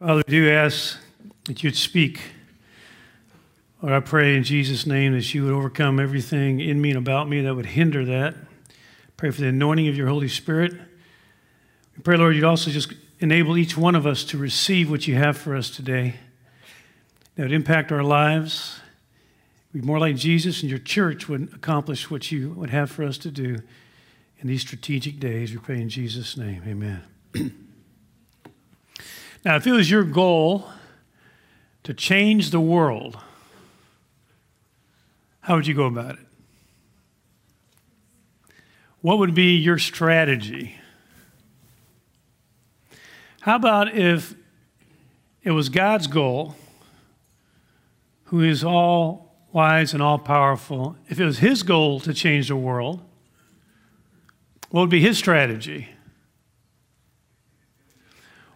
Father, 0.00 0.22
we 0.26 0.32
do 0.32 0.50
ask 0.50 0.98
that 1.44 1.62
you'd 1.62 1.76
speak. 1.76 2.20
Lord, 3.80 3.94
I 3.94 4.00
pray 4.00 4.36
in 4.36 4.42
Jesus' 4.42 4.86
name 4.86 5.12
that 5.12 5.32
you 5.32 5.44
would 5.44 5.52
overcome 5.52 6.00
everything 6.00 6.58
in 6.58 6.80
me 6.80 6.90
and 6.90 6.98
about 6.98 7.28
me 7.28 7.40
that 7.42 7.54
would 7.54 7.66
hinder 7.66 8.04
that. 8.04 8.34
Pray 9.16 9.30
for 9.30 9.42
the 9.42 9.48
anointing 9.48 9.86
of 9.86 9.96
your 9.96 10.08
Holy 10.08 10.26
Spirit. 10.26 10.72
We 11.96 12.02
pray, 12.02 12.16
Lord, 12.16 12.34
you'd 12.34 12.44
also 12.44 12.72
just 12.72 12.92
enable 13.20 13.56
each 13.56 13.76
one 13.76 13.94
of 13.94 14.04
us 14.04 14.24
to 14.24 14.36
receive 14.36 14.90
what 14.90 15.06
you 15.06 15.14
have 15.14 15.38
for 15.38 15.54
us 15.54 15.70
today. 15.70 16.16
That 17.36 17.44
would 17.44 17.52
impact 17.52 17.92
our 17.92 18.02
lives. 18.02 18.80
Be 19.72 19.80
more 19.80 20.00
like 20.00 20.16
Jesus, 20.16 20.60
and 20.62 20.70
your 20.70 20.80
church 20.80 21.28
would 21.28 21.54
accomplish 21.54 22.10
what 22.10 22.32
you 22.32 22.50
would 22.54 22.70
have 22.70 22.90
for 22.90 23.04
us 23.04 23.16
to 23.18 23.30
do 23.30 23.58
in 24.40 24.48
these 24.48 24.62
strategic 24.62 25.20
days. 25.20 25.52
We 25.52 25.58
pray 25.58 25.80
in 25.80 25.88
Jesus' 25.88 26.36
name. 26.36 26.62
Amen. 26.66 27.54
now, 29.44 29.56
if 29.56 29.66
it 29.66 29.72
was 29.72 29.90
your 29.90 30.04
goal 30.04 30.66
to 31.82 31.92
change 31.92 32.50
the 32.50 32.60
world, 32.60 33.18
how 35.40 35.56
would 35.56 35.66
you 35.66 35.74
go 35.74 35.84
about 35.84 36.14
it? 36.14 36.26
What 39.02 39.18
would 39.18 39.34
be 39.34 39.56
your 39.56 39.76
strategy? 39.76 40.76
How 43.42 43.56
about 43.56 43.94
if 43.94 44.34
it 45.42 45.50
was 45.50 45.68
God's 45.68 46.06
goal, 46.06 46.56
who 48.24 48.40
is 48.40 48.64
all 48.64 49.36
wise 49.52 49.92
and 49.92 50.02
all 50.02 50.18
powerful, 50.18 50.96
if 51.10 51.20
it 51.20 51.26
was 51.26 51.40
his 51.40 51.62
goal 51.62 52.00
to 52.00 52.14
change 52.14 52.48
the 52.48 52.56
world, 52.56 53.02
what 54.70 54.80
would 54.80 54.90
be 54.90 55.00
his 55.00 55.18
strategy? 55.18 55.93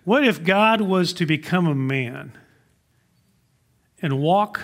What 0.08 0.24
if 0.24 0.42
God 0.42 0.80
was 0.80 1.12
to 1.12 1.26
become 1.26 1.66
a 1.66 1.74
man 1.74 2.32
and 4.00 4.18
walk 4.18 4.62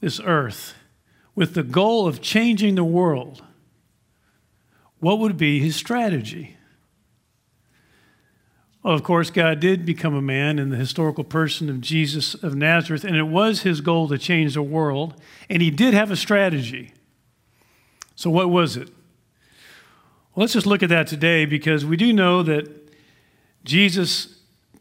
this 0.00 0.18
earth 0.18 0.74
with 1.36 1.54
the 1.54 1.62
goal 1.62 2.08
of 2.08 2.20
changing 2.20 2.74
the 2.74 2.82
world? 2.82 3.44
What 4.98 5.20
would 5.20 5.36
be 5.36 5.60
his 5.60 5.76
strategy? 5.76 6.56
Well, 8.82 8.92
of 8.92 9.04
course, 9.04 9.30
God 9.30 9.60
did 9.60 9.86
become 9.86 10.16
a 10.16 10.20
man 10.20 10.58
in 10.58 10.70
the 10.70 10.76
historical 10.76 11.22
person 11.22 11.70
of 11.70 11.80
Jesus 11.80 12.34
of 12.34 12.56
Nazareth, 12.56 13.04
and 13.04 13.14
it 13.14 13.28
was 13.28 13.62
his 13.62 13.80
goal 13.80 14.08
to 14.08 14.18
change 14.18 14.54
the 14.54 14.62
world, 14.62 15.14
and 15.48 15.62
he 15.62 15.70
did 15.70 15.94
have 15.94 16.10
a 16.10 16.16
strategy. 16.16 16.92
So, 18.16 18.30
what 18.30 18.50
was 18.50 18.76
it? 18.76 18.88
Well, 20.34 20.42
let's 20.42 20.54
just 20.54 20.66
look 20.66 20.82
at 20.82 20.88
that 20.88 21.06
today 21.06 21.44
because 21.44 21.84
we 21.84 21.96
do 21.96 22.12
know 22.12 22.42
that 22.42 22.92
Jesus 23.62 24.35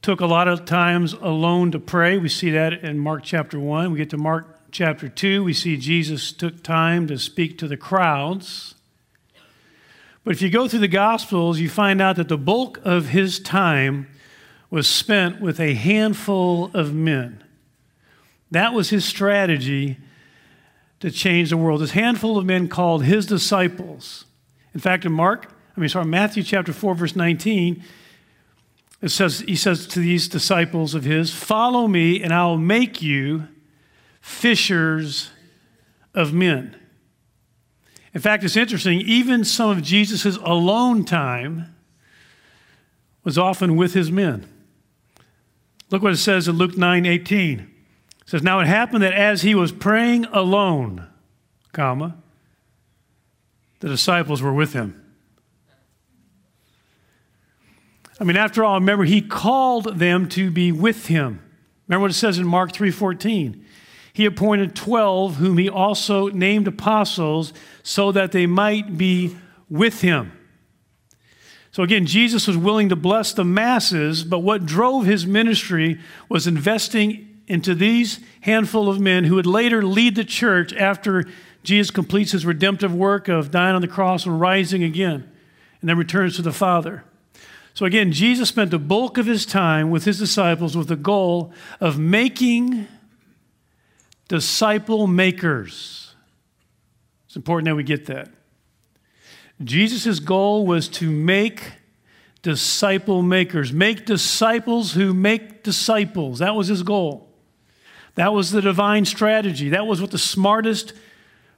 took 0.05 0.21
a 0.21 0.25
lot 0.27 0.47
of 0.47 0.65
times 0.65 1.13
alone 1.13 1.71
to 1.71 1.79
pray. 1.79 2.15
We 2.15 2.29
see 2.29 2.51
that 2.51 2.73
in 2.83 2.99
Mark 2.99 3.23
chapter 3.23 3.59
1. 3.59 3.91
We 3.91 3.97
get 3.97 4.11
to 4.11 4.19
Mark 4.19 4.69
chapter 4.69 5.09
2, 5.09 5.43
we 5.43 5.51
see 5.51 5.77
Jesus 5.77 6.31
took 6.31 6.61
time 6.61 7.07
to 7.07 7.17
speak 7.17 7.57
to 7.57 7.67
the 7.67 7.75
crowds. 7.75 8.75
But 10.23 10.35
if 10.35 10.43
you 10.43 10.51
go 10.51 10.67
through 10.67 10.81
the 10.81 10.87
Gospels, 10.87 11.59
you 11.59 11.69
find 11.69 12.03
out 12.03 12.17
that 12.17 12.27
the 12.27 12.37
bulk 12.37 12.79
of 12.83 13.07
his 13.07 13.39
time 13.39 14.07
was 14.69 14.87
spent 14.87 15.41
with 15.41 15.59
a 15.59 15.73
handful 15.73 16.69
of 16.75 16.93
men. 16.93 17.43
That 18.51 18.75
was 18.75 18.91
his 18.91 19.05
strategy 19.05 19.97
to 20.99 21.09
change 21.09 21.49
the 21.49 21.57
world. 21.57 21.81
This 21.81 21.91
handful 21.91 22.37
of 22.37 22.45
men 22.45 22.67
called 22.67 23.05
his 23.05 23.25
disciples. 23.25 24.25
In 24.71 24.79
fact, 24.79 25.03
in 25.03 25.13
Mark, 25.13 25.51
I 25.75 25.79
mean, 25.79 25.89
sorry, 25.89 26.05
Matthew 26.05 26.43
chapter 26.43 26.73
4, 26.73 26.93
verse 26.93 27.15
19, 27.15 27.83
it 29.05 29.11
says, 29.11 29.41
he 29.41 29.55
says 29.55 29.85
to 29.85 29.99
these 29.99 30.27
disciples 30.27 30.95
of 30.95 31.03
his, 31.03 31.31
Follow 31.31 31.87
me, 31.87 32.23
and 32.23 32.33
I'll 32.33 32.57
make 32.57 33.03
you 33.03 33.47
fishers 34.19 35.29
of 36.15 36.33
men. 36.33 36.75
In 38.15 38.21
fact, 38.21 38.43
it's 38.43 38.57
interesting, 38.57 39.01
even 39.01 39.43
some 39.43 39.69
of 39.69 39.83
Jesus' 39.83 40.37
alone 40.37 41.05
time 41.05 41.75
was 43.23 43.37
often 43.37 43.75
with 43.75 43.93
his 43.93 44.11
men. 44.11 44.49
Look 45.91 46.01
what 46.01 46.13
it 46.13 46.17
says 46.17 46.47
in 46.47 46.55
Luke 46.55 46.75
9 46.75 47.05
18. 47.05 47.59
It 47.59 47.67
says, 48.25 48.41
Now 48.41 48.59
it 48.59 48.65
happened 48.65 49.03
that 49.03 49.13
as 49.13 49.43
he 49.43 49.53
was 49.53 49.71
praying 49.71 50.25
alone, 50.33 51.05
comma, 51.73 52.17
the 53.81 53.87
disciples 53.87 54.41
were 54.41 54.53
with 54.53 54.73
him. 54.73 55.04
I 58.19 58.23
mean, 58.23 58.37
after 58.37 58.63
all, 58.63 58.75
remember, 58.75 59.03
he 59.03 59.21
called 59.21 59.99
them 59.99 60.29
to 60.29 60.49
be 60.49 60.71
with 60.71 61.07
him. 61.07 61.41
Remember 61.87 62.03
what 62.03 62.11
it 62.11 62.15
says 62.15 62.37
in 62.37 62.47
Mark 62.47 62.71
3:14 62.71 63.61
he 64.15 64.23
appointed 64.23 64.73
12, 64.77 65.35
whom 65.35 65.57
he 65.57 65.67
also 65.67 66.29
named 66.29 66.69
apostles, 66.69 67.51
so 67.83 68.13
that 68.13 68.31
they 68.31 68.45
might 68.45 68.97
be 68.97 69.35
with 69.69 69.99
him. 69.99 70.31
So 71.71 71.83
again, 71.83 72.05
Jesus 72.05 72.47
was 72.47 72.55
willing 72.55 72.87
to 72.87 72.95
bless 72.95 73.33
the 73.33 73.43
masses, 73.43 74.23
but 74.23 74.39
what 74.39 74.65
drove 74.65 75.05
his 75.05 75.27
ministry 75.27 75.99
was 76.29 76.47
investing 76.47 77.41
into 77.47 77.75
these 77.75 78.21
handful 78.39 78.87
of 78.87 79.01
men 79.01 79.25
who 79.25 79.35
would 79.35 79.45
later 79.45 79.83
lead 79.83 80.15
the 80.15 80.23
church 80.23 80.71
after 80.71 81.25
Jesus 81.63 81.91
completes 81.91 82.31
his 82.31 82.45
redemptive 82.45 82.95
work 82.95 83.27
of 83.27 83.51
dying 83.51 83.75
on 83.75 83.81
the 83.81 83.87
cross 83.89 84.25
and 84.25 84.39
rising 84.39 84.81
again, 84.81 85.29
and 85.81 85.89
then 85.89 85.97
returns 85.97 86.37
to 86.37 86.41
the 86.41 86.53
Father. 86.53 87.03
So 87.75 87.85
again, 87.85 88.13
Jesus 88.13 88.47
spent 88.47 88.71
the 88.71 88.79
bulk 88.79 89.17
of 89.17 89.25
his 89.25 89.45
time 89.45 89.91
with 89.91 90.05
his 90.05 90.17
disciples 90.17 90.77
with 90.77 90.87
the 90.87 90.95
goal 90.95 91.51
of 91.81 91.99
making 91.99 92.87
disciple 94.29 95.07
makers. 95.07 96.15
It's 97.27 97.35
important 97.35 97.65
that 97.65 97.75
we 97.75 97.83
get 97.83 98.05
that. 98.05 98.29
Jesus' 99.61 100.21
goal 100.21 100.65
was 100.65 100.87
to 100.87 101.11
make 101.11 101.73
disciple 102.41 103.21
makers, 103.21 103.73
make 103.73 104.05
disciples 104.05 104.93
who 104.93 105.13
make 105.13 105.61
disciples. 105.61 106.39
That 106.39 106.55
was 106.55 106.67
his 106.67 106.81
goal. 106.81 107.29
That 108.15 108.33
was 108.33 108.51
the 108.51 108.61
divine 108.61 109.03
strategy. 109.03 109.67
That 109.69 109.85
was 109.85 109.99
what 109.99 110.11
the 110.11 110.17
smartest 110.17 110.93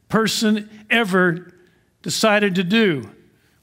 person 0.09 0.67
ever 0.89 1.53
decided 2.01 2.55
to 2.55 2.63
do. 2.63 3.11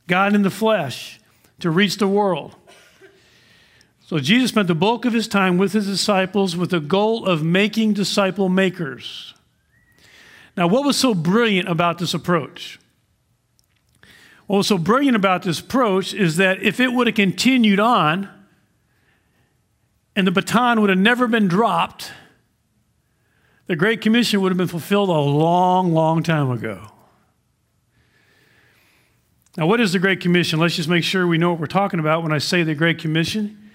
God 0.06 0.36
in 0.36 0.42
the 0.42 0.50
flesh 0.50 1.18
to 1.60 1.70
reach 1.70 1.98
the 1.98 2.08
world. 2.08 2.56
So 4.06 4.18
Jesus 4.18 4.50
spent 4.50 4.68
the 4.68 4.74
bulk 4.74 5.04
of 5.04 5.12
his 5.12 5.26
time 5.26 5.56
with 5.56 5.72
his 5.72 5.86
disciples 5.86 6.56
with 6.56 6.70
the 6.70 6.80
goal 6.80 7.24
of 7.24 7.42
making 7.42 7.94
disciple 7.94 8.48
makers. 8.48 9.34
Now, 10.56 10.66
what 10.66 10.84
was 10.84 10.96
so 10.96 11.14
brilliant 11.14 11.68
about 11.68 11.98
this 11.98 12.14
approach? 12.14 12.78
What 14.46 14.58
was 14.58 14.66
so 14.66 14.78
brilliant 14.78 15.16
about 15.16 15.42
this 15.42 15.58
approach 15.58 16.12
is 16.12 16.36
that 16.36 16.62
if 16.62 16.80
it 16.80 16.92
would 16.92 17.06
have 17.06 17.16
continued 17.16 17.80
on 17.80 18.28
and 20.14 20.26
the 20.26 20.30
baton 20.30 20.80
would 20.80 20.90
have 20.90 20.98
never 20.98 21.26
been 21.26 21.48
dropped, 21.48 22.12
the 23.66 23.74
Great 23.74 24.02
Commission 24.02 24.42
would 24.42 24.50
have 24.50 24.58
been 24.58 24.68
fulfilled 24.68 25.08
a 25.08 25.12
long, 25.12 25.94
long 25.94 26.22
time 26.22 26.50
ago. 26.50 26.90
Now, 29.56 29.66
what 29.66 29.80
is 29.80 29.92
the 29.92 30.00
Great 30.00 30.20
Commission? 30.20 30.58
Let's 30.58 30.74
just 30.74 30.88
make 30.88 31.04
sure 31.04 31.26
we 31.26 31.38
know 31.38 31.50
what 31.50 31.60
we're 31.60 31.66
talking 31.66 32.00
about 32.00 32.22
when 32.22 32.32
I 32.32 32.38
say 32.38 32.62
the 32.62 32.74
Great 32.74 32.98
Commission. 32.98 33.70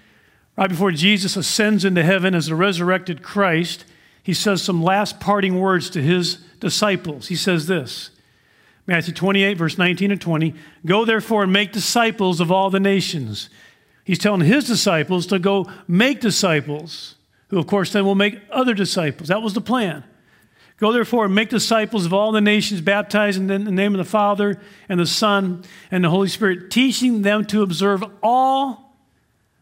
Right 0.56 0.68
before 0.68 0.92
Jesus 0.92 1.36
ascends 1.36 1.86
into 1.86 2.02
heaven 2.02 2.34
as 2.34 2.46
the 2.46 2.54
resurrected 2.54 3.22
Christ, 3.22 3.86
he 4.22 4.34
says 4.34 4.62
some 4.62 4.82
last 4.82 5.20
parting 5.20 5.58
words 5.58 5.88
to 5.90 6.02
his 6.02 6.36
disciples. 6.60 7.28
He 7.28 7.36
says 7.36 7.66
this 7.66 8.10
Matthew 8.86 9.14
28, 9.14 9.54
verse 9.56 9.78
19 9.78 10.10
and 10.10 10.20
20 10.20 10.54
Go 10.84 11.06
therefore 11.06 11.44
and 11.44 11.52
make 11.52 11.72
disciples 11.72 12.40
of 12.40 12.52
all 12.52 12.68
the 12.68 12.80
nations. 12.80 13.48
He's 14.04 14.18
telling 14.18 14.42
his 14.42 14.66
disciples 14.66 15.26
to 15.28 15.38
go 15.38 15.70
make 15.88 16.20
disciples, 16.20 17.14
who, 17.48 17.58
of 17.58 17.66
course, 17.66 17.92
then 17.92 18.04
will 18.04 18.14
make 18.14 18.40
other 18.50 18.74
disciples. 18.74 19.28
That 19.28 19.40
was 19.40 19.54
the 19.54 19.60
plan. 19.62 20.04
Go 20.80 20.92
therefore 20.92 21.26
and 21.26 21.34
make 21.34 21.50
disciples 21.50 22.06
of 22.06 22.14
all 22.14 22.32
the 22.32 22.40
nations, 22.40 22.80
baptizing 22.80 23.48
them 23.48 23.60
in 23.60 23.64
the 23.66 23.70
name 23.70 23.94
of 23.94 23.98
the 23.98 24.10
Father 24.10 24.58
and 24.88 24.98
the 24.98 25.04
Son 25.04 25.62
and 25.90 26.02
the 26.02 26.08
Holy 26.08 26.28
Spirit, 26.28 26.70
teaching 26.70 27.20
them 27.20 27.44
to 27.46 27.62
observe 27.62 28.02
all 28.22 28.96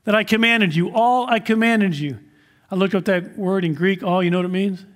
that 0.05 0.15
I 0.15 0.23
commanded 0.23 0.77
you. 0.77 0.93
All 0.95 1.29
I 1.29 1.41
commanded 1.41 1.99
you. 1.99 2.21
I 2.71 2.77
looked 2.77 2.95
up 2.95 3.05
that 3.07 3.37
word 3.37 3.65
in 3.65 3.75
Greek, 3.75 4.05
all, 4.05 4.23
you 4.23 4.31
know 4.31 4.39
what 4.39 4.47
it 4.47 4.51
means? 4.51 4.83
It 4.83 4.87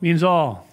means 0.00 0.22
all. 0.22 0.66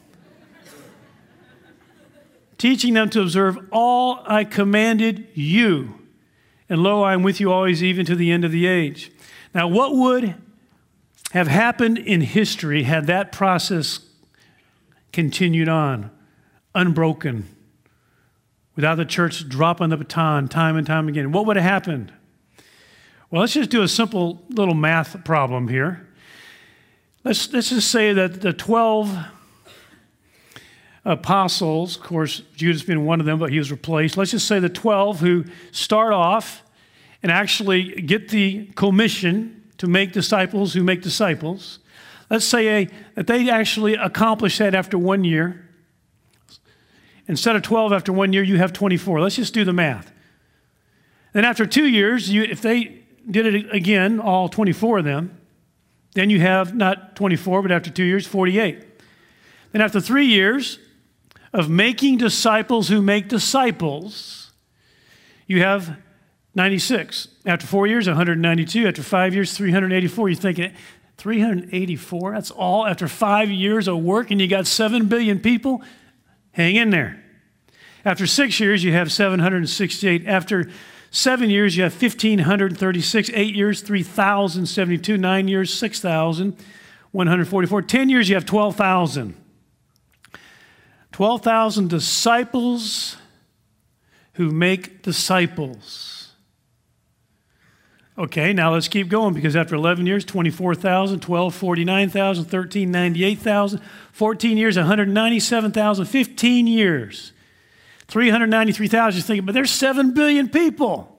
Teaching 2.57 2.93
them 2.93 3.09
to 3.09 3.21
observe 3.21 3.57
all 3.71 4.21
I 4.25 4.45
commanded 4.45 5.27
you. 5.33 5.95
And 6.69 6.81
lo, 6.81 7.03
I 7.03 7.13
am 7.13 7.23
with 7.23 7.41
you 7.41 7.51
always, 7.51 7.83
even 7.83 8.05
to 8.05 8.15
the 8.15 8.31
end 8.31 8.45
of 8.45 8.51
the 8.51 8.67
age. 8.67 9.11
Now, 9.53 9.67
what 9.67 9.93
would 9.95 10.35
have 11.31 11.47
happened 11.47 11.97
in 11.97 12.21
history 12.21 12.83
had 12.83 13.07
that 13.07 13.33
process 13.33 13.99
continued 15.15 15.69
on, 15.69 16.11
unbroken, 16.75 17.47
without 18.75 18.95
the 18.95 19.05
church 19.05 19.47
dropping 19.47 19.89
the 19.89 19.97
baton 19.97 20.47
time 20.49 20.75
and 20.75 20.85
time 20.85 21.07
again? 21.07 21.31
What 21.31 21.45
would 21.47 21.55
have 21.55 21.63
happened? 21.63 22.11
Well, 23.31 23.39
let's 23.39 23.53
just 23.53 23.69
do 23.69 23.81
a 23.81 23.87
simple 23.87 24.43
little 24.49 24.75
math 24.75 25.23
problem 25.23 25.69
here. 25.69 26.07
Let's, 27.23 27.51
let's 27.53 27.69
just 27.69 27.89
say 27.89 28.11
that 28.13 28.41
the 28.41 28.51
12 28.51 29.17
apostles, 31.05 31.95
of 31.95 32.03
course, 32.03 32.41
Judas 32.55 32.83
being 32.83 33.05
one 33.05 33.21
of 33.21 33.25
them, 33.25 33.39
but 33.39 33.51
he 33.51 33.57
was 33.57 33.71
replaced. 33.71 34.17
Let's 34.17 34.31
just 34.31 34.47
say 34.47 34.59
the 34.59 34.69
12 34.69 35.21
who 35.21 35.45
start 35.71 36.11
off 36.11 36.61
and 37.23 37.31
actually 37.31 38.01
get 38.01 38.29
the 38.29 38.65
commission 38.75 39.63
to 39.77 39.87
make 39.87 40.11
disciples 40.11 40.73
who 40.73 40.83
make 40.83 41.01
disciples. 41.01 41.79
Let's 42.29 42.45
say 42.45 42.89
that 43.15 43.27
they 43.27 43.49
actually 43.49 43.93
accomplish 43.93 44.57
that 44.57 44.73
after 44.73 44.97
one 44.97 45.23
year. 45.23 45.69
Instead 47.27 47.55
of 47.55 47.61
12 47.61 47.93
after 47.93 48.13
one 48.13 48.33
year, 48.33 48.43
you 48.43 48.57
have 48.57 48.73
24. 48.73 49.21
Let's 49.21 49.35
just 49.35 49.53
do 49.53 49.63
the 49.63 49.73
math. 49.73 50.11
Then 51.33 51.45
after 51.45 51.65
two 51.65 51.87
years, 51.87 52.29
you, 52.29 52.43
if 52.43 52.61
they 52.61 53.03
did 53.29 53.53
it 53.53 53.73
again, 53.73 54.19
all 54.19 54.47
24 54.47 54.99
of 54.99 55.05
them, 55.05 55.37
then 56.13 56.29
you 56.29 56.39
have 56.39 56.73
not 56.73 57.15
24, 57.15 57.61
but 57.61 57.71
after 57.71 57.89
two 57.89 58.03
years, 58.03 58.25
48. 58.25 58.83
Then 59.71 59.81
after 59.81 59.99
three 59.99 60.25
years 60.25 60.79
of 61.51 61.69
making 61.69 62.17
disciples 62.17 62.87
who 62.87 63.01
make 63.01 63.27
disciples, 63.27 64.51
you 65.47 65.61
have 65.61 65.97
96. 66.55 67.27
After 67.45 67.67
four 67.67 67.85
years, 67.85 68.07
192. 68.07 68.87
After 68.87 69.03
five 69.03 69.33
years, 69.33 69.55
384. 69.55 70.29
You're 70.29 70.35
thinking, 70.37 70.73
384? 71.17 72.33
That's 72.33 72.51
all 72.51 72.85
after 72.85 73.07
five 73.07 73.49
years 73.49 73.87
of 73.87 73.99
work, 73.99 74.31
and 74.31 74.41
you 74.41 74.47
got 74.47 74.67
7 74.67 75.07
billion 75.07 75.39
people? 75.39 75.81
Hang 76.51 76.75
in 76.75 76.89
there. 76.89 77.23
After 78.03 78.27
six 78.27 78.59
years, 78.59 78.83
you 78.83 78.91
have 78.91 79.09
768. 79.11 80.27
After 80.27 80.69
seven 81.09 81.49
years, 81.49 81.75
you 81.75 81.81
have 81.83 81.99
1,536. 81.99 83.31
Eight 83.33 83.55
years, 83.55 83.81
3,072. 83.81 85.17
Nine 85.17 85.47
years, 85.47 85.73
6,144. 85.73 87.81
Ten 87.81 88.09
years, 88.09 88.29
you 88.29 88.35
have 88.35 88.45
12,000. 88.45 89.35
12,000 91.11 91.89
disciples 91.89 93.17
who 94.33 94.51
make 94.51 95.01
disciples. 95.01 96.14
Okay, 98.17 98.53
now 98.53 98.71
let's 98.71 98.87
keep 98.87 99.09
going 99.09 99.33
because 99.33 99.57
after 99.57 99.75
11 99.75 100.05
years, 100.05 100.23
24,000, 100.23 101.19
12, 101.19 101.53
49,000, 101.53 102.45
13, 102.45 102.89
98,000, 102.89 103.81
14 104.13 104.57
years, 104.57 104.77
197,000, 104.77 106.05
15 106.05 106.67
years, 106.67 107.33
393,000. 108.07 109.17
You're 109.17 109.23
thinking, 109.23 109.45
but 109.45 109.53
there's 109.53 109.71
7 109.71 110.13
billion 110.13 110.47
people. 110.47 111.13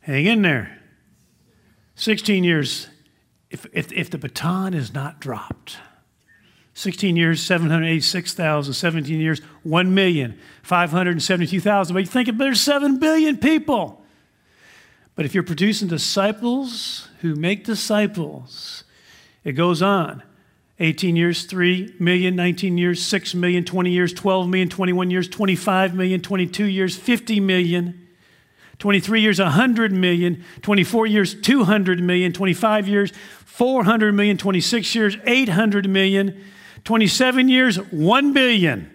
Hang 0.00 0.24
in 0.24 0.40
there. 0.40 0.80
16 1.96 2.42
years, 2.42 2.88
if, 3.50 3.66
if, 3.72 3.92
if 3.92 4.08
the 4.08 4.18
baton 4.18 4.72
is 4.72 4.94
not 4.94 5.20
dropped. 5.20 5.76
16 6.72 7.16
years, 7.16 7.42
786,000, 7.42 8.72
17 8.72 9.20
years, 9.20 9.42
1,572,000. 9.66 11.92
But 11.92 11.98
you're 11.98 12.06
thinking, 12.06 12.38
but 12.38 12.44
there's 12.44 12.62
7 12.62 12.98
billion 12.98 13.36
people. 13.36 14.03
But 15.16 15.24
if 15.24 15.34
you're 15.34 15.44
producing 15.44 15.88
disciples 15.88 17.08
who 17.20 17.34
make 17.36 17.64
disciples, 17.64 18.84
it 19.44 19.52
goes 19.52 19.80
on. 19.82 20.22
18 20.80 21.14
years, 21.14 21.44
3 21.44 21.94
million, 22.00 22.34
19 22.34 22.78
years, 22.78 23.00
6 23.00 23.34
million, 23.36 23.64
20 23.64 23.90
years, 23.90 24.12
12 24.12 24.48
million, 24.48 24.68
21 24.68 25.10
years, 25.10 25.28
25 25.28 25.94
million, 25.94 26.20
22 26.20 26.64
years, 26.64 26.96
50 26.96 27.38
million, 27.38 28.08
23 28.80 29.20
years, 29.20 29.38
100 29.38 29.92
million, 29.92 30.44
24 30.62 31.06
years, 31.06 31.40
200 31.40 32.02
million, 32.02 32.32
25 32.32 32.88
years, 32.88 33.12
400 33.44 34.12
million, 34.12 34.36
26 34.36 34.94
years, 34.96 35.16
800 35.24 35.88
million, 35.88 36.42
27 36.82 37.48
years, 37.48 37.76
1 37.76 38.32
billion, 38.32 38.90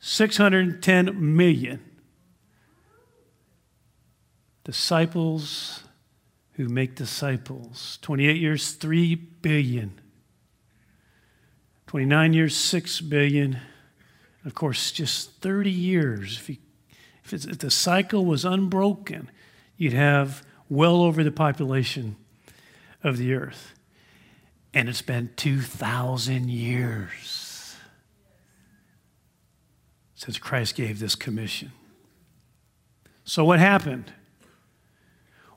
610 0.00 1.36
million 1.36 1.89
disciples 4.70 5.82
who 6.52 6.68
make 6.68 6.94
disciples. 6.94 7.98
28 8.02 8.36
years, 8.36 8.70
3 8.74 9.16
billion. 9.16 10.00
29 11.88 12.32
years, 12.32 12.56
6 12.56 13.00
billion. 13.00 13.58
Of 14.44 14.54
course, 14.54 14.92
just 14.92 15.32
30 15.40 15.72
years. 15.72 16.36
If, 16.36 16.50
you, 16.50 16.56
if, 17.24 17.32
if 17.32 17.58
the 17.58 17.68
cycle 17.68 18.24
was 18.24 18.44
unbroken, 18.44 19.28
you'd 19.76 19.92
have 19.92 20.46
well 20.68 21.02
over 21.02 21.24
the 21.24 21.32
population 21.32 22.14
of 23.02 23.16
the 23.16 23.34
earth. 23.34 23.74
And 24.72 24.88
it's 24.88 25.02
been 25.02 25.30
2,000 25.34 26.48
years 26.48 27.74
since 30.14 30.38
Christ 30.38 30.76
gave 30.76 31.00
this 31.00 31.16
commission. 31.16 31.72
So, 33.24 33.44
what 33.44 33.58
happened? 33.58 34.12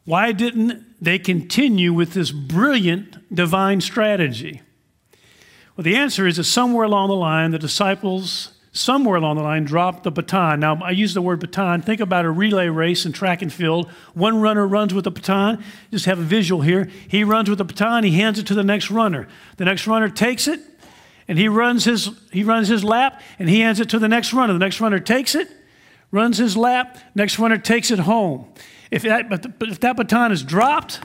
Why 0.05 0.31
didn't 0.33 1.01
they 1.01 1.17
continue 1.17 1.93
with 1.93 2.13
this 2.13 2.31
brilliant 2.31 3.33
divine 3.33 3.81
strategy? 3.81 4.61
Well, 5.75 5.83
the 5.83 5.95
answer 5.95 6.27
is 6.27 6.37
that 6.37 6.43
somewhere 6.43 6.83
along 6.83 7.09
the 7.09 7.15
line, 7.15 7.51
the 7.51 7.59
disciples, 7.59 8.53
somewhere 8.73 9.15
along 9.15 9.37
the 9.37 9.43
line, 9.43 9.63
dropped 9.63 10.03
the 10.03 10.11
baton. 10.11 10.59
Now, 10.59 10.79
I 10.83 10.91
use 10.91 11.13
the 11.13 11.21
word 11.21 11.39
baton. 11.39 11.81
Think 11.81 12.01
about 12.01 12.25
a 12.25 12.29
relay 12.29 12.67
race 12.67 13.05
in 13.05 13.13
track 13.13 13.41
and 13.41 13.51
field. 13.51 13.89
One 14.13 14.41
runner 14.41 14.67
runs 14.67 14.93
with 14.93 15.05
the 15.05 15.11
baton. 15.11 15.63
Just 15.89 16.05
have 16.05 16.19
a 16.19 16.23
visual 16.23 16.61
here. 16.61 16.89
He 17.07 17.23
runs 17.23 17.49
with 17.49 17.59
the 17.59 17.65
baton, 17.65 18.03
he 18.03 18.11
hands 18.11 18.37
it 18.39 18.47
to 18.47 18.53
the 18.53 18.63
next 18.63 18.91
runner. 18.91 19.27
The 19.57 19.65
next 19.65 19.87
runner 19.87 20.09
takes 20.09 20.47
it, 20.47 20.59
and 21.27 21.39
he 21.39 21.47
runs 21.47 21.85
his, 21.85 22.09
he 22.31 22.43
runs 22.43 22.67
his 22.67 22.83
lap, 22.83 23.21
and 23.39 23.49
he 23.49 23.61
hands 23.61 23.79
it 23.79 23.89
to 23.89 23.99
the 23.99 24.09
next 24.09 24.33
runner. 24.33 24.53
The 24.53 24.59
next 24.59 24.81
runner 24.81 24.99
takes 24.99 25.33
it, 25.33 25.49
runs 26.11 26.37
his 26.37 26.57
lap, 26.57 26.97
next 27.15 27.39
runner 27.39 27.57
takes 27.57 27.89
it 27.89 27.99
home. 27.99 28.47
If 28.93 29.01
that, 29.01 29.55
if 29.61 29.79
that 29.79 29.97
baton 29.97 30.31
is 30.31 30.43
dropped, 30.43 30.99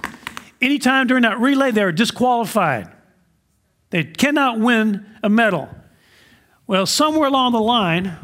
anytime 0.60 1.06
during 1.06 1.22
that 1.22 1.40
relay, 1.40 1.70
they're 1.70 1.90
disqualified. 1.90 2.92
They 3.88 4.04
cannot 4.04 4.60
win 4.60 5.06
a 5.22 5.30
medal. 5.30 5.70
Well, 6.66 6.84
somewhere 6.84 7.28
along 7.28 7.52
the 7.52 7.62
line, 7.62 8.18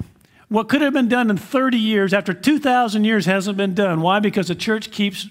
what 0.49 0.69
could 0.69 0.83
have 0.83 0.93
been 0.93 1.09
done 1.09 1.31
in 1.31 1.39
30 1.39 1.79
years, 1.79 2.13
after 2.13 2.35
2,000 2.35 3.05
years, 3.05 3.25
hasn't 3.25 3.57
been 3.57 3.73
done. 3.73 4.03
Why? 4.03 4.21
Because 4.21 4.49
the 4.49 4.55
church 4.55 4.91
keeps 4.91 5.31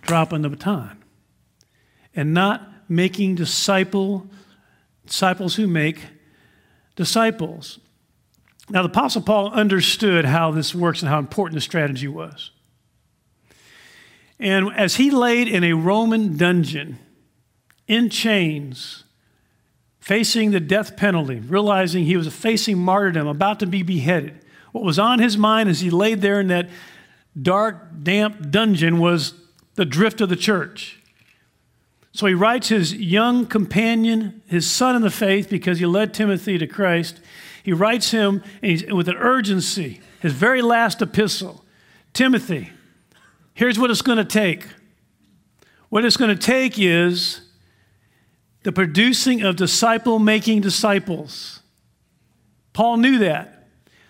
dropping 0.00 0.40
the 0.40 0.48
baton 0.48 0.96
and 2.16 2.32
not 2.32 2.66
making 2.88 3.34
disciple, 3.34 4.26
disciples 5.04 5.56
who 5.56 5.66
make 5.66 5.98
disciples. 6.96 7.78
Now, 8.70 8.80
the 8.80 8.88
Apostle 8.88 9.20
Paul 9.20 9.50
understood 9.50 10.24
how 10.24 10.50
this 10.50 10.74
works 10.74 11.02
and 11.02 11.10
how 11.10 11.18
important 11.18 11.56
the 11.56 11.60
strategy 11.60 12.08
was. 12.08 12.52
And 14.40 14.72
as 14.74 14.96
he 14.96 15.10
laid 15.10 15.48
in 15.48 15.64
a 15.64 15.72
Roman 15.72 16.36
dungeon, 16.36 16.98
in 17.86 18.10
chains, 18.10 19.04
facing 19.98 20.50
the 20.50 20.60
death 20.60 20.96
penalty, 20.96 21.40
realizing 21.40 22.04
he 22.04 22.16
was 22.16 22.32
facing 22.32 22.78
martyrdom, 22.78 23.26
about 23.26 23.58
to 23.60 23.66
be 23.66 23.82
beheaded, 23.82 24.44
what 24.72 24.84
was 24.84 24.98
on 24.98 25.18
his 25.18 25.36
mind 25.36 25.68
as 25.68 25.80
he 25.80 25.90
laid 25.90 26.20
there 26.20 26.40
in 26.40 26.48
that 26.48 26.68
dark, 27.40 28.02
damp 28.02 28.50
dungeon 28.50 28.98
was 28.98 29.34
the 29.74 29.84
drift 29.84 30.20
of 30.20 30.28
the 30.28 30.36
church. 30.36 31.00
So 32.12 32.26
he 32.26 32.34
writes 32.34 32.68
his 32.68 32.94
young 32.94 33.46
companion, 33.46 34.42
his 34.46 34.70
son 34.70 34.96
in 34.96 35.02
the 35.02 35.10
faith, 35.10 35.48
because 35.48 35.78
he 35.78 35.86
led 35.86 36.12
Timothy 36.12 36.58
to 36.58 36.66
Christ. 36.66 37.20
He 37.62 37.72
writes 37.72 38.10
him 38.10 38.42
with 38.62 39.08
an 39.08 39.16
urgency, 39.16 40.00
his 40.20 40.32
very 40.32 40.62
last 40.62 41.00
epistle 41.00 41.64
Timothy, 42.12 42.72
Here's 43.58 43.76
what 43.76 43.90
it's 43.90 44.02
going 44.02 44.18
to 44.18 44.24
take 44.24 44.64
what 45.88 46.04
it's 46.04 46.16
going 46.16 46.30
to 46.30 46.40
take 46.40 46.78
is 46.78 47.40
the 48.62 48.70
producing 48.70 49.42
of 49.42 49.56
disciple 49.56 50.20
making 50.20 50.60
disciples. 50.60 51.60
Paul 52.72 52.98
knew 52.98 53.18
that. 53.18 53.66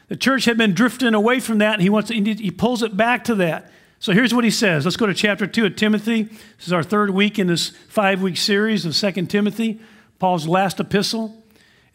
The 0.09 0.17
church 0.17 0.45
had 0.45 0.59
been 0.59 0.75
drifting 0.75 1.15
away 1.15 1.41
from 1.41 1.59
that, 1.59 1.75
and 1.75 1.83
he, 1.83 1.89
wants 1.89 2.09
to, 2.09 2.15
he 2.15 2.51
pulls 2.51 2.83
it 2.83 2.95
back 2.95 3.25
to 3.25 3.37
that. 3.37 3.73
So 4.01 4.13
here's 4.13 4.35
what 4.35 4.45
he 4.45 4.51
says. 4.51 4.85
Let's 4.85 4.99
go 4.99 5.07
to 5.07 5.15
chapter 5.15 5.47
2 5.47 5.65
of 5.65 5.77
Timothy. 5.77 6.25
This 6.25 6.67
is 6.67 6.73
our 6.75 6.83
third 6.83 7.11
week 7.11 7.39
in 7.39 7.47
this 7.47 7.71
five 7.89 8.21
week 8.21 8.37
series 8.37 8.85
of 8.85 8.95
2 8.95 9.27
Timothy, 9.27 9.81
Paul's 10.19 10.47
last 10.47 10.79
epistle, 10.79 11.43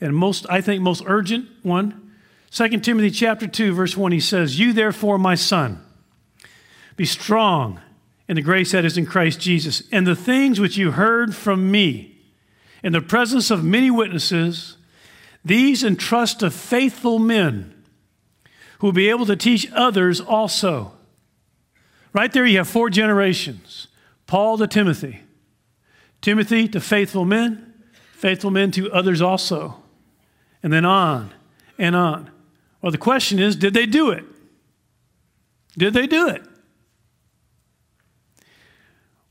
and 0.01 0.15
most, 0.15 0.48
I 0.50 0.62
think, 0.62 0.81
most 0.81 1.03
urgent 1.05 1.50
one. 1.62 2.15
2 2.50 2.79
Timothy 2.79 3.12
chapter 3.12 3.45
2, 3.45 3.74
verse 3.74 3.95
1, 3.95 4.12
he 4.12 4.19
says, 4.19 4.57
You 4.57 4.74
therefore, 4.74 5.19
my 5.19 5.36
son, 5.36 5.83
be 6.96 7.06
strong 7.06 7.80
in 8.28 8.36
the 8.36 8.42
grace 8.42 8.72
that 8.72 8.86
is 8.86 8.98
in 8.98 9.06
Christ 9.06 9.40
Jesus. 9.40 9.84
And 9.92 10.08
the 10.08 10.16
things 10.16 10.60
which 10.60 10.78
you 10.78 10.92
heard 10.92 11.36
from 11.36 11.72
me 11.72 12.18
in 12.84 12.94
the 12.94 13.02
presence 13.02 13.50
of 13.50 13.64
many 13.64 13.90
witnesses, 13.90 14.78
these 15.44 15.84
entrust 15.84 16.40
to 16.40 16.52
faithful 16.52 17.20
men 17.20 17.84
who 18.80 18.88
will 18.88 18.94
be 18.94 19.10
able 19.10 19.26
to 19.26 19.36
teach 19.36 19.72
others 19.74 20.20
also. 20.20 20.94
Right 22.12 22.32
there, 22.32 22.46
you 22.46 22.58
have 22.58 22.68
four 22.68 22.90
generations 22.90 23.88
Paul 24.28 24.58
to 24.58 24.68
Timothy, 24.68 25.22
Timothy 26.22 26.68
to 26.70 26.80
faithful 26.80 27.26
men, 27.26 27.74
faithful 28.14 28.52
men 28.52 28.72
to 28.72 28.92
others 28.92 29.22
also, 29.22 29.82
and 30.62 30.72
then 30.72 30.86
on 30.86 31.32
and 31.78 31.96
on. 31.96 32.30
Well, 32.82 32.92
the 32.92 32.98
question 32.98 33.40
is 33.40 33.56
did 33.56 33.74
they 33.74 33.86
do 33.86 34.12
it? 34.12 34.26
Did 35.78 35.94
they 35.94 36.08
do 36.08 36.28
it? 36.30 36.44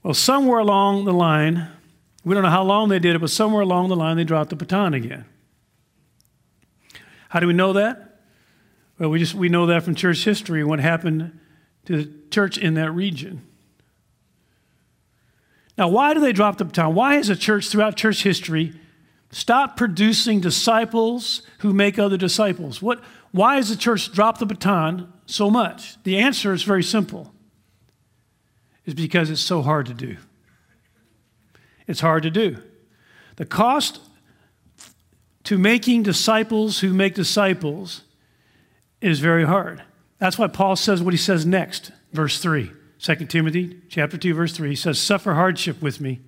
Well, 0.03 0.15
somewhere 0.15 0.59
along 0.59 1.05
the 1.05 1.13
line, 1.13 1.69
we 2.25 2.35
don't 2.35 2.43
know 2.43 2.51
how 2.51 2.65
long 2.65 2.89
they 2.89 2.99
did 2.99 3.15
it, 3.15 3.21
but 3.21 3.31
somewhere 3.31 3.63
along 3.63 3.89
the 3.89 3.97
line 3.97 4.17
they 4.17 4.25
dropped 4.25 4.51
the 4.51 4.57
baton 4.57 4.95
again. 4.95 5.25
How 7.29 7.41
do 7.41 7.47
we 7.47 7.53
know 7.53 7.73
that? 7.73 8.21
Well, 8.99 9.11
we 9.11 9.19
just 9.19 9.35
we 9.35 9.49
know 9.49 9.67
that 9.67 9.83
from 9.83 9.95
church 9.95 10.25
history 10.25 10.61
and 10.61 10.69
what 10.69 10.81
happened 10.81 11.39
to 11.87 12.05
the 12.05 12.13
church 12.31 12.59
in 12.59 12.75
that 12.75 12.91
region. 12.93 13.47
Now, 15.79 15.89
why 15.89 16.15
do 16.15 16.21
they 16.21 16.33
drop 16.33 16.59
the 16.59 16.65
baton? 16.65 16.95
Why 16.95 17.15
has 17.15 17.29
a 17.29 17.37
church 17.37 17.69
throughout 17.69 17.97
church 17.97 18.23
history 18.23 18.75
stopped 19.31 19.77
producing 19.77 20.41
disciples 20.41 21.43
who 21.59 21.73
make 21.73 21.99
other 21.99 22.17
disciples? 22.17 22.83
What, 22.83 23.01
why 23.31 23.57
has 23.57 23.71
the 23.71 23.77
church 23.77 24.13
dropped 24.13 24.41
the 24.41 24.47
baton 24.47 25.13
so 25.27 25.51
much? 25.51 26.01
The 26.03 26.19
answer 26.19 26.53
is 26.53 26.63
very 26.63 26.83
simple. 26.83 27.33
It's 28.85 28.95
because 28.95 29.31
it's 29.31 29.41
so 29.41 29.63
hard 29.63 29.87
to 29.87 29.95
do. 29.95 30.17
It's 31.87 32.01
hard 32.01 32.23
to 32.25 32.31
do. 32.31 32.59
The 33.37 33.47
cost 33.47 34.01
to 35.45 35.59
making 35.59 36.03
disciples 36.03 36.81
who 36.81 36.93
make 36.93 37.15
disciples 37.15 38.03
is 39.01 39.21
very 39.21 39.45
hard. 39.45 39.83
That's 40.19 40.39
why 40.39 40.47
Paul 40.47 40.77
says 40.77 41.03
what 41.03 41.15
he 41.15 41.19
says 41.19 41.45
next, 41.45 41.91
verse 42.13 42.39
3. 42.39 42.71
2 43.03 43.15
Timothy 43.27 43.81
chapter 43.89 44.17
2 44.17 44.33
verse 44.33 44.53
3 44.53 44.69
he 44.69 44.77
says 44.77 44.97
suffer 44.97 45.35
hardship 45.35 45.83
with 45.83 46.01
me 46.01 46.21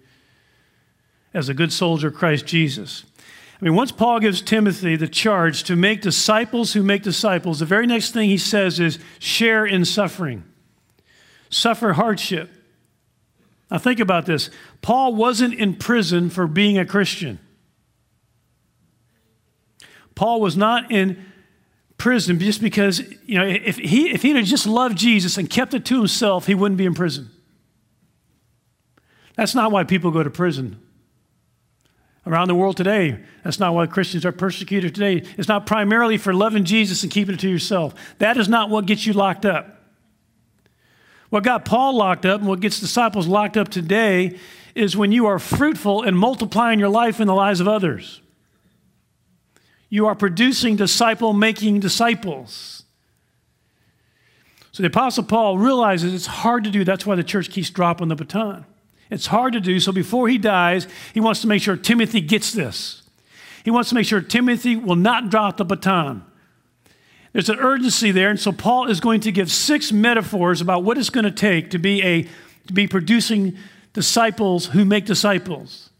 as 1.32 1.48
a 1.48 1.54
good 1.54 1.72
soldier 1.72 2.08
of 2.08 2.14
Christ 2.14 2.46
Jesus. 2.46 3.04
I 3.60 3.64
mean 3.64 3.76
once 3.76 3.92
Paul 3.92 4.18
gives 4.18 4.42
Timothy 4.42 4.96
the 4.96 5.06
charge 5.06 5.62
to 5.64 5.76
make 5.76 6.00
disciples 6.00 6.72
who 6.72 6.82
make 6.82 7.04
disciples 7.04 7.60
the 7.60 7.64
very 7.64 7.86
next 7.86 8.10
thing 8.10 8.28
he 8.28 8.38
says 8.38 8.80
is 8.80 8.98
share 9.20 9.64
in 9.64 9.84
suffering. 9.84 10.42
Suffer 11.54 11.92
hardship. 11.92 12.50
Now 13.70 13.78
think 13.78 14.00
about 14.00 14.26
this. 14.26 14.50
Paul 14.82 15.14
wasn't 15.14 15.54
in 15.54 15.76
prison 15.76 16.28
for 16.28 16.48
being 16.48 16.78
a 16.78 16.84
Christian. 16.84 17.38
Paul 20.16 20.40
was 20.40 20.56
not 20.56 20.90
in 20.90 21.24
prison 21.96 22.40
just 22.40 22.60
because, 22.60 23.00
you 23.24 23.38
know, 23.38 23.46
if 23.46 23.76
he 23.76 24.10
if 24.10 24.22
he 24.22 24.32
had 24.34 24.44
just 24.46 24.66
loved 24.66 24.98
Jesus 24.98 25.38
and 25.38 25.48
kept 25.48 25.74
it 25.74 25.84
to 25.84 25.98
himself, 25.98 26.46
he 26.46 26.56
wouldn't 26.56 26.76
be 26.76 26.86
in 26.86 26.94
prison. 26.94 27.30
That's 29.36 29.54
not 29.54 29.70
why 29.70 29.84
people 29.84 30.10
go 30.10 30.24
to 30.24 30.30
prison. 30.30 30.80
Around 32.26 32.48
the 32.48 32.56
world 32.56 32.76
today, 32.76 33.20
that's 33.44 33.60
not 33.60 33.74
why 33.74 33.86
Christians 33.86 34.26
are 34.26 34.32
persecuted 34.32 34.92
today. 34.92 35.22
It's 35.38 35.46
not 35.46 35.66
primarily 35.66 36.18
for 36.18 36.34
loving 36.34 36.64
Jesus 36.64 37.04
and 37.04 37.12
keeping 37.12 37.36
it 37.36 37.40
to 37.40 37.48
yourself. 37.48 37.94
That 38.18 38.38
is 38.38 38.48
not 38.48 38.70
what 38.70 38.86
gets 38.86 39.06
you 39.06 39.12
locked 39.12 39.46
up. 39.46 39.73
What 41.34 41.42
got 41.42 41.64
Paul 41.64 41.96
locked 41.96 42.24
up 42.24 42.42
and 42.42 42.48
what 42.48 42.60
gets 42.60 42.78
disciples 42.78 43.26
locked 43.26 43.56
up 43.56 43.68
today 43.68 44.38
is 44.76 44.96
when 44.96 45.10
you 45.10 45.26
are 45.26 45.40
fruitful 45.40 46.04
and 46.04 46.16
multiplying 46.16 46.78
your 46.78 46.88
life 46.88 47.18
in 47.18 47.26
the 47.26 47.34
lives 47.34 47.58
of 47.58 47.66
others 47.66 48.20
you 49.88 50.06
are 50.06 50.14
producing 50.14 50.76
disciple 50.76 51.32
making 51.32 51.80
disciples. 51.80 52.84
So 54.70 54.84
the 54.84 54.88
Apostle 54.88 55.24
Paul 55.24 55.58
realizes 55.58 56.14
it's 56.14 56.26
hard 56.26 56.62
to 56.64 56.70
do. 56.70 56.84
That's 56.84 57.04
why 57.04 57.16
the 57.16 57.24
church 57.24 57.50
keeps 57.50 57.70
dropping 57.70 58.08
the 58.08 58.14
baton. 58.14 58.64
It's 59.10 59.26
hard 59.26 59.54
to 59.54 59.60
do. 59.60 59.80
So 59.80 59.90
before 59.90 60.28
he 60.28 60.38
dies, 60.38 60.86
he 61.12 61.20
wants 61.20 61.40
to 61.40 61.48
make 61.48 61.62
sure 61.62 61.76
Timothy 61.76 62.20
gets 62.20 62.52
this. 62.52 63.02
He 63.64 63.72
wants 63.72 63.88
to 63.88 63.96
make 63.96 64.06
sure 64.06 64.20
Timothy 64.20 64.76
will 64.76 64.96
not 64.96 65.30
drop 65.30 65.56
the 65.56 65.64
baton. 65.64 66.24
There's 67.34 67.48
an 67.48 67.58
urgency 67.58 68.12
there, 68.12 68.30
and 68.30 68.38
so 68.38 68.52
Paul 68.52 68.88
is 68.88 69.00
going 69.00 69.20
to 69.22 69.32
give 69.32 69.50
six 69.50 69.90
metaphors 69.90 70.60
about 70.60 70.84
what 70.84 70.96
it's 70.96 71.10
going 71.10 71.24
to 71.24 71.32
take 71.32 71.70
to 71.70 71.78
be 71.78 72.00
a 72.02 72.28
to 72.68 72.72
be 72.72 72.86
producing 72.86 73.58
disciples 73.92 74.66
who 74.66 74.84
make 74.84 75.04
disciples. 75.04 75.90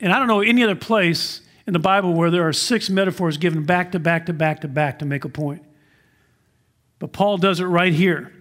And 0.00 0.12
I 0.12 0.18
don't 0.18 0.26
know 0.26 0.40
any 0.40 0.64
other 0.64 0.74
place 0.74 1.42
in 1.64 1.72
the 1.72 1.78
Bible 1.78 2.12
where 2.12 2.28
there 2.28 2.46
are 2.46 2.52
six 2.52 2.90
metaphors 2.90 3.36
given 3.36 3.64
back 3.64 3.92
to 3.92 4.00
back 4.00 4.26
to 4.26 4.32
back 4.32 4.62
to 4.62 4.68
back 4.68 4.98
to 4.98 5.04
make 5.04 5.24
a 5.24 5.28
point. 5.28 5.62
But 6.98 7.12
Paul 7.12 7.38
does 7.38 7.60
it 7.60 7.64
right 7.66 7.92
here 7.92 8.32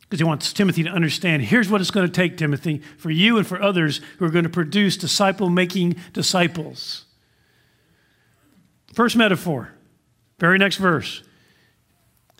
because 0.00 0.18
he 0.18 0.24
wants 0.24 0.50
Timothy 0.50 0.82
to 0.84 0.90
understand 0.90 1.42
here's 1.42 1.68
what 1.68 1.82
it's 1.82 1.90
going 1.90 2.06
to 2.06 2.12
take, 2.12 2.38
Timothy, 2.38 2.80
for 2.96 3.10
you 3.10 3.36
and 3.36 3.46
for 3.46 3.60
others 3.60 4.00
who 4.18 4.24
are 4.24 4.30
going 4.30 4.44
to 4.44 4.50
produce 4.50 4.96
disciple 4.96 5.50
making 5.50 5.96
disciples. 6.14 7.04
First 8.94 9.14
metaphor, 9.14 9.74
very 10.38 10.56
next 10.56 10.78
verse. 10.78 11.22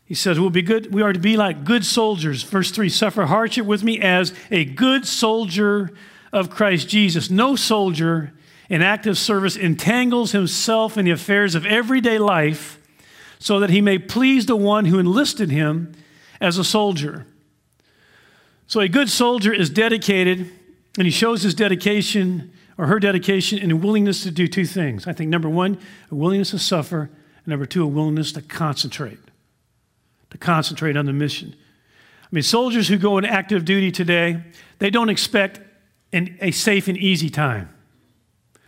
He 0.04 0.14
says, 0.14 0.38
We'll 0.38 0.50
be 0.50 0.62
good, 0.62 0.92
we 0.92 1.02
are 1.02 1.12
to 1.12 1.18
be 1.18 1.36
like 1.36 1.64
good 1.64 1.84
soldiers. 1.84 2.42
Verse 2.42 2.70
3 2.70 2.88
suffer 2.88 3.26
hardship 3.26 3.66
with 3.66 3.82
me 3.82 4.00
as 4.00 4.34
a 4.50 4.64
good 4.64 5.06
soldier 5.06 5.90
of 6.32 6.50
Christ 6.50 6.88
Jesus. 6.88 7.30
No 7.30 7.56
soldier 7.56 8.32
in 8.68 8.82
active 8.82 9.18
service 9.18 9.56
entangles 9.56 10.32
himself 10.32 10.96
in 10.96 11.04
the 11.04 11.10
affairs 11.10 11.54
of 11.54 11.66
everyday 11.66 12.18
life 12.18 12.78
so 13.38 13.60
that 13.60 13.70
he 13.70 13.80
may 13.80 13.98
please 13.98 14.46
the 14.46 14.56
one 14.56 14.86
who 14.86 14.98
enlisted 14.98 15.50
him 15.50 15.92
as 16.40 16.58
a 16.58 16.64
soldier. 16.64 17.26
So, 18.66 18.80
a 18.80 18.88
good 18.88 19.10
soldier 19.10 19.52
is 19.52 19.68
dedicated, 19.68 20.50
and 20.96 21.06
he 21.06 21.10
shows 21.10 21.42
his 21.42 21.54
dedication 21.54 22.52
or 22.78 22.86
her 22.86 22.98
dedication 22.98 23.58
in 23.58 23.70
a 23.70 23.76
willingness 23.76 24.22
to 24.22 24.30
do 24.30 24.48
two 24.48 24.64
things. 24.64 25.06
I 25.06 25.12
think 25.12 25.30
number 25.30 25.48
one, 25.48 25.78
a 26.10 26.14
willingness 26.14 26.50
to 26.50 26.58
suffer, 26.58 27.10
and 27.36 27.46
number 27.46 27.66
two, 27.66 27.84
a 27.84 27.86
willingness 27.86 28.32
to 28.32 28.42
concentrate, 28.42 29.18
to 30.34 30.38
concentrate 30.38 30.96
on 30.96 31.06
the 31.06 31.12
mission. 31.12 31.54
I 32.24 32.26
mean, 32.32 32.42
soldiers 32.42 32.88
who 32.88 32.98
go 32.98 33.18
in 33.18 33.24
active 33.24 33.64
duty 33.64 33.92
today, 33.92 34.42
they 34.80 34.90
don't 34.90 35.08
expect 35.08 35.60
an, 36.12 36.36
a 36.40 36.50
safe 36.50 36.88
and 36.88 36.98
easy 36.98 37.30
time. 37.30 37.72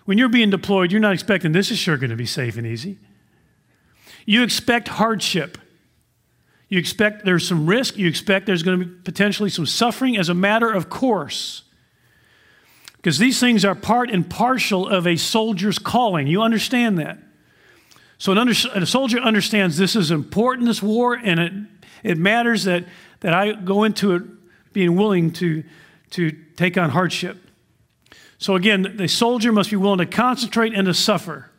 When 0.04 0.16
you're 0.16 0.28
being 0.28 0.50
deployed, 0.50 0.92
you're 0.92 1.00
not 1.00 1.12
expecting 1.12 1.50
this 1.50 1.72
is 1.72 1.78
sure 1.78 1.96
going 1.96 2.10
to 2.10 2.16
be 2.16 2.24
safe 2.24 2.56
and 2.56 2.64
easy. 2.64 2.98
You 4.26 4.44
expect 4.44 4.86
hardship. 4.86 5.58
You 6.68 6.78
expect 6.78 7.24
there's 7.24 7.46
some 7.46 7.66
risk. 7.66 7.96
You 7.96 8.06
expect 8.06 8.46
there's 8.46 8.62
going 8.62 8.78
to 8.78 8.84
be 8.84 8.92
potentially 9.02 9.50
some 9.50 9.66
suffering 9.66 10.16
as 10.16 10.28
a 10.28 10.34
matter 10.34 10.70
of 10.70 10.88
course. 10.88 11.64
Because 12.98 13.18
these 13.18 13.40
things 13.40 13.64
are 13.64 13.74
part 13.74 14.08
and 14.08 14.30
partial 14.30 14.86
of 14.88 15.04
a 15.04 15.16
soldier's 15.16 15.80
calling. 15.80 16.28
You 16.28 16.42
understand 16.42 16.96
that. 17.00 17.18
So 18.18 18.32
under, 18.32 18.52
a 18.74 18.86
soldier 18.86 19.18
understands 19.18 19.76
this 19.76 19.94
is 19.94 20.10
important, 20.10 20.66
this 20.66 20.82
war, 20.82 21.14
and 21.14 21.40
it, 21.40 21.52
it 22.02 22.18
matters 22.18 22.64
that, 22.64 22.84
that 23.20 23.34
I 23.34 23.52
go 23.52 23.84
into 23.84 24.14
it 24.14 24.22
being 24.72 24.96
willing 24.96 25.32
to, 25.32 25.64
to 26.10 26.32
take 26.56 26.78
on 26.78 26.90
hardship. 26.90 27.38
So 28.38 28.54
again, 28.54 28.96
the 28.96 29.08
soldier 29.08 29.52
must 29.52 29.70
be 29.70 29.76
willing 29.76 29.98
to 29.98 30.06
concentrate 30.06 30.74
and 30.74 30.86
to 30.86 30.94
suffer. 30.94 31.50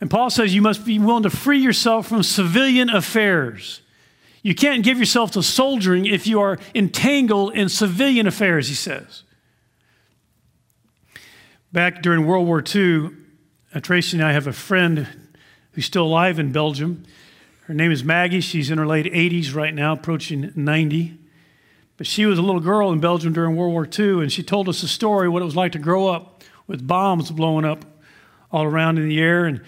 And 0.00 0.10
Paul 0.10 0.30
says 0.30 0.54
you 0.54 0.62
must 0.62 0.84
be 0.84 0.98
willing 0.98 1.22
to 1.22 1.30
free 1.30 1.60
yourself 1.60 2.08
from 2.08 2.22
civilian 2.24 2.90
affairs. 2.90 3.80
You 4.42 4.54
can't 4.54 4.82
give 4.82 4.98
yourself 4.98 5.30
to 5.32 5.42
soldiering 5.42 6.06
if 6.06 6.26
you 6.26 6.40
are 6.40 6.58
entangled 6.74 7.54
in 7.54 7.68
civilian 7.68 8.26
affairs, 8.26 8.68
he 8.68 8.74
says. 8.74 9.22
Back 11.72 12.02
during 12.02 12.26
World 12.26 12.46
War 12.46 12.62
II, 12.62 13.10
uh, 13.74 13.80
Tracy 13.80 14.18
and 14.18 14.26
I 14.26 14.32
have 14.32 14.46
a 14.46 14.52
friend 14.52 15.06
who's 15.72 15.86
still 15.86 16.04
alive 16.04 16.38
in 16.38 16.52
Belgium. 16.52 17.04
Her 17.62 17.74
name 17.74 17.90
is 17.90 18.04
Maggie. 18.04 18.40
She's 18.40 18.70
in 18.70 18.78
her 18.78 18.86
late 18.86 19.06
80s 19.06 19.54
right 19.54 19.72
now, 19.72 19.94
approaching 19.94 20.52
90. 20.54 21.18
But 21.96 22.06
she 22.06 22.26
was 22.26 22.38
a 22.38 22.42
little 22.42 22.60
girl 22.60 22.92
in 22.92 23.00
Belgium 23.00 23.32
during 23.32 23.56
World 23.56 23.72
War 23.72 23.86
II, 23.86 24.22
and 24.22 24.30
she 24.30 24.42
told 24.42 24.68
us 24.68 24.82
a 24.82 24.88
story 24.88 25.28
what 25.28 25.42
it 25.42 25.44
was 25.44 25.56
like 25.56 25.72
to 25.72 25.78
grow 25.78 26.08
up 26.08 26.42
with 26.66 26.86
bombs 26.86 27.30
blowing 27.30 27.64
up 27.64 27.84
all 28.50 28.64
around 28.64 28.98
in 28.98 29.08
the 29.08 29.20
air. 29.20 29.46
And, 29.46 29.62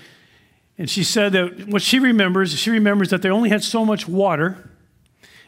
and 0.76 0.90
she 0.90 1.04
said 1.04 1.32
that 1.32 1.68
what 1.68 1.80
she 1.80 1.98
remembers, 1.98 2.58
she 2.58 2.70
remembers 2.70 3.10
that 3.10 3.22
they 3.22 3.30
only 3.30 3.48
had 3.48 3.62
so 3.62 3.84
much 3.84 4.06
water, 4.06 4.70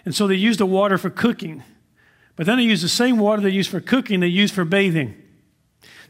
and 0.05 0.15
so 0.15 0.27
they 0.27 0.35
used 0.35 0.61
the 0.61 0.67
water 0.67 0.97
for 0.97 1.11
cooking. 1.11 1.63
But 2.37 2.47
then 2.47 2.59
they 2.59 2.65
used 2.65 2.85
the 2.85 2.89
same 2.89 3.19
water 3.19 3.43
they 3.43 3.51
used 3.51 3.71
for 3.71 3.81
cooking, 3.81 4.21
they 4.21 4.29
used 4.29 4.55
for 4.55 4.65
bathing. 4.65 5.21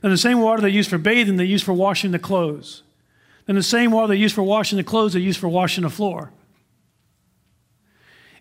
Then 0.01 0.11
the 0.11 0.19
same 0.19 0.41
water 0.41 0.63
they 0.63 0.71
used 0.71 0.91
for 0.91 0.99
bathing, 0.99 1.37
they 1.37 1.45
used 1.45 1.65
for 1.65 1.73
washing 1.73 2.11
the 2.11 2.19
clothes. 2.19 2.83
Then 3.47 3.57
the 3.57 3.63
same 3.63 3.91
water 3.91 4.09
they 4.09 4.17
used 4.17 4.35
for 4.35 4.43
washing 4.43 4.77
the 4.77 4.85
clothes, 4.85 5.13
they 5.15 5.21
used 5.21 5.39
for 5.39 5.49
washing 5.49 5.83
the 5.83 5.91
floor. 5.91 6.33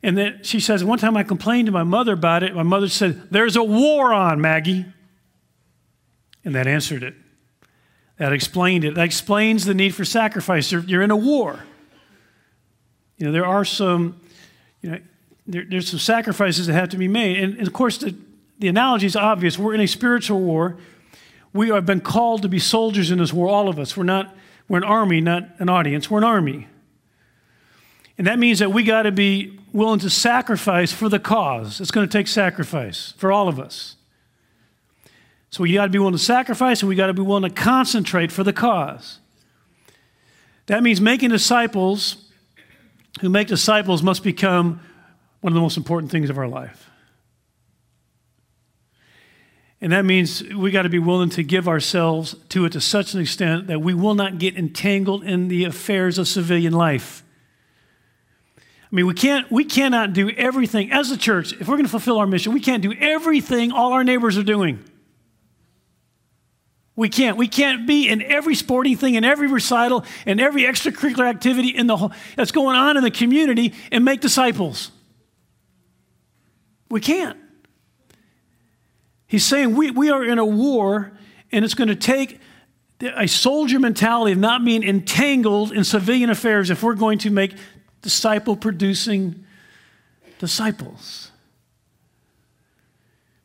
And 0.03 0.17
then 0.17 0.39
she 0.43 0.59
says, 0.59 0.83
one 0.83 1.00
time 1.00 1.17
I 1.17 1.24
complained 1.24 1.65
to 1.65 1.71
my 1.71 1.83
mother 1.83 2.13
about 2.13 2.43
it. 2.43 2.53
My 2.55 2.63
mother 2.63 2.88
said, 2.88 3.29
There's 3.31 3.55
a 3.55 3.63
war 3.63 4.13
on, 4.13 4.39
Maggie. 4.39 4.85
And 6.43 6.53
that 6.53 6.67
answered 6.67 7.01
it. 7.01 7.15
That 8.17 8.31
explained 8.31 8.85
it. 8.85 8.95
That 8.95 9.05
explains 9.05 9.65
the 9.65 9.74
need 9.74 9.95
for 9.95 10.05
sacrifice. 10.05 10.71
You're, 10.71 10.83
you're 10.83 11.01
in 11.01 11.12
a 11.12 11.15
war. 11.15 11.63
You 13.17 13.25
know, 13.25 13.31
there 13.31 13.45
are 13.45 13.65
some, 13.65 14.21
you 14.81 14.91
know, 14.91 15.00
there, 15.47 15.65
there's 15.67 15.89
some 15.89 16.00
sacrifices 16.00 16.67
that 16.67 16.74
have 16.74 16.89
to 16.89 16.97
be 16.97 17.07
made. 17.07 17.39
And, 17.39 17.57
and 17.57 17.67
of 17.67 17.74
course, 17.74 17.97
the, 17.97 18.15
the 18.59 18.67
analogy 18.67 19.07
is 19.07 19.15
obvious. 19.15 19.57
We're 19.57 19.74
in 19.74 19.81
a 19.81 19.88
spiritual 19.88 20.39
war. 20.39 20.77
We 21.55 21.69
have 21.69 21.85
been 21.85 22.01
called 22.01 22.41
to 22.41 22.50
be 22.50 22.59
soldiers 22.59 23.12
in 23.12 23.19
this 23.19 23.31
war, 23.31 23.47
all 23.47 23.69
of 23.69 23.79
us. 23.79 23.95
We're 23.95 24.03
not, 24.03 24.35
we're 24.67 24.79
an 24.79 24.83
army, 24.83 25.21
not 25.21 25.47
an 25.59 25.69
audience. 25.69 26.12
We're 26.12 26.17
an 26.17 26.25
army. 26.25 26.67
And 28.17 28.27
that 28.27 28.39
means 28.39 28.59
that 28.59 28.74
we 28.74 28.83
got 28.83 29.03
to 29.03 29.12
be 29.13 29.57
willing 29.71 30.00
to 30.00 30.09
sacrifice 30.09 30.91
for 30.91 31.07
the 31.07 31.17
cause. 31.17 31.79
It's 31.79 31.91
going 31.91 32.05
to 32.05 32.12
take 32.12 32.27
sacrifice 32.27 33.13
for 33.15 33.31
all 33.31 33.47
of 33.47 33.57
us. 33.57 33.95
So 35.50 35.63
we 35.63 35.71
got 35.71 35.85
to 35.85 35.91
be 35.91 35.97
willing 35.97 36.12
to 36.12 36.19
sacrifice 36.19 36.81
and 36.81 36.89
we 36.89 36.95
got 36.95 37.07
to 37.07 37.13
be 37.13 37.21
willing 37.21 37.43
to 37.43 37.50
concentrate 37.50 38.33
for 38.33 38.43
the 38.43 38.51
cause. 38.51 39.19
That 40.65 40.83
means 40.83 41.00
making 41.00 41.29
disciples 41.29 42.17
who 43.21 43.29
make 43.29 43.47
disciples 43.47 44.03
must 44.03 44.24
become 44.24 44.81
one 45.39 45.53
of 45.53 45.55
the 45.55 45.62
most 45.62 45.77
important 45.77 46.12
things 46.12 46.29
of 46.29 46.38
our 46.38 46.50
life. 46.50 46.89
And 49.85 49.93
that 49.93 50.03
means 50.03 50.41
we 50.41 50.71
got 50.71 50.81
to 50.81 50.89
be 50.89 50.97
willing 50.97 51.29
to 51.29 51.43
give 51.43 51.67
ourselves 51.67 52.35
to 52.49 52.65
it 52.65 52.71
to 52.71 52.81
such 52.81 53.13
an 53.13 53.21
extent 53.21 53.67
that 53.67 53.81
we 53.81 53.93
will 53.93 54.15
not 54.15 54.39
get 54.39 54.57
entangled 54.57 55.23
in 55.23 55.47
the 55.47 55.65
affairs 55.65 56.17
of 56.17 56.27
civilian 56.27 56.73
life. 56.73 57.23
I 58.57 58.61
mean, 58.89 59.05
we 59.05 59.13
can't 59.13 59.51
we 59.51 59.63
cannot 59.63 60.13
do 60.13 60.31
everything 60.31 60.91
as 60.91 61.11
a 61.11 61.17
church. 61.17 61.53
If 61.53 61.67
we're 61.67 61.75
going 61.75 61.85
to 61.85 61.91
fulfill 61.91 62.17
our 62.17 62.25
mission, 62.25 62.51
we 62.51 62.61
can't 62.61 62.81
do 62.81 62.93
everything 62.99 63.71
all 63.71 63.93
our 63.93 64.03
neighbors 64.03 64.39
are 64.39 64.43
doing. 64.43 64.83
We 66.95 67.07
can't. 67.07 67.37
We 67.37 67.47
can't 67.47 67.85
be 67.85 68.09
in 68.09 68.23
every 68.23 68.55
sporting 68.55 68.97
thing, 68.97 69.13
in 69.13 69.23
every 69.23 69.47
recital, 69.47 70.03
in 70.25 70.39
every 70.39 70.63
extracurricular 70.63 71.29
activity 71.29 71.67
in 71.67 71.85
the 71.85 71.95
whole, 71.95 72.11
that's 72.35 72.51
going 72.51 72.75
on 72.75 72.97
in 72.97 73.03
the 73.03 73.11
community 73.11 73.75
and 73.91 74.03
make 74.03 74.19
disciples. 74.19 74.89
We 76.89 77.01
can't. 77.01 77.37
He's 79.35 79.43
saying 79.43 79.75
we, 79.75 79.91
we 79.91 80.11
are 80.11 80.23
in 80.23 80.39
a 80.39 80.45
war, 80.45 81.11
and 81.51 81.65
it's 81.65 81.73
going 81.73 81.89
to 81.89 81.95
take 81.97 82.39
a 83.01 83.27
soldier 83.27 83.81
mentality 83.81 84.31
of 84.31 84.37
not 84.37 84.63
being 84.63 84.81
entangled 84.81 85.73
in 85.73 85.83
civilian 85.83 86.29
affairs 86.29 86.69
if 86.69 86.81
we're 86.81 86.95
going 86.95 87.17
to 87.17 87.29
make 87.29 87.53
disciple 88.01 88.55
producing 88.55 89.43
disciples. 90.39 91.31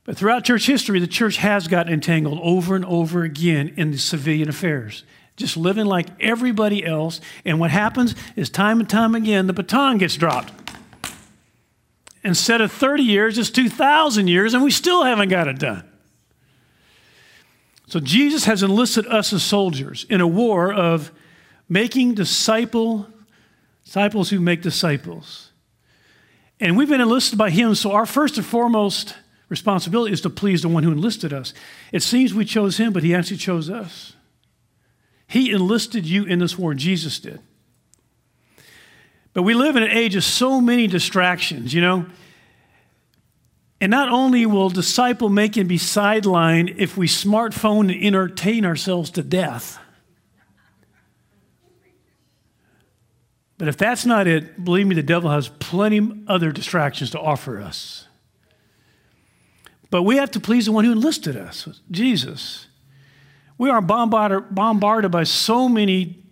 But 0.04 0.16
throughout 0.16 0.44
church 0.44 0.64
history, 0.64 1.00
the 1.00 1.09
church 1.09 1.38
has 1.38 1.66
gotten 1.66 1.92
entangled 1.92 2.38
over 2.40 2.76
and 2.76 2.85
over 2.85 3.25
again 3.25 3.75
in 3.76 3.90
the 3.90 3.99
civilian 3.99 4.49
affairs, 4.49 5.02
just 5.35 5.56
living 5.56 5.87
like 5.87 6.06
everybody 6.20 6.87
else. 6.87 7.20
And 7.44 7.59
what 7.59 7.73
happens 7.73 8.14
is 8.37 8.49
time 8.49 8.78
and 8.78 8.88
time 8.88 9.16
again, 9.16 9.49
the 9.49 9.52
baton 9.52 9.99
gets 9.99 10.14
dropped. 10.14 10.52
Instead 12.23 12.61
of 12.61 12.71
30 12.71 13.03
years, 13.03 13.39
it's 13.39 13.50
2,000 13.50 14.29
years, 14.29 14.55
and 14.55 14.62
we 14.62 14.71
still 14.71 15.05
haven't 15.05 15.31
got 15.31 15.49
it 15.49 15.59
done. 15.59 15.85
So 17.87 17.99
Jesus 17.99 18.45
has 18.45 18.62
enlisted 18.62 19.07
us 19.07 19.33
as 19.33 19.43
soldiers 19.43 20.07
in 20.09 20.21
a 20.21 20.27
war 20.27 20.73
of 20.73 21.11
making 21.69 22.15
disciple, 22.15 23.07
disciples 23.85 24.31
who 24.31 24.39
make 24.39 24.62
disciples. 24.62 25.50
And 26.61 26.77
we've 26.77 26.89
been 26.89 27.00
enlisted 27.00 27.39
by 27.39 27.50
him, 27.50 27.75
so 27.75 27.93
our 27.93 28.07
first 28.07 28.37
and 28.37 28.47
foremost 28.47 29.17
responsibility 29.49 30.12
is 30.12 30.21
to 30.21 30.31
please 30.31 30.62
the 30.62 30.69
one 30.69 30.83
who 30.83 30.93
enlisted 30.93 31.33
us. 31.33 31.55
It 31.91 32.03
seems 32.03 32.35
we 32.35 32.45
chose 32.45 32.77
him, 32.77 32.93
but 32.93 33.03
he 33.03 33.15
actually 33.15 33.39
chose 33.39 33.71
us. 33.71 34.15
He 35.27 35.50
enlisted 35.50 36.07
you 36.07 36.25
in 36.25 36.39
this 36.39 36.59
war, 36.59 36.75
Jesus 36.75 37.19
did. 37.19 37.41
But 39.33 39.43
we 39.43 39.55
live 39.55 39.77
in 39.77 39.83
an 39.83 39.91
age 39.91 40.17
of 40.17 40.25
so 40.25 40.61
many 40.61 40.87
distractions, 40.87 41.73
you 41.73 41.81
know. 41.81 42.07
And 43.81 43.91
not 43.91 44.11
only 44.11 44.45
will 44.45 44.69
disciple 44.69 45.29
making 45.29 45.67
be 45.67 45.79
sidelined 45.79 46.75
if 46.77 46.97
we 46.97 47.07
smartphone 47.07 47.93
and 47.93 48.05
entertain 48.05 48.65
ourselves 48.67 49.11
to 49.13 49.23
death, 49.23 49.79
but 53.57 53.69
if 53.69 53.77
that's 53.77 54.05
not 54.07 54.27
it, 54.27 54.64
believe 54.64 54.87
me, 54.87 54.95
the 54.95 55.03
devil 55.03 55.31
has 55.31 55.49
plenty 55.49 56.11
other 56.27 56.51
distractions 56.51 57.11
to 57.11 57.21
offer 57.21 57.61
us. 57.61 58.07
But 59.90 60.03
we 60.03 60.16
have 60.16 60.31
to 60.33 60.40
please 60.40 60.66
the 60.66 60.73
one 60.73 60.85
who 60.85 60.93
enlisted 60.93 61.37
us, 61.37 61.69
Jesus. 61.90 62.66
We 63.59 63.69
are 63.69 63.83
bombarded, 63.83 65.11
by 65.11 65.25
so 65.25 65.69
many 65.69 66.23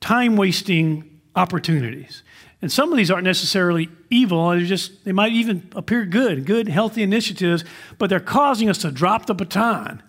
time 0.00 0.36
wasting 0.36 1.11
opportunities. 1.34 2.22
And 2.60 2.70
some 2.70 2.92
of 2.92 2.96
these 2.96 3.10
aren't 3.10 3.24
necessarily 3.24 3.88
evil, 4.08 4.50
they're 4.50 4.60
just, 4.60 5.04
they 5.04 5.12
might 5.12 5.32
even 5.32 5.68
appear 5.74 6.04
good, 6.04 6.46
good, 6.46 6.68
healthy 6.68 7.02
initiatives, 7.02 7.64
but 7.98 8.08
they're 8.08 8.20
causing 8.20 8.68
us 8.70 8.78
to 8.78 8.90
drop 8.90 9.26
the 9.26 9.34
baton 9.34 10.02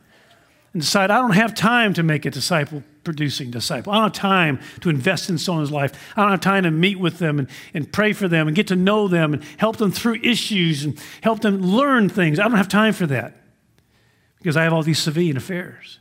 and 0.74 0.82
decide, 0.82 1.10
I 1.12 1.20
don't 1.20 1.32
have 1.32 1.56
time 1.56 1.94
to 1.94 2.04
make 2.04 2.26
a 2.26 2.32
disciple 2.32 2.84
producing 3.04 3.52
disciple. 3.52 3.92
I 3.92 3.96
don't 3.98 4.04
have 4.04 4.14
time 4.14 4.60
to 4.82 4.90
invest 4.90 5.30
in 5.30 5.38
someone's 5.38 5.72
life. 5.72 5.92
I 6.16 6.22
don't 6.22 6.32
have 6.32 6.42
time 6.42 6.64
to 6.64 6.72
meet 6.72 7.00
with 7.00 7.20
them 7.20 7.40
and, 7.40 7.48
and 7.74 7.92
pray 7.92 8.14
for 8.14 8.28
them 8.28 8.48
and 8.48 8.56
get 8.56 8.68
to 8.68 8.76
know 8.76 9.08
them 9.08 9.34
and 9.34 9.44
help 9.58 9.78
them 9.78 9.92
through 9.92 10.16
issues 10.24 10.84
and 10.84 10.98
help 11.22 11.42
them 11.42 11.62
learn 11.62 12.10
things. 12.10 12.40
I 12.40 12.44
don't 12.44 12.58
have 12.58 12.70
time 12.70 12.94
for 12.94 13.06
that 13.08 13.36
because 14.38 14.58
I 14.58 14.64
have 14.64 14.74
all 14.74 14.84
these 14.84 15.00
civilian 15.00 15.38
affairs. 15.38 16.00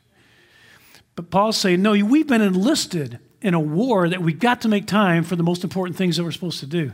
But 1.14 1.30
Paul's 1.30 1.56
saying, 1.56 1.82
no, 1.82 1.92
we've 1.92 2.26
been 2.26 2.40
enlisted 2.40 3.18
in 3.42 3.55
a 3.55 3.61
war 3.61 4.09
that 4.09 4.22
we've 4.22 4.38
got 4.38 4.62
to 4.62 4.68
make 4.68 4.87
time 4.87 5.24
for 5.24 5.37
the 5.37 5.42
most 5.42 5.64
important 5.64 5.96
things 5.96 6.16
that 6.16 6.24
we're 6.24 6.31
supposed 6.31 6.61
to 6.61 6.66
do. 6.66 6.92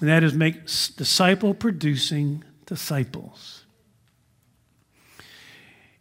And 0.00 0.10
that 0.10 0.22
is 0.22 0.34
make 0.34 0.66
disciple 0.66 1.54
producing 1.54 2.44
disciples. 2.66 3.64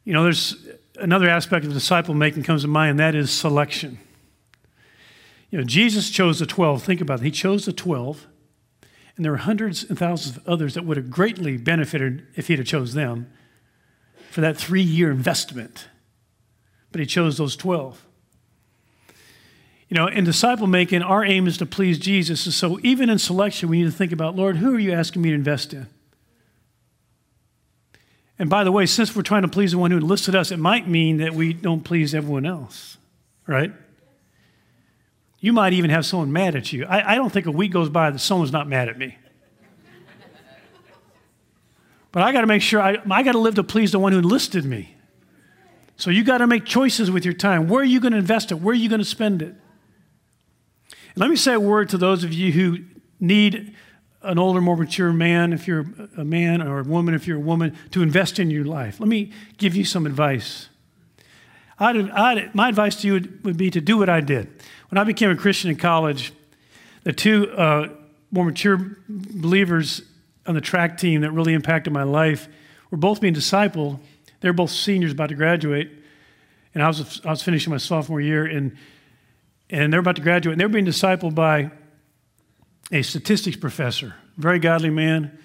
You 0.04 0.14
know, 0.14 0.24
there's 0.24 0.56
another 1.00 1.30
aspect 1.30 1.66
of 1.66 1.74
disciple 1.74 2.14
making 2.14 2.44
comes 2.44 2.64
to 2.64 2.68
mind, 2.68 2.92
and 2.92 3.00
that 3.00 3.16
is 3.16 3.32
selection. 3.32 4.00
You 5.50 5.60
know, 5.60 5.64
Jesus 5.64 6.10
chose 6.10 6.40
the 6.40 6.46
12. 6.46 6.84
Think 6.84 7.02
about 7.02 7.22
it. 7.22 7.24
He 7.24 7.32
chose 7.32 7.66
the 7.66 7.74
12, 7.74 8.28
and 9.16 9.24
there 9.24 9.32
were 9.32 9.38
hundreds 9.38 9.84
and 9.84 9.98
thousands 9.98 10.38
of 10.38 10.48
others 10.48 10.74
that 10.74 10.84
would 10.84 10.98
have 10.98 11.10
greatly 11.10 11.58
benefited 11.58 12.28
if 12.36 12.48
he'd 12.48 12.60
have 12.60 12.68
chose 12.68 12.94
them 12.94 13.32
for 14.30 14.42
that 14.42 14.58
three-year 14.58 15.10
investment. 15.10 15.88
But 16.92 17.00
he 17.00 17.08
chose 17.08 17.38
those 17.38 17.56
12. 17.56 18.05
You 19.90 19.96
know, 19.96 20.08
in 20.08 20.24
disciple 20.24 20.68
making, 20.68 21.04
our 21.04 21.24
aim 21.24 21.48
is 21.48 21.58
to 21.60 21.66
please 21.66 22.00
Jesus. 22.00 22.46
And 22.46 22.54
so 22.54 22.80
even 22.82 23.10
in 23.10 23.20
selection, 23.20 23.70
we 23.70 23.80
need 23.80 23.86
to 23.86 23.92
think 23.92 24.12
about, 24.12 24.36
Lord, 24.36 24.58
who 24.58 24.76
are 24.76 24.80
you 24.80 24.92
asking 24.94 25.22
me 25.22 25.30
to 25.30 25.36
invest 25.36 25.74
in? 25.74 25.88
And 28.38 28.50
by 28.50 28.64
the 28.64 28.72
way, 28.72 28.86
since 28.86 29.16
we're 29.16 29.22
trying 29.22 29.44
to 29.44 29.48
please 29.48 29.72
the 29.72 29.78
one 29.78 29.92
who 29.92 29.98
enlisted 29.98 30.36
us, 30.36 30.52
it 30.52 30.58
might 30.58 30.88
mean 30.88 31.18
that 31.18 31.34
we 31.34 31.54
don't 31.54 31.84
please 31.84 32.14
everyone 32.14 32.46
else, 32.46 32.98
right? 33.48 33.72
You 35.40 35.54
might 35.54 35.74
even 35.74 35.92
have 35.92 36.06
someone 36.06 36.34
mad 36.34 36.56
at 36.56 36.74
you. 36.74 36.86
I, 36.86 37.14
I 37.14 37.16
don't 37.16 37.32
think 37.32 37.46
a 37.46 37.52
week 37.52 37.72
goes 37.72 37.90
by 37.90 38.10
that 38.10 38.20
someone's 38.20 38.52
not 38.52 38.68
mad 38.68 38.90
at 38.90 38.98
me. 38.98 39.18
But 42.12 42.24
I 42.24 42.32
got 42.32 42.42
to 42.42 42.48
make 42.48 42.62
sure 42.62 42.82
I, 42.82 42.98
I 43.12 43.24
got 43.24 43.34
to 43.34 43.40
live 43.40 43.56
to 43.56 43.64
please 43.64 43.92
the 43.92 44.00
one 44.00 44.14
who 44.14 44.20
enlisted 44.20 44.66
me. 44.66 44.96
So 45.98 46.10
you 46.10 46.24
got 46.24 46.40
to 46.40 46.48
make 46.48 46.66
choices 46.66 47.12
with 47.12 47.26
your 47.26 47.34
time. 47.34 47.68
Where 47.68 47.82
are 47.82 47.86
you 47.86 48.00
going 48.00 48.14
to 48.14 48.18
invest 48.18 48.52
it? 48.52 48.56
Where 48.56 48.72
are 48.72 48.78
you 48.78 48.90
going 48.90 49.00
to 49.00 49.06
spend 49.06 49.42
it? 49.42 49.54
Let 51.18 51.30
me 51.30 51.38
say 51.38 51.54
a 51.54 51.60
word 51.60 51.90
to 51.90 51.98
those 51.98 52.26
of 52.26 52.34
you 52.34 52.52
who 52.52 52.84
need 53.22 53.74
an 54.22 54.38
older, 54.38 54.60
more 54.60 54.76
mature 54.76 55.14
man, 55.14 55.54
if 55.54 55.66
you're 55.66 55.86
a 56.18 56.26
man, 56.26 56.62
or 56.62 56.80
a 56.80 56.84
woman, 56.84 57.14
if 57.14 57.26
you're 57.26 57.38
a 57.38 57.42
woman, 57.42 57.78
to 57.92 58.02
invest 58.02 58.38
in 58.38 58.50
your 58.50 58.66
life. 58.66 59.00
Let 59.00 59.08
me 59.08 59.32
give 59.58 59.76
you 59.76 59.86
some 59.86 60.06
advice. 60.06 60.68
I'd, 61.80 62.10
I'd, 62.10 62.54
my 62.54 62.68
advice 62.68 62.98
to 62.98 63.08
you 63.08 63.14
would, 63.14 63.46
would, 63.46 63.58
be 63.58 63.70
to 63.72 63.80
do 63.80 63.98
what 63.98 64.10
I 64.10 64.20
did. 64.20 64.50
When 64.90 64.98
I 64.98 65.06
became 65.06 65.30
a 65.30 65.36
Christian 65.38 65.70
in 65.70 65.78
college, 65.78 66.34
the 67.04 67.14
two 67.14 67.50
uh, 67.52 67.90
more 68.32 68.46
mature 68.46 68.98
believers 69.08 70.02
on 70.46 70.56
the 70.56 70.62
track 70.62 70.98
team 70.98 71.22
that 71.22 71.32
really 71.32 71.54
impacted 71.54 71.94
my 71.94 72.04
life 72.04 72.50
were 72.92 72.98
both 72.98 73.22
being 73.22 73.36
discipled. 73.36 74.00
They 74.42 74.50
were 74.50 74.54
both 74.54 74.72
seniors 74.72 75.14
about 75.14 75.30
to 75.30 75.36
graduate, 75.36 75.92
and 76.74 76.84
I 76.84 76.88
was, 76.88 77.22
I 77.24 77.30
was 77.30 77.42
finishing 77.42 77.72
my 77.72 77.78
sophomore 77.78 78.20
year, 78.20 78.46
and, 78.46 78.76
and 79.70 79.92
they're 79.92 80.00
about 80.00 80.16
to 80.18 80.22
graduate, 80.22 80.54
and 80.54 80.62
they're 80.62 80.70
being 80.70 80.86
discipled 80.86 81.36
by 81.36 81.72
a 82.92 83.02
statistics 83.02 83.58
professor, 83.58 84.16
very 84.38 84.60
godly 84.60 84.90
man 84.90 85.38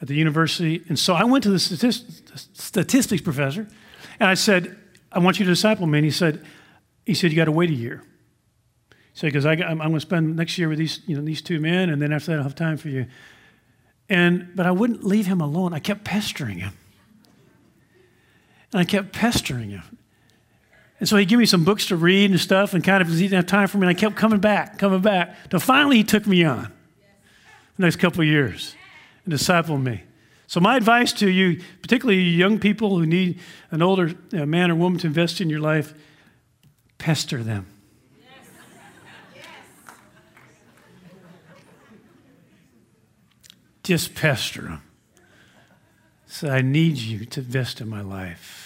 at 0.00 0.08
the 0.08 0.14
university. 0.14 0.82
And 0.88 0.98
so 0.98 1.14
I 1.14 1.24
went 1.24 1.44
to 1.44 1.50
the 1.50 1.58
statistics 1.58 3.22
professor 3.22 3.68
and 4.18 4.28
I 4.28 4.34
said, 4.34 4.76
I 5.12 5.18
want 5.18 5.38
you 5.38 5.44
to 5.44 5.50
disciple 5.50 5.86
me. 5.86 5.98
And 5.98 6.04
he 6.04 6.10
said, 6.10 6.44
he 7.04 7.14
said, 7.14 7.30
you 7.30 7.36
got 7.36 7.46
to 7.46 7.52
wait 7.52 7.70
a 7.70 7.74
year. 7.74 8.02
He 8.90 8.96
said, 9.14 9.26
because 9.28 9.46
I'm, 9.46 9.60
I'm 9.62 9.78
going 9.78 9.94
to 9.94 10.00
spend 10.00 10.36
next 10.36 10.58
year 10.58 10.68
with 10.68 10.78
these, 10.78 11.00
you 11.06 11.16
know, 11.16 11.22
these 11.22 11.42
two 11.42 11.60
men, 11.60 11.88
and 11.90 12.00
then 12.00 12.12
after 12.12 12.32
that, 12.32 12.38
I'll 12.38 12.42
have 12.44 12.54
time 12.54 12.76
for 12.76 12.88
you. 12.88 13.06
And, 14.08 14.52
but 14.54 14.66
I 14.66 14.70
wouldn't 14.70 15.04
leave 15.04 15.26
him 15.26 15.40
alone. 15.40 15.72
I 15.72 15.78
kept 15.78 16.04
pestering 16.04 16.58
him. 16.58 16.72
And 18.72 18.80
I 18.80 18.84
kept 18.84 19.12
pestering 19.12 19.70
him. 19.70 19.95
And 20.98 21.08
so 21.08 21.16
he 21.16 21.26
gave 21.26 21.38
me 21.38 21.46
some 21.46 21.64
books 21.64 21.86
to 21.88 21.96
read 21.96 22.30
and 22.30 22.40
stuff, 22.40 22.72
and 22.72 22.82
kind 22.82 23.02
of 23.02 23.08
he 23.08 23.22
didn't 23.22 23.36
have 23.36 23.46
time 23.46 23.68
for 23.68 23.76
me, 23.78 23.86
and 23.86 23.96
I 23.96 23.98
kept 23.98 24.16
coming 24.16 24.40
back, 24.40 24.78
coming 24.78 25.00
back. 25.00 25.50
Till 25.50 25.60
finally 25.60 25.98
he 25.98 26.04
took 26.04 26.26
me 26.26 26.44
on. 26.44 26.72
the 27.76 27.82
next 27.82 27.96
couple 27.96 28.22
of 28.22 28.26
years 28.26 28.74
and 29.24 29.32
disciple 29.32 29.76
me. 29.76 30.02
So, 30.46 30.60
my 30.60 30.76
advice 30.76 31.12
to 31.14 31.28
you, 31.28 31.60
particularly 31.82 32.20
young 32.20 32.58
people 32.58 32.96
who 32.98 33.04
need 33.04 33.40
an 33.70 33.82
older 33.82 34.14
uh, 34.32 34.46
man 34.46 34.70
or 34.70 34.76
woman 34.76 34.98
to 35.00 35.08
invest 35.08 35.40
in 35.40 35.50
your 35.50 35.60
life, 35.60 35.92
pester 36.98 37.42
them. 37.42 37.66
Just 43.82 44.14
pester 44.16 44.62
them. 44.62 44.82
Say, 46.26 46.50
I 46.50 46.60
need 46.60 46.96
you 46.96 47.24
to 47.26 47.40
invest 47.40 47.80
in 47.80 47.88
my 47.88 48.00
life. 48.00 48.65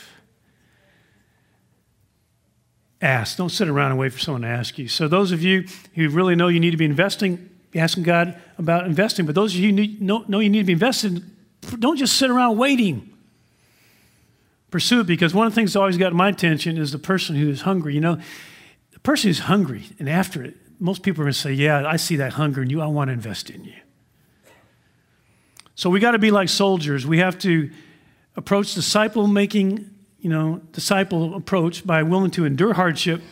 Ask. 3.02 3.38
Don't 3.38 3.50
sit 3.50 3.68
around 3.68 3.92
and 3.92 4.00
wait 4.00 4.12
for 4.12 4.18
someone 4.18 4.42
to 4.42 4.48
ask 4.48 4.78
you. 4.78 4.88
So, 4.88 5.08
those 5.08 5.32
of 5.32 5.42
you 5.42 5.66
who 5.94 6.08
really 6.10 6.34
know 6.34 6.48
you 6.48 6.60
need 6.60 6.72
to 6.72 6.76
be 6.76 6.84
investing, 6.84 7.48
be 7.70 7.78
asking 7.78 8.02
God 8.02 8.40
about 8.58 8.86
investing. 8.86 9.26
But 9.26 9.34
those 9.34 9.54
of 9.54 9.60
you 9.60 9.74
who 9.74 10.04
know, 10.04 10.24
know 10.28 10.40
you 10.40 10.50
need 10.50 10.60
to 10.60 10.64
be 10.64 10.72
investing, 10.72 11.22
don't 11.78 11.96
just 11.96 12.16
sit 12.16 12.30
around 12.30 12.58
waiting. 12.58 13.06
Pursue 14.70 15.00
it 15.00 15.06
because 15.06 15.34
one 15.34 15.46
of 15.46 15.52
the 15.52 15.54
things 15.54 15.72
that 15.72 15.80
always 15.80 15.96
got 15.96 16.12
my 16.12 16.28
attention 16.28 16.78
is 16.78 16.92
the 16.92 16.98
person 16.98 17.36
who 17.36 17.48
is 17.48 17.62
hungry. 17.62 17.94
You 17.94 18.00
know, 18.00 18.20
the 18.92 19.00
person 19.00 19.28
who's 19.28 19.40
hungry 19.40 19.84
and 19.98 20.08
after 20.08 20.42
it, 20.42 20.56
most 20.78 21.02
people 21.02 21.22
are 21.22 21.24
going 21.24 21.32
to 21.32 21.38
say, 21.38 21.52
Yeah, 21.52 21.86
I 21.86 21.96
see 21.96 22.16
that 22.16 22.34
hunger 22.34 22.62
in 22.62 22.70
you. 22.70 22.80
I 22.80 22.86
want 22.86 23.08
to 23.08 23.12
invest 23.12 23.50
in 23.50 23.64
you. 23.64 23.74
So 25.74 25.90
we 25.90 25.98
got 25.98 26.12
to 26.12 26.18
be 26.18 26.30
like 26.30 26.48
soldiers. 26.48 27.06
We 27.06 27.18
have 27.18 27.38
to 27.40 27.70
approach 28.36 28.74
disciple 28.74 29.26
making, 29.26 29.89
you 30.20 30.30
know, 30.30 30.60
disciple 30.72 31.34
approach 31.34 31.86
by 31.86 32.02
willing 32.02 32.30
to 32.32 32.44
endure 32.44 32.74
hardship, 32.74 33.22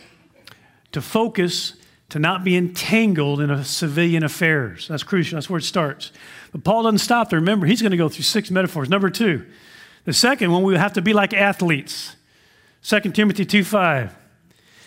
to 0.91 1.01
focus, 1.01 1.73
to 2.09 2.19
not 2.19 2.43
be 2.43 2.57
entangled 2.57 3.39
in 3.39 3.51
a 3.51 3.63
civilian 3.63 4.23
affairs. 4.23 4.87
That's 4.87 5.03
crucial. 5.03 5.35
That's 5.35 5.49
where 5.49 5.59
it 5.59 5.63
starts. 5.63 6.11
But 6.51 6.63
Paul 6.63 6.83
doesn't 6.83 6.99
stop 6.99 7.29
there. 7.29 7.39
Remember, 7.39 7.67
he's 7.67 7.81
going 7.81 7.91
to 7.91 7.97
go 7.97 8.09
through 8.09 8.23
six 8.23 8.49
metaphors. 8.49 8.89
Number 8.89 9.09
two, 9.09 9.45
the 10.05 10.13
second 10.13 10.51
one, 10.51 10.63
we 10.63 10.75
have 10.75 10.93
to 10.93 11.01
be 11.01 11.13
like 11.13 11.33
athletes. 11.33 12.15
2 12.83 12.99
Timothy 13.11 13.45
2 13.45 13.63
5. 13.63 14.15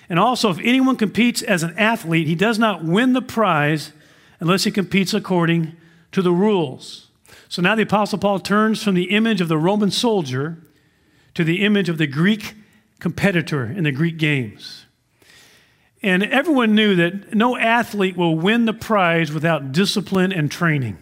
And 0.08 0.18
also, 0.18 0.50
if 0.50 0.58
anyone 0.58 0.96
competes 0.96 1.42
as 1.42 1.62
an 1.62 1.78
athlete, 1.78 2.26
he 2.26 2.34
does 2.34 2.58
not 2.58 2.84
win 2.84 3.12
the 3.12 3.22
prize 3.22 3.92
unless 4.40 4.64
he 4.64 4.70
competes 4.70 5.14
according 5.14 5.76
to 6.10 6.22
the 6.22 6.32
rules. 6.32 7.08
So 7.48 7.62
now 7.62 7.74
the 7.74 7.82
Apostle 7.82 8.18
Paul 8.18 8.40
turns 8.40 8.82
from 8.82 8.94
the 8.94 9.10
image 9.10 9.40
of 9.40 9.48
the 9.48 9.58
Roman 9.58 9.90
soldier 9.90 10.58
to 11.34 11.44
the 11.44 11.64
image 11.64 11.88
of 11.88 11.98
the 11.98 12.06
Greek 12.06 12.54
competitor 12.98 13.64
in 13.64 13.84
the 13.84 13.92
Greek 13.92 14.18
games. 14.18 14.86
And 16.02 16.24
everyone 16.24 16.74
knew 16.74 16.96
that 16.96 17.34
no 17.34 17.56
athlete 17.56 18.16
will 18.16 18.36
win 18.36 18.64
the 18.64 18.72
prize 18.72 19.32
without 19.32 19.72
discipline 19.72 20.32
and 20.32 20.50
training. 20.50 20.98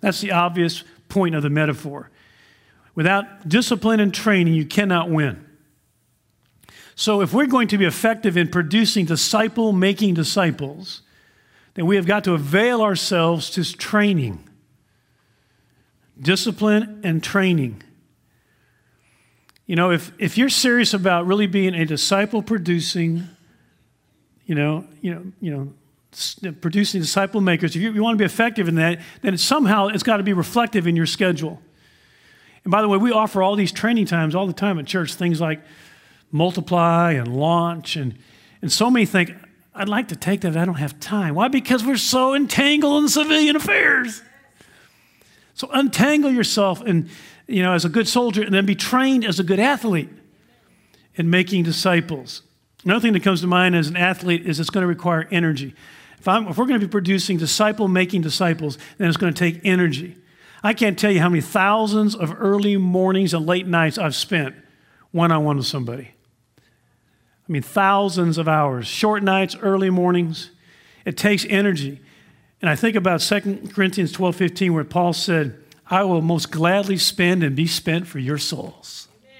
That's 0.00 0.20
the 0.20 0.32
obvious 0.32 0.82
point 1.08 1.34
of 1.34 1.42
the 1.42 1.50
metaphor. 1.50 2.10
Without 2.94 3.48
discipline 3.48 4.00
and 4.00 4.12
training, 4.12 4.54
you 4.54 4.66
cannot 4.66 5.10
win. 5.10 5.44
So, 6.94 7.20
if 7.20 7.34
we're 7.34 7.46
going 7.46 7.68
to 7.68 7.78
be 7.78 7.84
effective 7.84 8.38
in 8.38 8.48
producing 8.48 9.04
disciple 9.04 9.72
making 9.72 10.14
disciples, 10.14 11.02
then 11.74 11.84
we 11.84 11.96
have 11.96 12.06
got 12.06 12.24
to 12.24 12.32
avail 12.32 12.80
ourselves 12.80 13.50
to 13.50 13.76
training. 13.76 14.48
Discipline 16.18 17.00
and 17.04 17.22
training. 17.22 17.82
You 19.66 19.74
know, 19.74 19.90
if, 19.90 20.12
if 20.18 20.38
you're 20.38 20.48
serious 20.48 20.94
about 20.94 21.26
really 21.26 21.48
being 21.48 21.74
a 21.74 21.84
disciple 21.84 22.40
producing, 22.40 23.28
you 24.46 24.54
know, 24.54 24.86
you 25.00 25.14
know, 25.14 25.32
you 25.40 25.50
know, 25.50 25.72
uh, 26.48 26.52
producing 26.60 27.00
disciple 27.00 27.40
makers, 27.40 27.74
if 27.74 27.82
you, 27.82 27.92
you 27.92 28.02
want 28.02 28.14
to 28.16 28.22
be 28.22 28.24
effective 28.24 28.68
in 28.68 28.76
that, 28.76 29.00
then 29.22 29.34
it's 29.34 29.44
somehow 29.44 29.88
it's 29.88 30.04
got 30.04 30.18
to 30.18 30.22
be 30.22 30.32
reflective 30.32 30.86
in 30.86 30.94
your 30.94 31.06
schedule. 31.06 31.60
And 32.62 32.70
by 32.70 32.80
the 32.80 32.88
way, 32.88 32.96
we 32.96 33.10
offer 33.10 33.42
all 33.42 33.56
these 33.56 33.72
training 33.72 34.06
times 34.06 34.34
all 34.34 34.46
the 34.46 34.52
time 34.52 34.78
at 34.78 34.86
church, 34.86 35.14
things 35.14 35.40
like 35.40 35.60
multiply 36.30 37.12
and 37.12 37.36
launch. 37.36 37.96
And, 37.96 38.14
and 38.62 38.70
so 38.70 38.88
many 38.88 39.04
think, 39.04 39.32
I'd 39.74 39.88
like 39.88 40.08
to 40.08 40.16
take 40.16 40.42
that, 40.42 40.56
I 40.56 40.64
don't 40.64 40.76
have 40.76 40.98
time. 41.00 41.34
Why? 41.34 41.48
Because 41.48 41.84
we're 41.84 41.96
so 41.96 42.34
entangled 42.34 43.02
in 43.02 43.08
civilian 43.08 43.56
affairs. 43.56 44.22
So 45.54 45.68
untangle 45.72 46.30
yourself 46.30 46.80
and, 46.82 47.08
you 47.46 47.62
know, 47.62 47.72
as 47.72 47.84
a 47.84 47.88
good 47.88 48.08
soldier 48.08 48.42
and 48.42 48.52
then 48.52 48.66
be 48.66 48.74
trained 48.74 49.24
as 49.24 49.38
a 49.38 49.44
good 49.44 49.60
athlete 49.60 50.10
in 51.14 51.30
making 51.30 51.62
disciples. 51.62 52.42
Another 52.84 53.00
thing 53.00 53.12
that 53.14 53.22
comes 53.22 53.40
to 53.40 53.46
mind 53.46 53.74
as 53.74 53.88
an 53.88 53.96
athlete 53.96 54.46
is 54.46 54.60
it's 54.60 54.70
going 54.70 54.82
to 54.82 54.88
require 54.88 55.26
energy. 55.30 55.74
If, 56.18 56.28
if 56.28 56.58
we're 56.58 56.66
going 56.66 56.80
to 56.80 56.86
be 56.86 56.90
producing 56.90 57.36
disciple 57.38 57.88
making 57.88 58.22
disciples, 58.22 58.78
then 58.98 59.08
it's 59.08 59.16
going 59.16 59.32
to 59.32 59.38
take 59.38 59.60
energy. 59.64 60.16
I 60.62 60.72
can't 60.72 60.98
tell 60.98 61.10
you 61.10 61.20
how 61.20 61.28
many 61.28 61.42
thousands 61.42 62.14
of 62.14 62.34
early 62.40 62.76
mornings 62.76 63.34
and 63.34 63.46
late 63.46 63.66
nights 63.66 63.98
I've 63.98 64.16
spent 64.16 64.54
one 65.12 65.30
on 65.30 65.44
one 65.44 65.56
with 65.56 65.66
somebody. 65.66 66.12
I 67.48 67.52
mean, 67.52 67.62
thousands 67.62 68.38
of 68.38 68.48
hours, 68.48 68.86
short 68.86 69.22
nights, 69.22 69.56
early 69.60 69.90
mornings. 69.90 70.50
It 71.04 71.16
takes 71.16 71.46
energy. 71.48 72.00
And 72.60 72.68
I 72.68 72.74
think 72.74 72.96
about 72.96 73.20
2 73.20 73.70
Corinthians 73.72 74.10
12 74.10 74.34
15, 74.34 74.74
where 74.74 74.84
Paul 74.84 75.12
said, 75.12 75.62
I 75.88 76.02
will 76.02 76.22
most 76.22 76.50
gladly 76.50 76.96
spend 76.96 77.42
and 77.42 77.54
be 77.54 77.66
spent 77.66 78.06
for 78.06 78.18
your 78.18 78.38
souls. 78.38 79.08
Amen. 79.22 79.34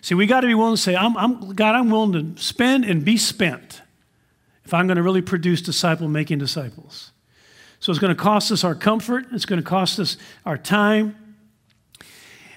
See, 0.00 0.14
we 0.14 0.26
got 0.26 0.40
to 0.40 0.46
be 0.46 0.54
willing 0.54 0.76
to 0.76 0.80
say, 0.80 0.96
I'm, 0.96 1.16
I'm, 1.16 1.52
God, 1.54 1.74
I'm 1.74 1.90
willing 1.90 2.34
to 2.34 2.42
spend 2.42 2.84
and 2.84 3.04
be 3.04 3.16
spent 3.16 3.82
if 4.64 4.72
I'm 4.72 4.86
going 4.86 4.96
to 4.96 5.02
really 5.02 5.22
produce 5.22 5.60
disciple 5.60 6.08
making 6.08 6.38
disciples. 6.38 7.12
So 7.80 7.92
it's 7.92 7.98
going 7.98 8.14
to 8.16 8.22
cost 8.22 8.50
us 8.50 8.64
our 8.64 8.74
comfort, 8.74 9.26
it's 9.32 9.44
going 9.44 9.60
to 9.60 9.66
cost 9.66 9.98
us 10.00 10.16
our 10.46 10.56
time. 10.56 11.16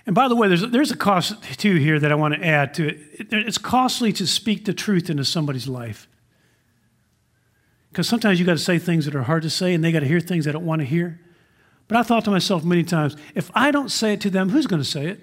And 0.06 0.16
by 0.16 0.30
the 0.30 0.36
way, 0.38 0.48
there's, 0.48 0.66
there's 0.70 0.92
a 0.92 0.96
cost 0.96 1.44
too 1.58 1.76
here 1.76 2.00
that 2.00 2.14
I 2.14 2.16
want 2.16 2.34
to 2.34 2.46
add 2.46 2.74
to 2.76 2.88
it. 2.88 3.28
It's 3.30 3.58
costly 3.58 4.14
to 4.14 4.26
speak 4.26 4.64
the 4.64 4.74
truth 4.74 5.10
into 5.10 5.26
somebody's 5.26 5.68
life. 5.68 6.08
Because 7.90 8.08
sometimes 8.08 8.40
you 8.40 8.46
got 8.46 8.54
to 8.54 8.58
say 8.64 8.80
things 8.80 9.04
that 9.04 9.16
are 9.16 9.24
hard 9.24 9.44
to 9.44 9.50
say 9.50 9.74
and 9.74 9.84
they 9.84 9.92
got 9.92 10.00
to 10.00 10.08
hear 10.08 10.22
things 10.22 10.46
they 10.46 10.54
don't 10.54 10.66
want 10.66 10.80
to 10.80 10.86
hear. 10.86 11.20
But 11.88 11.98
I 11.98 12.04
thought 12.04 12.26
to 12.26 12.32
myself 12.32 12.64
many 12.64 12.84
times, 12.84 13.16
if 13.34 13.50
I 13.56 13.72
don't 13.72 13.90
say 13.90 14.14
it 14.14 14.22
to 14.22 14.30
them, 14.30 14.50
who's 14.50 14.68
going 14.68 14.82
to 14.82 14.88
say 14.88 15.08
it? 15.08 15.22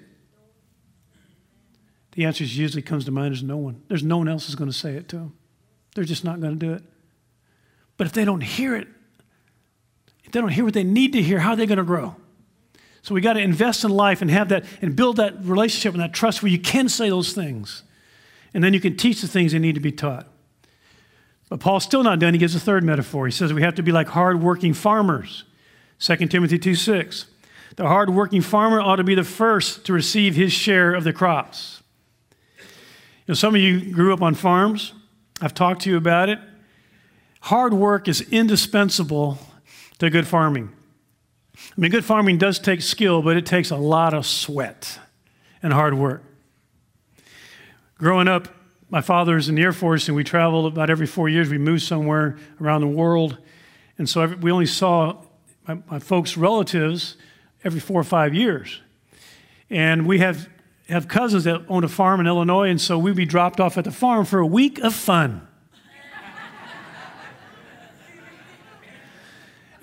The 2.13 2.25
answer 2.25 2.43
usually 2.43 2.81
comes 2.81 3.05
to 3.05 3.11
mind 3.11 3.33
is 3.33 3.43
no 3.43 3.57
one. 3.57 3.83
There's 3.87 4.03
no 4.03 4.17
one 4.17 4.27
else 4.27 4.45
who's 4.45 4.55
going 4.55 4.71
to 4.71 4.77
say 4.77 4.95
it 4.95 5.09
to 5.09 5.17
them. 5.17 5.33
They're 5.93 6.05
just 6.05 6.23
not 6.23 6.39
going 6.39 6.57
to 6.57 6.65
do 6.65 6.73
it. 6.73 6.83
But 7.97 8.07
if 8.07 8.13
they 8.13 8.25
don't 8.25 8.41
hear 8.41 8.75
it, 8.75 8.87
if 10.23 10.31
they 10.31 10.41
don't 10.41 10.49
hear 10.49 10.63
what 10.63 10.73
they 10.73 10.83
need 10.83 11.13
to 11.13 11.21
hear, 11.21 11.39
how 11.39 11.51
are 11.51 11.55
they 11.55 11.65
going 11.65 11.77
to 11.77 11.83
grow? 11.83 12.15
So 13.01 13.13
we 13.13 13.21
got 13.21 13.33
to 13.33 13.39
invest 13.39 13.83
in 13.83 13.91
life 13.91 14.21
and 14.21 14.31
have 14.31 14.49
that 14.49 14.65
and 14.81 14.95
build 14.95 15.17
that 15.17 15.45
relationship 15.45 15.93
and 15.93 16.01
that 16.01 16.13
trust 16.13 16.41
where 16.41 16.51
you 16.51 16.57
can 16.57 16.89
say 16.89 17.09
those 17.09 17.33
things. 17.33 17.83
And 18.53 18.63
then 18.63 18.73
you 18.73 18.79
can 18.79 18.97
teach 18.97 19.21
the 19.21 19.27
things 19.27 19.51
they 19.51 19.59
need 19.59 19.75
to 19.75 19.81
be 19.81 19.91
taught. 19.91 20.27
But 21.49 21.59
Paul's 21.59 21.83
still 21.83 22.01
not 22.01 22.19
done. 22.19 22.33
He 22.33 22.39
gives 22.39 22.55
a 22.55 22.59
third 22.59 22.83
metaphor. 22.83 23.27
He 23.27 23.31
says 23.31 23.53
we 23.53 23.61
have 23.61 23.75
to 23.75 23.83
be 23.83 23.91
like 23.91 24.07
hardworking 24.07 24.73
farmers. 24.73 25.43
2 25.99 26.15
Timothy 26.27 26.59
2 26.59 26.75
6. 26.75 27.25
The 27.75 27.87
hardworking 27.87 28.41
farmer 28.41 28.79
ought 28.79 28.97
to 28.97 29.03
be 29.03 29.15
the 29.15 29.23
first 29.23 29.85
to 29.85 29.93
receive 29.93 30.35
his 30.35 30.53
share 30.53 30.93
of 30.93 31.03
the 31.03 31.13
crops. 31.13 31.81
You 32.59 33.29
know, 33.29 33.33
some 33.33 33.55
of 33.55 33.61
you 33.61 33.91
grew 33.91 34.13
up 34.13 34.21
on 34.21 34.35
farms. 34.35 34.93
I've 35.41 35.53
talked 35.53 35.81
to 35.81 35.89
you 35.89 35.97
about 35.97 36.29
it. 36.29 36.39
Hard 37.41 37.73
work 37.73 38.07
is 38.07 38.21
indispensable 38.21 39.37
to 39.99 40.09
good 40.09 40.27
farming. 40.27 40.71
I 41.55 41.81
mean, 41.81 41.91
good 41.91 42.05
farming 42.05 42.37
does 42.37 42.59
take 42.59 42.81
skill, 42.81 43.21
but 43.21 43.37
it 43.37 43.45
takes 43.45 43.71
a 43.71 43.77
lot 43.77 44.13
of 44.13 44.25
sweat 44.25 44.99
and 45.61 45.73
hard 45.73 45.95
work. 45.95 46.23
Growing 47.97 48.27
up, 48.27 48.47
my 48.89 49.01
father's 49.01 49.49
in 49.49 49.55
the 49.55 49.61
Air 49.61 49.73
Force, 49.73 50.07
and 50.07 50.15
we 50.15 50.23
traveled 50.23 50.71
about 50.71 50.89
every 50.89 51.07
four 51.07 51.27
years. 51.27 51.49
We 51.49 51.57
moved 51.57 51.83
somewhere 51.83 52.37
around 52.61 52.81
the 52.81 52.87
world. 52.87 53.37
And 53.97 54.07
so 54.07 54.27
we 54.27 54.51
only 54.51 54.65
saw 54.65 55.24
my, 55.67 55.77
my, 55.89 55.99
folks' 55.99 56.37
relatives 56.37 57.17
every 57.63 57.79
four 57.79 57.99
or 57.99 58.03
five 58.03 58.33
years. 58.33 58.81
And 59.69 60.05
we 60.05 60.19
have, 60.19 60.49
have 60.89 61.07
cousins 61.07 61.45
that 61.45 61.61
own 61.67 61.83
a 61.83 61.87
farm 61.87 62.19
in 62.19 62.27
Illinois, 62.27 62.69
and 62.69 62.79
so 62.79 62.97
we'd 62.99 63.15
be 63.15 63.25
dropped 63.25 63.59
off 63.59 63.77
at 63.77 63.83
the 63.83 63.91
farm 63.91 64.25
for 64.25 64.39
a 64.39 64.45
week 64.47 64.79
of 64.79 64.93
fun. 64.93 65.47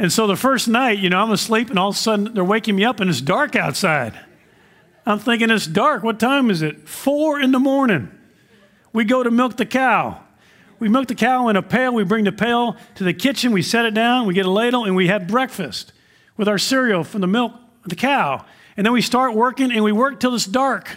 And 0.02 0.12
so 0.12 0.26
the 0.26 0.34
first 0.34 0.66
night, 0.66 0.98
you 0.98 1.10
know, 1.10 1.22
I'm 1.22 1.30
asleep 1.30 1.70
and 1.70 1.78
all 1.78 1.90
of 1.90 1.94
a 1.94 1.98
sudden 1.98 2.34
they're 2.34 2.42
waking 2.42 2.74
me 2.74 2.84
up 2.84 2.98
and 2.98 3.08
it's 3.08 3.20
dark 3.20 3.54
outside. 3.54 4.18
I'm 5.06 5.20
thinking 5.20 5.48
it's 5.48 5.68
dark. 5.68 6.02
What 6.02 6.18
time 6.18 6.50
is 6.50 6.60
it? 6.60 6.88
Four 6.88 7.40
in 7.40 7.52
the 7.52 7.60
morning. 7.60 8.10
We 8.92 9.04
go 9.04 9.22
to 9.22 9.30
milk 9.30 9.58
the 9.58 9.64
cow. 9.66 10.21
We 10.82 10.88
milk 10.88 11.06
the 11.06 11.14
cow 11.14 11.46
in 11.46 11.54
a 11.54 11.62
pail. 11.62 11.94
We 11.94 12.02
bring 12.02 12.24
the 12.24 12.32
pail 12.32 12.76
to 12.96 13.04
the 13.04 13.14
kitchen. 13.14 13.52
We 13.52 13.62
set 13.62 13.84
it 13.84 13.94
down. 13.94 14.26
We 14.26 14.34
get 14.34 14.46
a 14.46 14.50
ladle 14.50 14.84
and 14.84 14.96
we 14.96 15.06
have 15.06 15.28
breakfast 15.28 15.92
with 16.36 16.48
our 16.48 16.58
cereal 16.58 17.04
from 17.04 17.20
the 17.20 17.28
milk 17.28 17.52
of 17.84 17.90
the 17.90 17.94
cow. 17.94 18.44
And 18.76 18.84
then 18.84 18.92
we 18.92 19.00
start 19.00 19.36
working 19.36 19.70
and 19.70 19.84
we 19.84 19.92
work 19.92 20.18
till 20.18 20.34
it's 20.34 20.44
dark. 20.44 20.96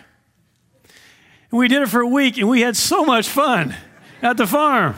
And 1.52 1.60
we 1.60 1.68
did 1.68 1.84
it 1.84 1.90
for 1.90 2.02
a 2.02 2.08
week 2.08 2.40
and 2.40 2.50
we 2.50 2.62
had 2.62 2.76
so 2.76 3.06
much 3.06 3.30
fun 3.30 3.76
at 4.24 4.38
the 4.38 4.48
farm. 4.48 4.96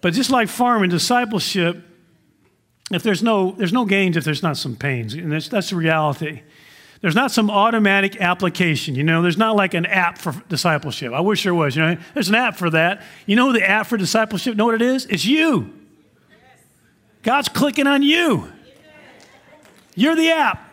But 0.00 0.14
just 0.14 0.30
like 0.30 0.48
farming, 0.48 0.88
discipleship 0.88 1.84
if 2.90 3.02
there's 3.02 3.22
no, 3.22 3.50
there's 3.50 3.74
no 3.74 3.84
gains 3.84 4.16
if 4.16 4.24
there's 4.24 4.42
not 4.42 4.56
some 4.56 4.74
pains. 4.74 5.12
And 5.12 5.30
that's, 5.30 5.48
that's 5.48 5.68
the 5.68 5.76
reality. 5.76 6.40
There's 7.06 7.14
not 7.14 7.30
some 7.30 7.52
automatic 7.52 8.20
application. 8.20 8.96
You 8.96 9.04
know, 9.04 9.22
there's 9.22 9.38
not 9.38 9.54
like 9.54 9.74
an 9.74 9.86
app 9.86 10.18
for 10.18 10.32
discipleship. 10.48 11.12
I 11.12 11.20
wish 11.20 11.44
there 11.44 11.54
was. 11.54 11.76
You 11.76 11.82
know, 11.82 11.96
there's 12.14 12.28
an 12.30 12.34
app 12.34 12.56
for 12.56 12.68
that. 12.70 13.00
You 13.26 13.36
know 13.36 13.52
the 13.52 13.64
app 13.64 13.86
for 13.86 13.96
discipleship? 13.96 14.56
Know 14.56 14.64
what 14.64 14.74
it 14.74 14.82
is? 14.82 15.06
It's 15.06 15.24
you. 15.24 15.72
God's 17.22 17.48
clicking 17.48 17.86
on 17.86 18.02
you. 18.02 18.50
You're 19.94 20.16
the 20.16 20.30
app. 20.32 20.68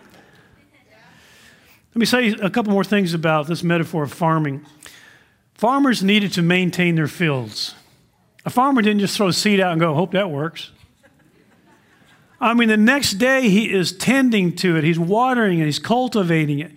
Let 1.93 2.00
me 2.00 2.08
say 2.08 2.30
a 2.30 2.50
couple 2.50 2.74
more 2.74 2.84
things 2.84 3.13
about 3.13 3.46
this 3.46 3.62
metaphor 3.62 4.02
of 4.02 4.12
farming. 4.12 4.65
Farmers 5.54 6.02
needed 6.02 6.34
to 6.34 6.41
maintain 6.41 6.96
their 6.96 7.08
fields. 7.08 7.76
A 8.43 8.50
farmer 8.50 8.82
didn't 8.82 9.02
just 9.02 9.17
throw 9.17 9.30
seed 9.30 9.60
out 9.60 9.74
and 9.74 9.80
go, 9.80 9.93
hope 9.93 10.13
that 10.13 10.32
works. 10.32 10.72
I 12.43 12.53
mean, 12.53 12.67
the 12.67 12.75
next 12.75 13.13
day 13.13 13.47
he 13.47 13.71
is 13.71 13.93
tending 13.93 14.53
to 14.58 14.75
it, 14.75 14.84
he's 14.84 14.99
watering 14.99 15.60
it, 15.60 15.65
he's 15.65 15.79
cultivating 15.79 16.60
it. 16.60 16.73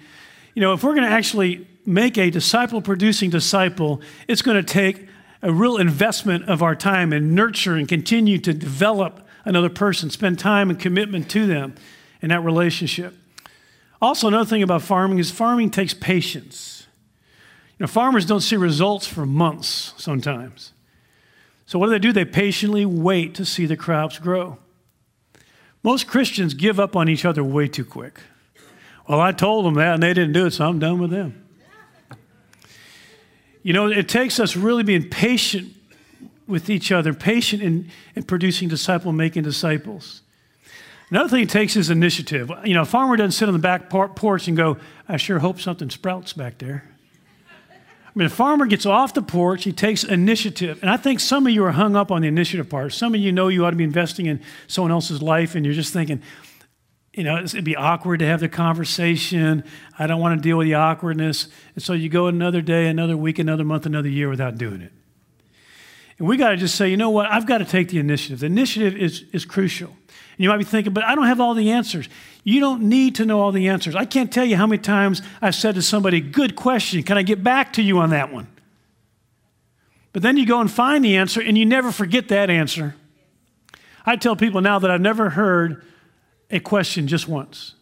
You 0.55 0.63
know, 0.63 0.73
if 0.73 0.85
we're 0.85 0.95
going 0.95 1.09
to 1.09 1.13
actually 1.13 1.67
make 1.85 2.17
a 2.17 2.31
disciple 2.31 2.81
producing 2.81 3.31
disciple, 3.31 4.01
it's 4.29 4.43
going 4.43 4.57
to 4.57 4.63
take 4.63 5.09
a 5.43 5.53
real 5.53 5.77
investment 5.77 6.49
of 6.49 6.63
our 6.63 6.77
time 6.77 7.13
and 7.13 7.35
nurture 7.35 7.75
and 7.75 7.89
continue 7.89 8.39
to 8.39 8.55
develop 8.55 9.27
another 9.45 9.69
person, 9.69 10.09
spend 10.09 10.39
time 10.39 10.71
and 10.71 10.79
commitment 10.79 11.29
to 11.31 11.47
them 11.47 11.75
in 12.23 12.29
that 12.29 12.45
relationship. 12.45 13.15
Also, 14.01 14.29
another 14.29 14.49
thing 14.49 14.63
about 14.63 14.83
farming 14.83 15.19
is 15.19 15.33
farming 15.33 15.71
takes 15.71 15.95
patience. 15.95 16.87
You 17.79 17.85
know, 17.85 17.89
farmers 17.89 18.25
don't 18.25 18.41
see 18.41 18.57
results 18.57 19.07
for 19.07 19.27
months 19.27 19.95
sometimes. 19.97 20.73
So, 21.67 21.81
what 21.81 21.87
do 21.87 21.91
they 21.91 21.99
do? 21.99 22.13
They 22.13 22.25
patiently 22.25 22.87
wait 22.87 23.35
to 23.35 23.45
see 23.45 23.67
the 23.67 23.77
crops 23.77 24.21
grow. 24.21 24.59
Most 25.87 26.09
Christians 26.09 26.53
give 26.53 26.81
up 26.81 26.97
on 26.97 27.09
each 27.09 27.25
other 27.25 27.45
way 27.45 27.69
too 27.69 27.85
quick. 27.85 28.19
Well, 29.09 29.21
I 29.21 29.31
told 29.31 29.65
them 29.65 29.75
that 29.75 29.95
and 29.95 30.03
they 30.03 30.13
didn't 30.13 30.33
do 30.33 30.47
it, 30.47 30.51
so 30.51 30.67
I'm 30.67 30.81
done 30.81 30.99
with 30.99 31.13
them. 31.13 31.47
You 33.63 33.73
know, 33.73 33.87
it 33.87 34.09
takes 34.09 34.41
us 34.41 34.57
really 34.57 34.83
being 34.83 35.09
patient 35.09 35.73
with 36.49 36.69
each 36.71 36.91
other, 36.91 37.15
patient 37.15 37.63
in, 37.63 37.89
in 38.17 38.25
producing 38.25 38.69
disciple 38.69 39.13
making 39.13 39.45
disciples. 39.45 40.23
Another 41.11 41.29
thing 41.29 41.43
it 41.43 41.51
takes 41.51 41.77
is 41.77 41.89
initiative. 41.89 42.51
You 42.65 42.75
know, 42.75 42.83
a 42.83 42.85
farmer 42.85 43.17
doesn't 43.17 43.31
sit 43.31 43.49
on 43.49 43.53
the 43.53 43.61
back 43.61 43.89
porch 43.89 44.49
and 44.49 44.57
go, 44.57 44.79
I 45.09 45.19
sure 45.19 45.39
hope 45.39 45.61
something 45.61 45.89
sprouts 45.89 46.33
back 46.33 46.59
there. 46.59 46.96
Mean, 48.17 48.27
a 48.27 48.31
farmer 48.31 48.65
gets 48.65 48.87
off 48.87 49.13
the 49.13 49.21
porch, 49.21 49.65
he 49.65 49.73
takes 49.73 50.03
initiative. 50.03 50.79
And 50.81 50.91
I 50.91 50.97
think 50.97 51.21
some 51.21 51.47
of 51.47 51.53
you 51.53 51.63
are 51.67 51.73
hung 51.73 51.95
up 51.95 52.11
on 52.11 52.23
the 52.23 52.29
initiative 52.29 52.71
part. 52.71 52.95
Some 52.95 53.15
of 53.15 53.21
you 53.21 53.31
know 53.31 53.49
you 53.49 53.67
ought 53.67 53.73
to 53.73 53.77
be 53.77 53.85
investing 53.85 54.25
in 54.25 54.41
someone 54.67 54.91
else's 54.91 55.21
life, 55.21 55.55
and 55.55 55.67
you're 55.67 55.75
just 55.75 55.93
thinking, 55.93 56.23
you 57.13 57.25
know, 57.25 57.37
it'd 57.37 57.63
be 57.63 57.77
awkward 57.77 58.21
to 58.21 58.27
have 58.27 58.41
the 58.41 58.49
conversation. 58.49 59.65
I 59.99 60.07
don't 60.07 60.19
want 60.19 60.39
to 60.39 60.43
deal 60.43 60.57
with 60.57 60.67
the 60.67 60.75
awkwardness. 60.75 61.49
And 61.75 61.85
so 61.85 61.93
you 61.93 62.09
go 62.09 62.27
another 62.27 62.63
day, 62.63 62.87
another 62.87 63.19
week, 63.19 63.39
another 63.39 63.65
month, 63.65 63.85
another 63.85 64.09
year 64.09 64.31
without 64.31 64.57
doing 64.57 64.81
it. 64.81 64.93
And 66.19 66.27
we 66.27 66.39
got 66.39 66.51
to 66.51 66.57
just 66.57 66.75
say, 66.75 66.89
you 66.89 66.97
know 66.97 67.11
what? 67.11 67.31
I've 67.31 67.47
got 67.47 67.59
to 67.59 67.67
take 67.67 67.89
the 67.89 67.99
initiative. 67.99 68.41
The 68.41 68.47
initiative 68.47 68.97
is, 68.97 69.25
is 69.35 69.45
crucial. 69.45 69.95
And 70.37 70.45
you 70.45 70.51
might 70.51 70.59
be 70.59 70.65
thinking, 70.65 70.93
but 70.93 71.05
I 71.05 71.15
don't 71.15 71.27
have 71.27 71.41
all 71.41 71.55
the 71.55 71.71
answers. 71.71 72.09
You 72.45 72.61
don't 72.61 72.83
need 72.83 73.15
to 73.17 73.25
know 73.25 73.41
all 73.41 73.53
the 73.53 73.69
answers. 73.69 73.95
I 73.95 74.05
can't 74.05 74.31
tell 74.31 74.45
you 74.45 74.57
how 74.57 74.67
many 74.67 74.83
times 74.83 75.23
I've 75.41 75.55
said 75.55 75.75
to 75.77 75.83
somebody, 75.83 76.21
good 76.21 76.57
question. 76.57 77.03
Can 77.03 77.17
I 77.17 77.23
get 77.23 77.43
back 77.43 77.73
to 77.75 77.83
you 77.83 77.99
on 77.99 78.11
that 78.11 78.33
one? 78.33 78.47
But 80.13 80.23
then 80.23 80.37
you 80.37 80.47
go 80.47 80.61
and 80.61 80.71
find 80.71 81.05
the 81.05 81.17
answer 81.17 81.41
and 81.41 81.57
you 81.57 81.65
never 81.65 81.91
forget 81.91 82.29
that 82.29 82.51
answer. 82.51 82.95
I 84.05 84.17
tell 84.17 84.37
people 84.37 84.61
now 84.61 84.79
that 84.79 84.91
I've 84.91 85.01
never 85.01 85.31
heard 85.31 85.83
a 86.51 86.61
question 86.61 87.09
just 87.09 87.27
once. 87.27 87.75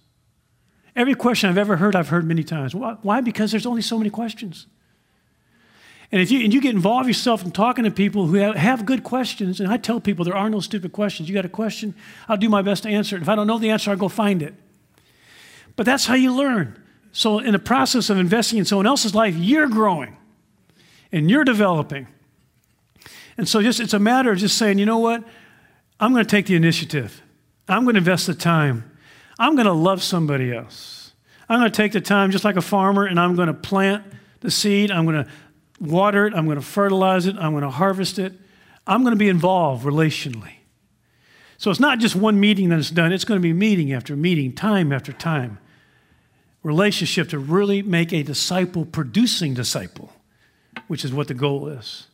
Every 0.96 1.14
question 1.14 1.50
I've 1.50 1.58
ever 1.58 1.76
heard, 1.76 1.96
I've 1.96 2.08
heard 2.08 2.24
many 2.24 2.44
times. 2.44 2.74
Why? 2.74 3.20
Because 3.20 3.50
there's 3.50 3.66
only 3.66 3.82
so 3.82 3.98
many 3.98 4.10
questions. 4.10 4.66
And 6.14 6.22
if 6.22 6.30
you, 6.30 6.44
and 6.44 6.54
you 6.54 6.60
get 6.60 6.76
involved 6.76 7.08
yourself 7.08 7.44
in 7.44 7.50
talking 7.50 7.82
to 7.82 7.90
people 7.90 8.28
who 8.28 8.36
have, 8.36 8.54
have, 8.54 8.86
good 8.86 9.02
questions, 9.02 9.58
and 9.58 9.68
I 9.68 9.76
tell 9.76 9.98
people 9.98 10.24
there 10.24 10.36
are 10.36 10.48
no 10.48 10.60
stupid 10.60 10.92
questions. 10.92 11.28
You 11.28 11.34
got 11.34 11.44
a 11.44 11.48
question, 11.48 11.92
I'll 12.28 12.36
do 12.36 12.48
my 12.48 12.62
best 12.62 12.84
to 12.84 12.88
answer 12.88 13.16
it. 13.16 13.22
If 13.22 13.28
I 13.28 13.34
don't 13.34 13.48
know 13.48 13.58
the 13.58 13.70
answer, 13.70 13.90
I'll 13.90 13.96
go 13.96 14.08
find 14.08 14.40
it. 14.40 14.54
But 15.74 15.86
that's 15.86 16.06
how 16.06 16.14
you 16.14 16.32
learn. 16.32 16.80
So, 17.10 17.40
in 17.40 17.50
the 17.50 17.58
process 17.58 18.10
of 18.10 18.18
investing 18.18 18.60
in 18.60 18.64
someone 18.64 18.86
else's 18.86 19.12
life, 19.12 19.34
you're 19.34 19.66
growing 19.66 20.16
and 21.10 21.28
you're 21.28 21.42
developing. 21.42 22.06
And 23.36 23.48
so, 23.48 23.60
just 23.60 23.80
it's 23.80 23.92
a 23.92 23.98
matter 23.98 24.30
of 24.30 24.38
just 24.38 24.56
saying, 24.56 24.78
you 24.78 24.86
know 24.86 25.00
what? 25.00 25.24
I'm 25.98 26.12
going 26.12 26.24
to 26.24 26.30
take 26.30 26.46
the 26.46 26.54
initiative. 26.54 27.22
I'm 27.66 27.82
going 27.82 27.94
to 27.94 27.98
invest 27.98 28.28
the 28.28 28.34
time. 28.34 28.88
I'm 29.36 29.56
going 29.56 29.66
to 29.66 29.72
love 29.72 30.00
somebody 30.00 30.54
else. 30.54 31.12
I'm 31.48 31.58
going 31.58 31.72
to 31.72 31.76
take 31.76 31.90
the 31.90 32.00
time, 32.00 32.30
just 32.30 32.44
like 32.44 32.56
a 32.56 32.62
farmer, 32.62 33.04
and 33.04 33.18
I'm 33.18 33.34
going 33.34 33.48
to 33.48 33.54
plant 33.54 34.04
the 34.44 34.50
seed. 34.52 34.92
I'm 34.92 35.06
going 35.06 35.24
to 35.24 35.30
water 35.80 36.26
it, 36.26 36.34
I'm 36.34 36.46
going 36.46 36.58
to 36.58 36.64
fertilize 36.64 37.26
it, 37.26 37.36
I'm 37.36 37.52
going 37.52 37.62
to 37.62 37.70
harvest 37.70 38.18
it. 38.18 38.32
I'm 38.86 39.02
going 39.02 39.12
to 39.12 39.18
be 39.18 39.28
involved 39.28 39.84
relationally. 39.84 40.54
So 41.56 41.70
it's 41.70 41.80
not 41.80 41.98
just 41.98 42.14
one 42.14 42.40
meeting 42.40 42.68
that 42.68 42.78
is 42.78 42.90
done, 42.90 43.12
it's 43.12 43.24
going 43.24 43.40
to 43.40 43.42
be 43.42 43.52
meeting 43.52 43.92
after 43.92 44.16
meeting, 44.16 44.52
time 44.52 44.92
after 44.92 45.12
time. 45.12 45.58
Relationship 46.62 47.28
to 47.30 47.38
really 47.38 47.82
make 47.82 48.12
a 48.12 48.22
disciple 48.22 48.84
producing 48.84 49.54
disciple, 49.54 50.12
which 50.86 51.04
is 51.04 51.12
what 51.12 51.28
the 51.28 51.34
goal 51.34 51.68
is. 51.68 52.06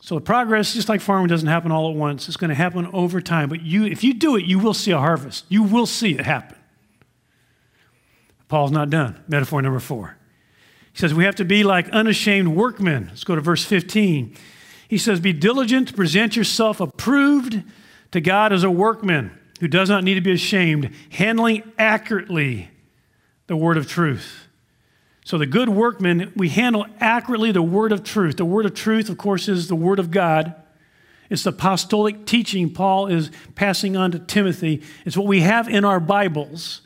So 0.00 0.14
the 0.14 0.20
progress, 0.20 0.74
just 0.74 0.88
like 0.88 1.00
farming, 1.00 1.28
doesn't 1.28 1.48
happen 1.48 1.72
all 1.72 1.90
at 1.90 1.96
once. 1.96 2.28
It's 2.28 2.36
going 2.36 2.50
to 2.50 2.54
happen 2.54 2.86
over 2.92 3.20
time. 3.20 3.48
But 3.48 3.62
you, 3.62 3.84
if 3.84 4.04
you 4.04 4.14
do 4.14 4.36
it, 4.36 4.44
you 4.44 4.58
will 4.58 4.74
see 4.74 4.90
a 4.90 4.98
harvest. 4.98 5.44
You 5.48 5.62
will 5.62 5.86
see 5.86 6.12
it 6.12 6.24
happen. 6.24 6.56
Paul's 8.48 8.70
not 8.70 8.88
done. 8.88 9.22
Metaphor 9.28 9.60
number 9.60 9.80
four. 9.80 10.17
He 10.98 11.02
says 11.02 11.14
we 11.14 11.22
have 11.26 11.36
to 11.36 11.44
be 11.44 11.62
like 11.62 11.88
unashamed 11.90 12.48
workmen. 12.48 13.06
Let's 13.10 13.22
go 13.22 13.36
to 13.36 13.40
verse 13.40 13.64
15. 13.64 14.34
He 14.88 14.98
says, 14.98 15.20
Be 15.20 15.32
diligent 15.32 15.86
to 15.86 15.94
present 15.94 16.34
yourself 16.34 16.80
approved 16.80 17.62
to 18.10 18.20
God 18.20 18.52
as 18.52 18.64
a 18.64 18.70
workman 18.70 19.30
who 19.60 19.68
does 19.68 19.88
not 19.88 20.02
need 20.02 20.14
to 20.14 20.20
be 20.20 20.32
ashamed, 20.32 20.90
handling 21.10 21.62
accurately 21.78 22.72
the 23.46 23.54
word 23.54 23.76
of 23.76 23.86
truth. 23.86 24.48
So, 25.24 25.38
the 25.38 25.46
good 25.46 25.68
workman, 25.68 26.32
we 26.34 26.48
handle 26.48 26.84
accurately 26.98 27.52
the 27.52 27.62
word 27.62 27.92
of 27.92 28.02
truth. 28.02 28.36
The 28.36 28.44
word 28.44 28.66
of 28.66 28.74
truth, 28.74 29.08
of 29.08 29.18
course, 29.18 29.46
is 29.46 29.68
the 29.68 29.76
word 29.76 30.00
of 30.00 30.10
God. 30.10 30.52
It's 31.30 31.44
the 31.44 31.50
apostolic 31.50 32.26
teaching 32.26 32.74
Paul 32.74 33.06
is 33.06 33.30
passing 33.54 33.96
on 33.96 34.10
to 34.10 34.18
Timothy. 34.18 34.82
It's 35.04 35.16
what 35.16 35.28
we 35.28 35.42
have 35.42 35.68
in 35.68 35.84
our 35.84 36.00
Bibles. 36.00 36.80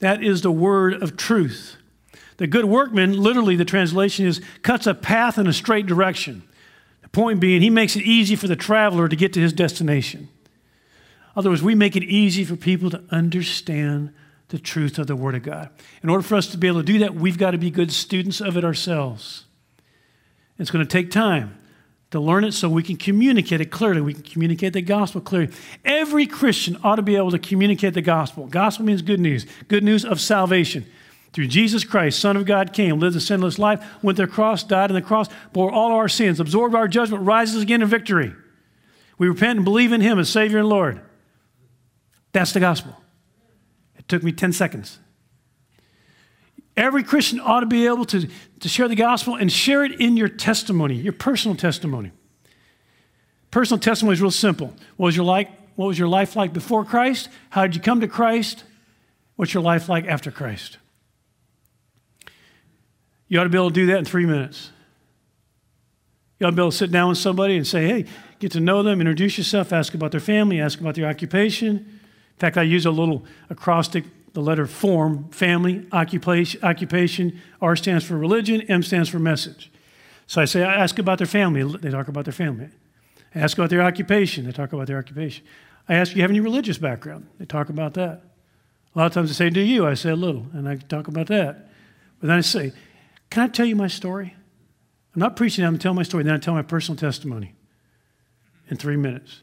That 0.00 0.22
is 0.22 0.42
the 0.42 0.52
word 0.52 1.02
of 1.02 1.16
truth. 1.16 1.77
The 2.38 2.46
good 2.46 2.64
workman, 2.64 3.12
literally, 3.20 3.56
the 3.56 3.64
translation 3.64 4.26
is 4.26 4.40
cuts 4.62 4.86
a 4.86 4.94
path 4.94 5.38
in 5.38 5.46
a 5.46 5.52
straight 5.52 5.86
direction. 5.86 6.42
The 7.02 7.08
point 7.08 7.40
being, 7.40 7.60
he 7.60 7.70
makes 7.70 7.96
it 7.96 8.04
easy 8.04 8.36
for 8.36 8.48
the 8.48 8.56
traveler 8.56 9.08
to 9.08 9.16
get 9.16 9.32
to 9.34 9.40
his 9.40 9.52
destination. 9.52 10.28
In 10.40 11.40
other 11.40 11.50
words, 11.50 11.62
we 11.62 11.74
make 11.74 11.96
it 11.96 12.04
easy 12.04 12.44
for 12.44 12.56
people 12.56 12.90
to 12.90 13.02
understand 13.10 14.14
the 14.48 14.58
truth 14.58 14.98
of 14.98 15.06
the 15.06 15.16
Word 15.16 15.34
of 15.34 15.42
God. 15.42 15.70
In 16.02 16.08
order 16.08 16.22
for 16.22 16.36
us 16.36 16.46
to 16.48 16.58
be 16.58 16.66
able 16.68 16.80
to 16.80 16.86
do 16.86 17.00
that, 17.00 17.14
we've 17.14 17.38
got 17.38 17.50
to 17.50 17.58
be 17.58 17.70
good 17.70 17.92
students 17.92 18.40
of 18.40 18.56
it 18.56 18.64
ourselves. 18.64 19.44
It's 20.58 20.70
going 20.70 20.84
to 20.84 20.90
take 20.90 21.10
time 21.10 21.58
to 22.10 22.20
learn 22.20 22.44
it 22.44 22.52
so 22.52 22.68
we 22.68 22.82
can 22.82 22.96
communicate 22.96 23.60
it 23.60 23.70
clearly. 23.70 24.00
We 24.00 24.14
can 24.14 24.22
communicate 24.22 24.72
the 24.72 24.82
gospel 24.82 25.20
clearly. 25.20 25.52
Every 25.84 26.26
Christian 26.26 26.78
ought 26.82 26.96
to 26.96 27.02
be 27.02 27.16
able 27.16 27.30
to 27.32 27.38
communicate 27.38 27.94
the 27.94 28.02
gospel. 28.02 28.46
Gospel 28.46 28.86
means 28.86 29.02
good 29.02 29.20
news, 29.20 29.44
good 29.68 29.84
news 29.84 30.04
of 30.04 30.20
salvation. 30.20 30.86
Through 31.32 31.48
Jesus 31.48 31.84
Christ, 31.84 32.18
Son 32.18 32.36
of 32.36 32.46
God, 32.46 32.72
came, 32.72 32.98
lived 32.98 33.16
a 33.16 33.20
sinless 33.20 33.58
life, 33.58 33.84
went 34.02 34.16
to 34.16 34.26
the 34.26 34.32
cross, 34.32 34.64
died 34.64 34.90
on 34.90 34.94
the 34.94 35.02
cross, 35.02 35.28
bore 35.52 35.70
all 35.70 35.92
our 35.92 36.08
sins, 36.08 36.40
absorbed 36.40 36.74
our 36.74 36.88
judgment, 36.88 37.24
rises 37.24 37.62
again 37.62 37.82
in 37.82 37.88
victory. 37.88 38.32
We 39.18 39.28
repent 39.28 39.58
and 39.58 39.64
believe 39.64 39.92
in 39.92 40.00
Him 40.00 40.18
as 40.18 40.28
Savior 40.28 40.58
and 40.58 40.68
Lord. 40.68 41.00
That's 42.32 42.52
the 42.52 42.60
gospel. 42.60 42.96
It 43.98 44.08
took 44.08 44.22
me 44.22 44.32
10 44.32 44.52
seconds. 44.52 44.98
Every 46.76 47.02
Christian 47.02 47.40
ought 47.40 47.60
to 47.60 47.66
be 47.66 47.86
able 47.86 48.04
to, 48.06 48.28
to 48.60 48.68
share 48.68 48.86
the 48.86 48.94
gospel 48.94 49.34
and 49.34 49.50
share 49.50 49.84
it 49.84 50.00
in 50.00 50.16
your 50.16 50.28
testimony, 50.28 50.94
your 50.94 51.12
personal 51.12 51.56
testimony. 51.56 52.12
Personal 53.50 53.80
testimony 53.80 54.14
is 54.14 54.22
real 54.22 54.30
simple. 54.30 54.68
What 54.96 55.06
was 55.06 55.16
your, 55.16 55.24
like, 55.24 55.50
what 55.74 55.86
was 55.86 55.98
your 55.98 56.08
life 56.08 56.36
like 56.36 56.52
before 56.52 56.84
Christ? 56.84 57.28
How 57.50 57.62
did 57.62 57.74
you 57.74 57.82
come 57.82 58.00
to 58.00 58.08
Christ? 58.08 58.64
What's 59.36 59.52
your 59.52 59.62
life 59.62 59.88
like 59.88 60.06
after 60.06 60.30
Christ? 60.30 60.78
You 63.28 63.40
ought 63.40 63.44
to 63.44 63.50
be 63.50 63.58
able 63.58 63.70
to 63.70 63.74
do 63.74 63.86
that 63.86 63.98
in 63.98 64.04
three 64.04 64.26
minutes. 64.26 64.70
You 66.38 66.46
ought 66.46 66.50
to 66.50 66.56
be 66.56 66.62
able 66.62 66.70
to 66.70 66.76
sit 66.76 66.90
down 66.90 67.10
with 67.10 67.18
somebody 67.18 67.56
and 67.56 67.66
say, 67.66 67.86
hey, 67.86 68.04
get 68.38 68.52
to 68.52 68.60
know 68.60 68.82
them, 68.82 69.00
introduce 69.00 69.38
yourself, 69.38 69.72
ask 69.72 69.94
about 69.94 70.12
their 70.12 70.20
family, 70.20 70.60
ask 70.60 70.80
about 70.80 70.94
their 70.94 71.06
occupation. 71.06 71.76
In 71.76 72.38
fact, 72.38 72.56
I 72.56 72.62
use 72.62 72.86
a 72.86 72.90
little 72.90 73.24
acrostic, 73.50 74.04
the 74.32 74.40
letter 74.40 74.66
form, 74.66 75.28
family, 75.30 75.86
occupation, 75.92 76.62
occupation. 76.62 77.40
R 77.60 77.76
stands 77.76 78.04
for 78.04 78.16
religion, 78.16 78.62
M 78.62 78.82
stands 78.82 79.08
for 79.08 79.18
message. 79.18 79.70
So 80.26 80.40
I 80.40 80.44
say, 80.44 80.62
I 80.62 80.74
ask 80.74 80.98
about 80.98 81.18
their 81.18 81.26
family, 81.26 81.64
they 81.78 81.90
talk 81.90 82.08
about 82.08 82.24
their 82.24 82.32
family. 82.32 82.68
I 83.34 83.40
ask 83.40 83.58
about 83.58 83.70
their 83.70 83.82
occupation, 83.82 84.46
they 84.46 84.52
talk 84.52 84.72
about 84.72 84.86
their 84.86 84.98
occupation. 84.98 85.44
I 85.88 85.94
ask, 85.94 86.12
Do 86.12 86.16
you 86.16 86.22
have 86.22 86.30
any 86.30 86.40
religious 86.40 86.78
background? 86.78 87.26
They 87.38 87.46
talk 87.46 87.68
about 87.68 87.94
that. 87.94 88.22
A 88.94 88.98
lot 88.98 89.06
of 89.06 89.12
times 89.12 89.30
they 89.30 89.34
say, 89.34 89.50
do 89.50 89.60
you? 89.60 89.86
I 89.86 89.94
say 89.94 90.10
a 90.10 90.16
little, 90.16 90.46
and 90.52 90.68
I 90.68 90.76
talk 90.76 91.08
about 91.08 91.28
that. 91.28 91.68
But 92.20 92.28
then 92.28 92.38
I 92.38 92.40
say, 92.40 92.72
can 93.30 93.42
I 93.42 93.48
tell 93.48 93.66
you 93.66 93.76
my 93.76 93.88
story? 93.88 94.34
I'm 95.14 95.20
not 95.20 95.36
preaching, 95.36 95.64
I'm 95.64 95.78
telling 95.78 95.96
my 95.96 96.02
story. 96.02 96.24
Then 96.24 96.34
I 96.34 96.38
tell 96.38 96.54
my 96.54 96.62
personal 96.62 96.98
testimony 96.98 97.54
in 98.68 98.76
three 98.76 98.96
minutes. 98.96 99.42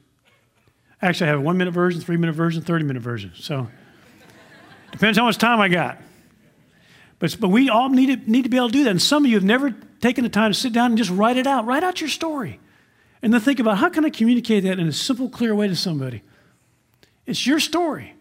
Actually, 1.01 1.27
I 1.27 1.29
have 1.31 1.39
a 1.39 1.43
one 1.43 1.57
minute 1.57 1.71
version, 1.71 2.01
three 2.01 2.17
minute 2.17 2.33
version, 2.33 2.61
30 2.61 2.85
minute 2.85 3.01
version. 3.01 3.31
So 3.35 3.67
depends 4.91 5.17
how 5.17 5.25
much 5.25 5.37
time 5.37 5.59
I 5.59 5.67
got. 5.67 5.99
But, 7.19 7.37
but 7.39 7.49
we 7.49 7.69
all 7.69 7.89
need 7.89 8.25
to, 8.25 8.31
need 8.31 8.43
to 8.43 8.49
be 8.49 8.57
able 8.57 8.69
to 8.69 8.73
do 8.73 8.83
that. 8.85 8.91
And 8.91 9.01
some 9.01 9.23
of 9.25 9.31
you 9.31 9.37
have 9.37 9.43
never 9.43 9.71
taken 10.01 10.23
the 10.23 10.29
time 10.29 10.51
to 10.51 10.57
sit 10.57 10.73
down 10.73 10.91
and 10.91 10.97
just 10.97 11.11
write 11.11 11.37
it 11.37 11.47
out. 11.47 11.65
Write 11.65 11.83
out 11.83 12.01
your 12.01 12.09
story. 12.09 12.59
And 13.21 13.33
then 13.33 13.41
think 13.41 13.59
about 13.59 13.77
how 13.77 13.89
can 13.89 14.05
I 14.05 14.09
communicate 14.09 14.63
that 14.63 14.79
in 14.79 14.87
a 14.87 14.91
simple, 14.91 15.29
clear 15.29 15.55
way 15.55 15.67
to 15.67 15.75
somebody? 15.75 16.21
It's 17.25 17.47
your 17.47 17.59
story. 17.59 18.13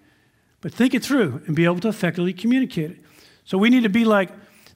But 0.61 0.73
think 0.73 0.95
it 0.95 1.05
through 1.05 1.43
and 1.47 1.55
be 1.55 1.65
able 1.65 1.81
to 1.81 1.89
effectively 1.89 2.33
communicate 2.33 2.93
it. 2.93 2.99
So 3.45 3.59
we 3.59 3.69
need 3.69 3.83
to 3.83 3.91
be 3.91 4.05
like 4.05 4.31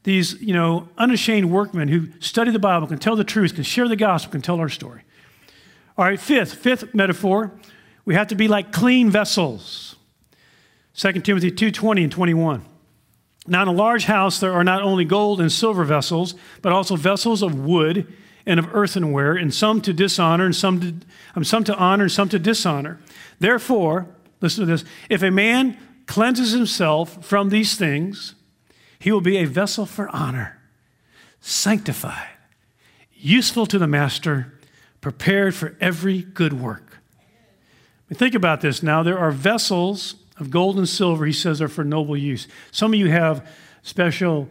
these, 0.09 0.41
you 0.41 0.55
know, 0.55 0.89
unashamed 0.97 1.51
workmen 1.51 1.87
who 1.89 2.09
study 2.19 2.51
the 2.51 2.59
Bible, 2.59 2.87
can 2.87 2.97
tell 2.97 3.15
the 3.15 3.25
truth, 3.25 3.55
can 3.55 3.63
share 3.63 3.87
the 3.89 3.95
gospel, 3.95 4.33
can 4.33 4.41
tell 4.41 4.59
our 4.59 4.71
story. 4.71 5.03
All 5.99 6.05
right, 6.07 6.19
fifth, 6.19 6.55
fifth 6.55 6.95
metaphor, 6.95 7.53
we 8.07 8.15
have 8.15 8.29
to 8.29 8.35
be 8.35 8.49
like 8.49 8.73
clean 8.73 9.11
vessels. 9.11 9.97
2 10.95 11.13
Timothy 11.25 11.51
2:20 11.51 12.05
and 12.05 12.11
21. 12.11 12.65
Now 13.47 13.61
in 13.61 13.69
a 13.69 13.73
large 13.73 14.07
house 14.07 14.41
there 14.41 14.55
are 14.55 14.65
not 14.65 14.81
only 14.81 15.05
gold 15.05 15.43
and 15.43 15.53
silver 15.53 15.85
vessels, 15.85 16.35
but 16.63 16.73
also 16.73 16.97
vessels 16.97 17.43
of 17.43 17.61
wood 17.61 18.07
and 18.47 18.59
of 18.59 18.75
earthenware, 18.75 19.35
and 19.35 19.53
some 19.53 19.83
to 19.83 19.93
dishonor, 19.93 20.47
and 20.47 20.57
some 20.57 20.81
to, 20.81 20.95
um, 21.37 21.45
some 21.45 21.65
to 21.65 21.77
honor, 21.77 22.05
and 22.05 22.13
some 22.13 22.31
to 22.31 22.39
dishonor. 22.39 22.99
Therefore, 23.41 24.07
listen 24.41 24.65
to 24.65 24.73
this 24.73 24.87
if 25.11 25.23
a 25.23 25.31
man 25.31 25.77
cleanses 26.07 26.53
himself 26.53 27.23
from 27.23 27.51
these 27.51 27.77
things, 27.77 28.35
he 28.99 29.13
will 29.13 29.21
be 29.21 29.39
a 29.39 29.45
vessel 29.45 29.87
for 29.87 30.09
honor, 30.15 30.61
sanctified, 31.41 32.29
useful 33.15 33.67
to 33.67 33.79
the 33.79 33.87
master, 33.87 34.53
prepared 35.01 35.55
for 35.55 35.77
every 35.81 36.23
good 36.23 36.53
work. 36.53 36.99
Think 38.13 38.35
about 38.35 38.61
this 38.61 38.83
now. 38.83 39.03
There 39.03 39.19
are 39.19 39.31
vessels 39.31 40.17
of 40.39 40.51
gold 40.51 40.79
and 40.79 40.89
silver, 40.89 41.27
he 41.27 41.33
says, 41.33 41.61
are 41.61 41.69
for 41.69 41.85
noble 41.85 42.17
use. 42.17 42.49
Some 42.71 42.95
of 42.95 42.99
you 42.99 43.11
have 43.11 43.47
special, 43.83 44.49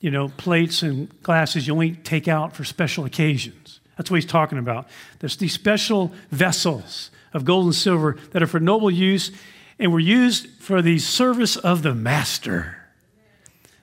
you 0.00 0.10
know, 0.10 0.28
plates 0.28 0.82
and 0.82 1.08
glasses 1.22 1.66
you 1.66 1.72
only 1.72 1.92
take 1.92 2.26
out 2.26 2.54
for 2.54 2.64
special 2.64 3.04
occasions. 3.04 3.80
That's 3.96 4.10
what 4.10 4.16
he's 4.16 4.30
talking 4.30 4.58
about. 4.58 4.88
There's 5.20 5.36
these 5.36 5.52
special 5.52 6.12
vessels 6.30 7.10
of 7.32 7.44
gold 7.44 7.66
and 7.66 7.74
silver 7.74 8.16
that 8.32 8.42
are 8.42 8.46
for 8.46 8.60
noble 8.60 8.90
use 8.90 9.30
and 9.78 9.92
were 9.92 10.00
used 10.00 10.48
for 10.60 10.82
the 10.82 10.98
service 10.98 11.56
of 11.56 11.82
the 11.82 11.94
master. 11.94 12.85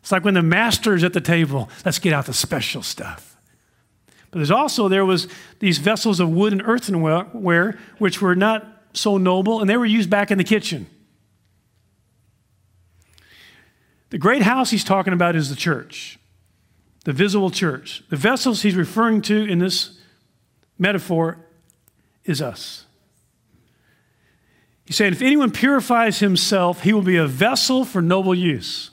It's 0.03 0.11
like 0.11 0.25
when 0.25 0.33
the 0.33 0.43
master's 0.43 1.01
at 1.05 1.13
the 1.13 1.21
table, 1.21 1.69
let's 1.85 1.97
get 1.97 2.11
out 2.11 2.25
the 2.25 2.33
special 2.33 2.83
stuff. 2.83 3.37
But 4.31 4.39
there's 4.39 4.51
also, 4.51 4.89
there 4.89 5.05
was 5.05 5.29
these 5.59 5.77
vessels 5.77 6.19
of 6.19 6.29
wood 6.29 6.51
and 6.51 6.61
earthenware, 6.61 7.79
which 7.99 8.21
were 8.21 8.35
not 8.35 8.67
so 8.91 9.17
noble, 9.17 9.61
and 9.61 9.69
they 9.69 9.77
were 9.77 9.85
used 9.85 10.09
back 10.09 10.29
in 10.29 10.37
the 10.37 10.43
kitchen. 10.43 10.87
The 14.09 14.17
great 14.17 14.41
house 14.41 14.71
he's 14.71 14.83
talking 14.83 15.13
about 15.13 15.37
is 15.37 15.49
the 15.49 15.55
church, 15.55 16.19
the 17.05 17.13
visible 17.13 17.49
church. 17.49 18.03
The 18.09 18.17
vessels 18.17 18.61
he's 18.61 18.75
referring 18.75 19.21
to 19.21 19.45
in 19.45 19.59
this 19.59 20.01
metaphor 20.77 21.37
is 22.25 22.41
us. 22.41 22.87
He's 24.83 24.97
saying, 24.97 25.13
if 25.13 25.21
anyone 25.21 25.51
purifies 25.51 26.19
himself, 26.19 26.81
he 26.81 26.91
will 26.91 27.03
be 27.03 27.15
a 27.15 27.25
vessel 27.25 27.85
for 27.85 28.01
noble 28.01 28.35
use. 28.35 28.89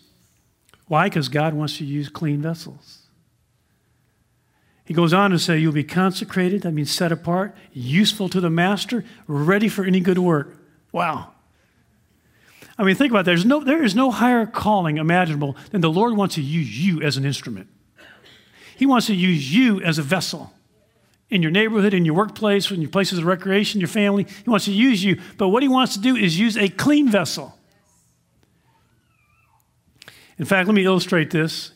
Why? 0.91 1.09
Because 1.09 1.29
God 1.29 1.55
wants 1.55 1.79
to 1.79 1.85
use 1.85 2.09
clean 2.09 2.43
vessels. 2.43 3.03
He 4.85 4.93
goes 4.93 5.13
on 5.13 5.31
to 5.31 5.39
say, 5.39 5.57
You'll 5.57 5.71
be 5.71 5.85
consecrated, 5.85 6.63
that 6.63 6.73
means 6.73 6.91
set 6.91 7.13
apart, 7.13 7.55
useful 7.73 8.29
to 8.29 8.41
the 8.41 8.51
master, 8.51 9.05
ready 9.29 9.69
for 9.69 9.85
any 9.85 10.01
good 10.01 10.19
work. 10.19 10.57
Wow. 10.91 11.31
I 12.77 12.83
mean, 12.83 12.97
think 12.97 13.13
about 13.13 13.25
that. 13.25 13.31
There's 13.31 13.45
no, 13.45 13.63
there 13.63 13.85
is 13.85 13.95
no 13.95 14.11
higher 14.11 14.47
calling 14.47 14.97
imaginable 14.99 15.57
than 15.71 15.81
the 15.81 15.89
Lord 15.89 16.17
wants 16.17 16.35
to 16.35 16.43
use 16.43 16.85
you 16.85 17.01
as 17.03 17.17
an 17.17 17.25
instrument. 17.25 17.69
He 18.77 18.85
wants 18.85 19.07
to 19.07 19.15
use 19.15 19.55
you 19.55 19.81
as 19.83 19.97
a 19.99 20.03
vessel 20.03 20.53
in 21.29 21.41
your 21.41 21.53
neighborhood, 21.53 21.95
in 21.95 22.05
your 22.05 22.17
workplace, 22.17 22.69
in 22.69 22.83
your 22.83 22.91
places 22.91 23.21
of 23.21 23.27
recreation, 23.27 23.81
your 23.81 23.87
family. 23.87 24.27
He 24.43 24.51
wants 24.51 24.65
to 24.65 24.73
use 24.73 25.05
you. 25.05 25.21
But 25.39 25.51
what 25.51 25.63
he 25.63 25.69
wants 25.69 25.93
to 25.95 26.01
do 26.01 26.17
is 26.17 26.37
use 26.37 26.57
a 26.57 26.69
clean 26.69 27.09
vessel. 27.09 27.57
In 30.41 30.47
fact, 30.47 30.67
let 30.67 30.75
me 30.75 30.87
illustrate 30.87 31.31
this. 31.31 31.71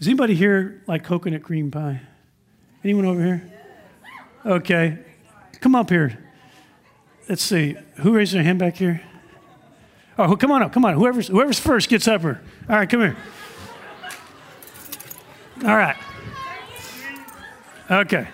Does 0.00 0.08
anybody 0.08 0.34
here 0.34 0.82
like 0.88 1.04
coconut 1.04 1.44
cream 1.44 1.70
pie? 1.70 2.00
Anyone 2.82 3.04
over 3.04 3.24
here? 3.24 3.48
Okay. 4.44 4.98
Come 5.60 5.76
up 5.76 5.88
here. 5.88 6.18
Let's 7.28 7.42
see. 7.42 7.76
Who 7.98 8.16
raised 8.16 8.34
their 8.34 8.42
hand 8.42 8.58
back 8.58 8.74
here? 8.74 9.00
Oh, 10.18 10.34
come 10.34 10.50
on 10.50 10.64
up. 10.64 10.72
Come 10.72 10.84
on. 10.84 10.94
Whoever's, 10.94 11.28
whoever's 11.28 11.60
first 11.60 11.88
gets 11.88 12.08
up 12.08 12.22
here. 12.22 12.42
All 12.68 12.74
right, 12.74 12.90
come 12.90 13.02
here. 13.02 13.16
All 15.64 15.76
right. 15.76 15.96
Okay. 17.88 18.26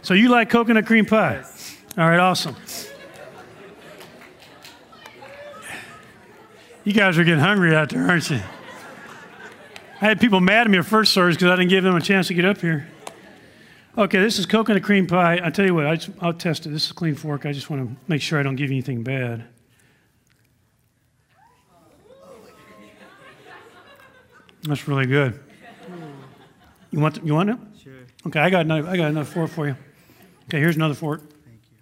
So 0.00 0.14
you 0.14 0.30
like 0.30 0.48
coconut 0.48 0.86
cream 0.86 1.04
pie? 1.04 1.44
All 1.98 2.08
right, 2.08 2.18
awesome. 2.18 2.56
You 6.84 6.94
guys 6.94 7.18
are 7.18 7.24
getting 7.24 7.40
hungry 7.40 7.76
out 7.76 7.90
there, 7.90 8.08
aren't 8.08 8.30
you? 8.30 8.40
I 10.02 10.06
had 10.06 10.20
people 10.20 10.40
mad 10.40 10.66
at 10.66 10.70
me 10.70 10.78
at 10.78 10.84
first 10.84 11.12
service 11.12 11.36
because 11.36 11.50
I 11.50 11.56
didn't 11.56 11.70
give 11.70 11.84
them 11.84 11.94
a 11.94 12.00
chance 12.00 12.26
to 12.26 12.34
get 12.34 12.44
up 12.44 12.58
here. 12.58 12.88
Okay, 13.96 14.18
this 14.18 14.38
is 14.38 14.46
coconut 14.46 14.82
cream 14.82 15.06
pie. 15.06 15.38
I 15.42 15.50
tell 15.50 15.64
you 15.64 15.76
what, 15.76 15.86
I 15.86 15.98
will 16.20 16.32
test 16.32 16.66
it. 16.66 16.70
This 16.70 16.86
is 16.86 16.90
a 16.90 16.94
clean 16.94 17.14
fork. 17.14 17.46
I 17.46 17.52
just 17.52 17.70
want 17.70 17.88
to 17.88 17.96
make 18.08 18.20
sure 18.20 18.40
I 18.40 18.42
don't 18.42 18.56
give 18.56 18.70
you 18.70 18.76
anything 18.76 19.04
bad. 19.04 19.44
That's 24.64 24.88
really 24.88 25.06
good. 25.06 25.38
You 26.90 27.00
want 27.00 27.24
you 27.24 27.34
want 27.34 27.50
it? 27.50 27.56
Sure. 27.82 27.92
Okay, 28.26 28.40
I 28.40 28.50
got 28.50 28.62
another 28.62 28.88
I 28.88 28.96
got 28.96 29.08
another 29.08 29.28
fork 29.28 29.50
for 29.50 29.66
you. 29.66 29.76
Okay, 30.48 30.58
here's 30.58 30.76
another 30.76 30.94
fork. 30.94 31.20
Thank 31.20 31.60
you. 31.70 31.78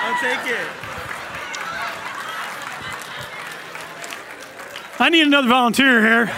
I'll 0.00 0.20
take 0.20 0.50
it. 0.50 0.66
I 5.00 5.10
need 5.10 5.26
another 5.26 5.48
volunteer 5.48 6.00
here. 6.00 6.32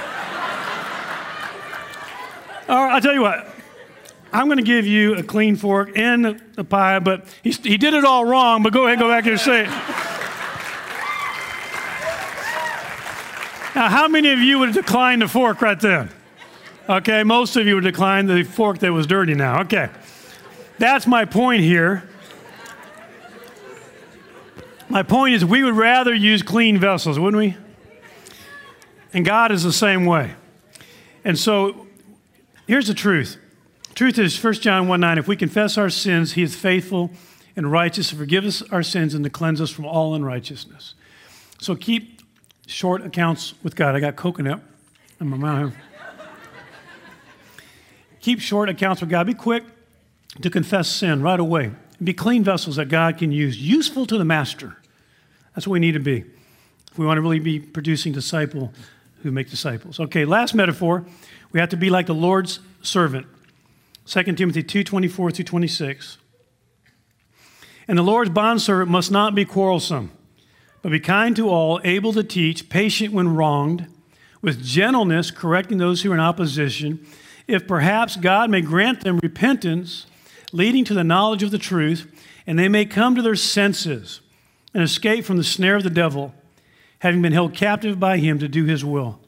All 2.68 2.84
right, 2.84 2.94
I'll 2.94 3.00
tell 3.00 3.14
you 3.14 3.22
what. 3.22 3.48
I'm 4.32 4.46
going 4.46 4.58
to 4.58 4.64
give 4.64 4.86
you 4.86 5.14
a 5.16 5.22
clean 5.22 5.56
fork 5.56 5.90
and 5.96 6.40
the 6.54 6.64
pie, 6.64 6.98
but 7.00 7.24
he, 7.42 7.50
he 7.50 7.76
did 7.76 7.94
it 7.94 8.04
all 8.04 8.24
wrong, 8.24 8.62
but 8.62 8.72
go 8.72 8.86
ahead 8.86 8.92
and 8.92 9.00
go 9.00 9.08
back 9.08 9.26
and 9.26 9.40
say 9.40 9.62
it. 9.62 9.70
Now, 13.74 13.88
how 13.88 14.08
many 14.08 14.30
of 14.30 14.38
you 14.40 14.58
would 14.58 14.74
decline 14.74 15.20
the 15.20 15.28
fork 15.28 15.62
right 15.62 15.80
then? 15.80 16.10
Okay, 16.88 17.22
most 17.24 17.56
of 17.56 17.66
you 17.66 17.76
would 17.76 17.84
decline 17.84 18.26
the 18.26 18.42
fork 18.42 18.78
that 18.80 18.92
was 18.92 19.06
dirty 19.06 19.34
now. 19.34 19.62
Okay. 19.62 19.88
That's 20.78 21.06
my 21.06 21.24
point 21.24 21.62
here. 21.62 22.08
My 24.88 25.02
point 25.02 25.34
is, 25.34 25.44
we 25.44 25.62
would 25.62 25.76
rather 25.76 26.12
use 26.12 26.42
clean 26.42 26.78
vessels, 26.78 27.18
wouldn't 27.18 27.38
we? 27.38 27.69
And 29.12 29.24
God 29.24 29.50
is 29.50 29.64
the 29.64 29.72
same 29.72 30.06
way. 30.06 30.34
And 31.24 31.38
so, 31.38 31.86
here's 32.66 32.86
the 32.86 32.94
truth 32.94 33.36
truth 33.94 34.18
is 34.18 34.42
1 34.42 34.54
John 34.54 34.88
1 34.88 35.00
9, 35.00 35.18
if 35.18 35.28
we 35.28 35.36
confess 35.36 35.76
our 35.76 35.90
sins, 35.90 36.32
he 36.32 36.42
is 36.42 36.54
faithful 36.54 37.10
and 37.56 37.70
righteous 37.70 38.10
to 38.10 38.16
forgive 38.16 38.44
us 38.44 38.62
our 38.70 38.82
sins 38.82 39.14
and 39.14 39.24
to 39.24 39.30
cleanse 39.30 39.60
us 39.60 39.70
from 39.70 39.84
all 39.84 40.14
unrighteousness. 40.14 40.94
So 41.58 41.74
keep 41.74 42.22
short 42.66 43.04
accounts 43.04 43.54
with 43.62 43.76
God. 43.76 43.94
I 43.94 44.00
got 44.00 44.16
coconut 44.16 44.62
in 45.20 45.28
my 45.28 45.36
mouth. 45.36 45.74
keep 48.20 48.40
short 48.40 48.68
accounts 48.68 49.00
with 49.00 49.10
God. 49.10 49.26
Be 49.26 49.34
quick 49.34 49.64
to 50.40 50.48
confess 50.48 50.88
sin 50.88 51.22
right 51.22 51.40
away. 51.40 51.72
Be 52.02 52.14
clean 52.14 52.44
vessels 52.44 52.76
that 52.76 52.86
God 52.86 53.18
can 53.18 53.32
use, 53.32 53.60
useful 53.60 54.06
to 54.06 54.16
the 54.16 54.24
master. 54.24 54.78
That's 55.54 55.66
what 55.66 55.74
we 55.74 55.80
need 55.80 55.92
to 55.92 56.00
be 56.00 56.24
if 56.90 56.98
we 56.98 57.04
want 57.04 57.18
to 57.18 57.22
really 57.22 57.40
be 57.40 57.60
producing 57.60 58.12
disciple 58.12 58.72
who 59.22 59.30
make 59.30 59.50
disciples. 59.50 60.00
Okay, 60.00 60.24
last 60.24 60.54
metaphor. 60.54 61.06
We 61.52 61.60
have 61.60 61.68
to 61.70 61.76
be 61.76 61.90
like 61.90 62.06
the 62.06 62.14
Lord's 62.14 62.60
servant. 62.82 63.26
2 64.06 64.22
Timothy 64.34 64.62
2 64.62 64.84
24 64.84 65.30
through 65.30 65.44
26. 65.44 66.18
And 67.86 67.98
the 67.98 68.02
Lord's 68.02 68.30
bondservant 68.30 68.90
must 68.90 69.10
not 69.10 69.34
be 69.34 69.44
quarrelsome, 69.44 70.12
but 70.82 70.92
be 70.92 71.00
kind 71.00 71.34
to 71.36 71.48
all, 71.48 71.80
able 71.82 72.12
to 72.12 72.22
teach, 72.22 72.68
patient 72.68 73.12
when 73.12 73.34
wronged, 73.34 73.86
with 74.42 74.64
gentleness 74.64 75.30
correcting 75.30 75.78
those 75.78 76.02
who 76.02 76.12
are 76.12 76.14
in 76.14 76.20
opposition, 76.20 77.04
if 77.46 77.66
perhaps 77.66 78.16
God 78.16 78.48
may 78.48 78.60
grant 78.60 79.00
them 79.02 79.18
repentance, 79.22 80.06
leading 80.52 80.84
to 80.84 80.94
the 80.94 81.04
knowledge 81.04 81.42
of 81.42 81.50
the 81.50 81.58
truth, 81.58 82.10
and 82.46 82.58
they 82.58 82.68
may 82.68 82.84
come 82.84 83.14
to 83.16 83.22
their 83.22 83.36
senses 83.36 84.20
and 84.72 84.82
escape 84.82 85.24
from 85.24 85.36
the 85.36 85.44
snare 85.44 85.76
of 85.76 85.82
the 85.82 85.90
devil, 85.90 86.34
having 87.00 87.20
been 87.20 87.32
held 87.32 87.54
captive 87.54 87.98
by 87.98 88.18
him 88.18 88.38
to 88.38 88.48
do 88.48 88.64
his 88.64 88.84
will. 88.84 89.20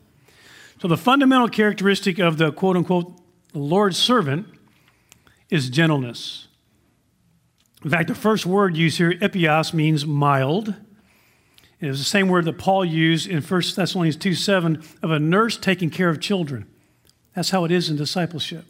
So, 0.81 0.89
the 0.89 0.97
fundamental 0.97 1.49
characteristic 1.49 2.19
of 2.19 2.39
the 2.39 2.53
quote 2.53 2.77
unquote 2.77 3.21
Lord's 3.55 3.99
servant 3.99 4.47
is 5.51 5.69
gentleness. 5.69 6.49
In 7.85 7.91
fact, 7.91 8.09
the 8.09 8.15
first 8.15 8.47
word 8.47 8.77
used 8.77 8.99
here, 8.99 9.13
epios, 9.13 9.75
means 9.75 10.07
mild. 10.07 10.75
It 11.81 11.89
was 11.89 11.99
the 11.99 12.05
same 12.05 12.29
word 12.29 12.45
that 12.45 12.59
Paul 12.59 12.85
used 12.85 13.29
in 13.29 13.43
1 13.43 13.63
Thessalonians 13.75 14.17
2 14.17 14.35
7 14.35 14.83
of 15.03 15.11
a 15.11 15.19
nurse 15.19 15.57
taking 15.57 15.91
care 15.91 16.09
of 16.09 16.21
children. 16.21 16.67
That's 17.35 17.51
how 17.51 17.65
it 17.65 17.71
is 17.71 17.91
in 17.91 17.97
discipleship. 17.97 18.65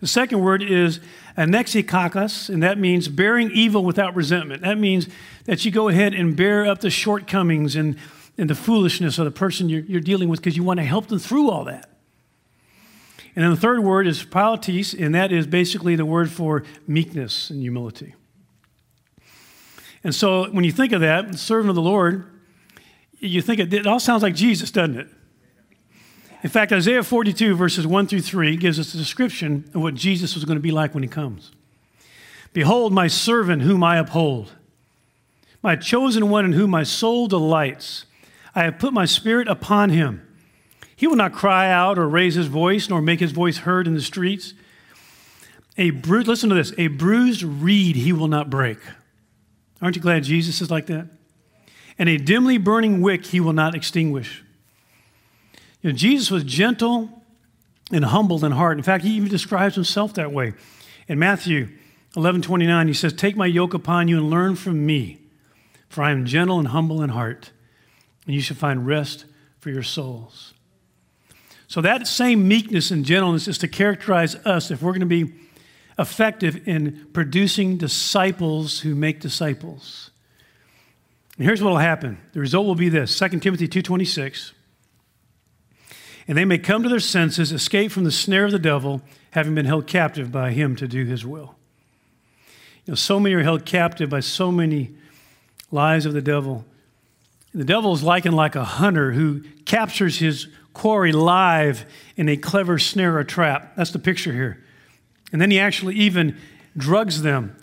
The 0.00 0.06
second 0.06 0.40
word 0.40 0.62
is 0.62 1.00
anexikakos, 1.36 2.48
and 2.48 2.62
that 2.62 2.78
means 2.78 3.08
bearing 3.08 3.50
evil 3.50 3.84
without 3.84 4.14
resentment. 4.14 4.62
That 4.62 4.78
means 4.78 5.08
that 5.44 5.64
you 5.64 5.70
go 5.70 5.88
ahead 5.88 6.14
and 6.14 6.36
bear 6.36 6.66
up 6.66 6.80
the 6.80 6.90
shortcomings 6.90 7.74
and, 7.74 7.96
and 8.36 8.48
the 8.48 8.54
foolishness 8.54 9.18
of 9.18 9.24
the 9.24 9.32
person 9.32 9.68
you're, 9.68 9.82
you're 9.82 10.00
dealing 10.00 10.28
with 10.28 10.40
because 10.40 10.56
you 10.56 10.62
want 10.62 10.78
to 10.78 10.84
help 10.84 11.08
them 11.08 11.18
through 11.18 11.50
all 11.50 11.64
that. 11.64 11.90
And 13.34 13.44
then 13.44 13.50
the 13.50 13.60
third 13.60 13.82
word 13.82 14.06
is 14.06 14.24
politis, 14.24 14.98
and 14.98 15.14
that 15.14 15.32
is 15.32 15.46
basically 15.46 15.96
the 15.96 16.06
word 16.06 16.30
for 16.30 16.64
meekness 16.86 17.50
and 17.50 17.60
humility. 17.60 18.14
And 20.04 20.14
so 20.14 20.48
when 20.50 20.64
you 20.64 20.72
think 20.72 20.92
of 20.92 21.00
that, 21.00 21.34
servant 21.36 21.70
of 21.70 21.74
the 21.74 21.82
Lord, 21.82 22.24
you 23.18 23.42
think 23.42 23.58
it, 23.58 23.72
it 23.74 23.86
all 23.86 24.00
sounds 24.00 24.22
like 24.22 24.34
Jesus, 24.34 24.70
doesn't 24.70 24.96
it? 24.96 25.08
In 26.42 26.50
fact, 26.50 26.72
Isaiah 26.72 27.02
42, 27.02 27.56
verses 27.56 27.86
1 27.86 28.06
through 28.06 28.20
3, 28.20 28.56
gives 28.56 28.78
us 28.78 28.94
a 28.94 28.96
description 28.96 29.68
of 29.74 29.82
what 29.82 29.94
Jesus 29.94 30.34
was 30.34 30.44
going 30.44 30.56
to 30.56 30.62
be 30.62 30.70
like 30.70 30.94
when 30.94 31.02
he 31.02 31.08
comes. 31.08 31.50
Behold, 32.52 32.92
my 32.92 33.08
servant 33.08 33.62
whom 33.62 33.82
I 33.82 33.98
uphold, 33.98 34.52
my 35.62 35.74
chosen 35.74 36.30
one 36.30 36.44
in 36.44 36.52
whom 36.52 36.70
my 36.70 36.84
soul 36.84 37.26
delights. 37.26 38.04
I 38.54 38.62
have 38.62 38.78
put 38.78 38.92
my 38.92 39.04
spirit 39.04 39.48
upon 39.48 39.90
him. 39.90 40.24
He 40.94 41.06
will 41.06 41.16
not 41.16 41.32
cry 41.32 41.70
out 41.70 41.98
or 41.98 42.08
raise 42.08 42.34
his 42.34 42.46
voice, 42.46 42.88
nor 42.88 43.02
make 43.02 43.20
his 43.20 43.32
voice 43.32 43.58
heard 43.58 43.86
in 43.86 43.94
the 43.94 44.00
streets. 44.00 44.54
A 45.76 45.90
bru- 45.90 46.22
listen 46.22 46.48
to 46.48 46.54
this 46.54 46.72
a 46.78 46.88
bruised 46.88 47.42
reed 47.42 47.96
he 47.96 48.12
will 48.12 48.28
not 48.28 48.50
break. 48.50 48.78
Aren't 49.80 49.96
you 49.96 50.02
glad 50.02 50.24
Jesus 50.24 50.60
is 50.60 50.70
like 50.70 50.86
that? 50.86 51.06
And 51.98 52.08
a 52.08 52.16
dimly 52.16 52.58
burning 52.58 53.00
wick 53.00 53.26
he 53.26 53.40
will 53.40 53.52
not 53.52 53.74
extinguish. 53.74 54.42
You 55.82 55.90
know, 55.90 55.96
Jesus 55.96 56.30
was 56.30 56.44
gentle 56.44 57.22
and 57.92 58.04
humbled 58.04 58.44
in 58.44 58.52
heart. 58.52 58.78
In 58.78 58.84
fact, 58.84 59.04
he 59.04 59.14
even 59.14 59.28
describes 59.28 59.74
himself 59.74 60.14
that 60.14 60.32
way. 60.32 60.54
In 61.06 61.18
Matthew 61.18 61.68
11 62.16 62.42
29, 62.42 62.88
he 62.88 62.94
says, 62.94 63.12
Take 63.12 63.36
my 63.36 63.46
yoke 63.46 63.74
upon 63.74 64.08
you 64.08 64.18
and 64.18 64.30
learn 64.30 64.56
from 64.56 64.84
me, 64.84 65.18
for 65.88 66.02
I 66.02 66.10
am 66.10 66.26
gentle 66.26 66.58
and 66.58 66.68
humble 66.68 67.02
in 67.02 67.10
heart, 67.10 67.52
and 68.26 68.34
you 68.34 68.40
shall 68.40 68.56
find 68.56 68.86
rest 68.86 69.24
for 69.60 69.70
your 69.70 69.82
souls. 69.82 70.54
So, 71.68 71.80
that 71.82 72.06
same 72.06 72.48
meekness 72.48 72.90
and 72.90 73.04
gentleness 73.04 73.46
is 73.46 73.58
to 73.58 73.68
characterize 73.68 74.34
us 74.36 74.70
if 74.70 74.82
we're 74.82 74.92
going 74.92 75.00
to 75.00 75.06
be 75.06 75.32
effective 75.98 76.66
in 76.66 77.06
producing 77.12 77.76
disciples 77.76 78.80
who 78.80 78.94
make 78.94 79.20
disciples. 79.20 80.10
And 81.36 81.46
here's 81.46 81.62
what 81.62 81.70
will 81.70 81.78
happen 81.78 82.18
the 82.32 82.40
result 82.40 82.66
will 82.66 82.74
be 82.74 82.88
this 82.88 83.16
2 83.18 83.40
Timothy 83.40 83.68
2.26 83.68 84.52
and 86.28 86.36
they 86.36 86.44
may 86.44 86.58
come 86.58 86.82
to 86.82 86.90
their 86.90 87.00
senses, 87.00 87.50
escape 87.52 87.90
from 87.90 88.04
the 88.04 88.12
snare 88.12 88.44
of 88.44 88.52
the 88.52 88.58
devil, 88.58 89.00
having 89.30 89.54
been 89.54 89.64
held 89.64 89.86
captive 89.86 90.30
by 90.30 90.52
him 90.52 90.76
to 90.76 90.86
do 90.86 91.06
his 91.06 91.24
will. 91.24 91.54
You 92.84 92.92
know, 92.92 92.94
so 92.94 93.18
many 93.18 93.34
are 93.34 93.42
held 93.42 93.64
captive 93.64 94.10
by 94.10 94.20
so 94.20 94.52
many 94.52 94.90
lies 95.70 96.04
of 96.04 96.12
the 96.12 96.20
devil. 96.20 96.66
The 97.54 97.64
devil 97.64 97.94
is 97.94 98.02
likened 98.02 98.36
like 98.36 98.56
a 98.56 98.64
hunter 98.64 99.12
who 99.12 99.42
captures 99.64 100.18
his 100.18 100.48
quarry 100.74 101.12
live 101.12 101.86
in 102.16 102.28
a 102.28 102.36
clever 102.36 102.78
snare 102.78 103.16
or 103.16 103.24
trap. 103.24 103.74
That's 103.76 103.90
the 103.90 103.98
picture 103.98 104.32
here. 104.32 104.62
And 105.32 105.40
then 105.40 105.50
he 105.50 105.58
actually 105.58 105.96
even 105.96 106.36
drugs 106.76 107.22
them. 107.22 107.56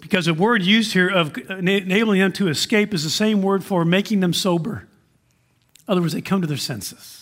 Because 0.00 0.26
the 0.26 0.34
word 0.34 0.62
used 0.62 0.92
here 0.92 1.08
of 1.08 1.36
enabling 1.48 2.20
them 2.20 2.32
to 2.32 2.48
escape 2.48 2.92
is 2.92 3.04
the 3.04 3.10
same 3.10 3.40
word 3.40 3.62
for 3.62 3.84
making 3.84 4.18
them 4.18 4.32
sober. 4.32 4.88
In 5.86 5.92
other 5.92 6.00
words, 6.00 6.12
they 6.12 6.20
come 6.20 6.40
to 6.40 6.46
their 6.48 6.56
senses. 6.56 7.21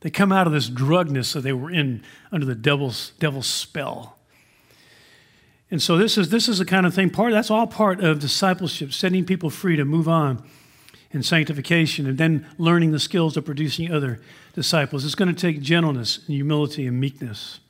They 0.00 0.10
come 0.10 0.32
out 0.32 0.46
of 0.46 0.52
this 0.52 0.68
drugness 0.68 1.32
that 1.32 1.40
they 1.40 1.52
were 1.52 1.70
in 1.70 2.02
under 2.30 2.46
the 2.46 2.54
devil's, 2.54 3.12
devil's 3.18 3.46
spell. 3.46 4.18
And 5.70 5.82
so 5.82 5.96
this 5.96 6.16
is, 6.16 6.28
this 6.28 6.48
is 6.48 6.58
the 6.58 6.64
kind 6.64 6.86
of 6.86 6.94
thing, 6.94 7.10
part, 7.10 7.32
that's 7.32 7.50
all 7.50 7.66
part 7.66 8.00
of 8.00 8.20
discipleship, 8.20 8.92
setting 8.92 9.24
people 9.24 9.50
free 9.50 9.76
to 9.76 9.84
move 9.84 10.08
on 10.08 10.46
in 11.10 11.22
sanctification 11.22 12.06
and 12.06 12.18
then 12.18 12.46
learning 12.58 12.92
the 12.92 13.00
skills 13.00 13.36
of 13.36 13.44
producing 13.44 13.90
other 13.90 14.20
disciples. 14.54 15.04
It's 15.04 15.14
going 15.14 15.34
to 15.34 15.40
take 15.40 15.60
gentleness 15.60 16.18
and 16.18 16.34
humility 16.34 16.86
and 16.86 17.00
meekness. 17.00 17.60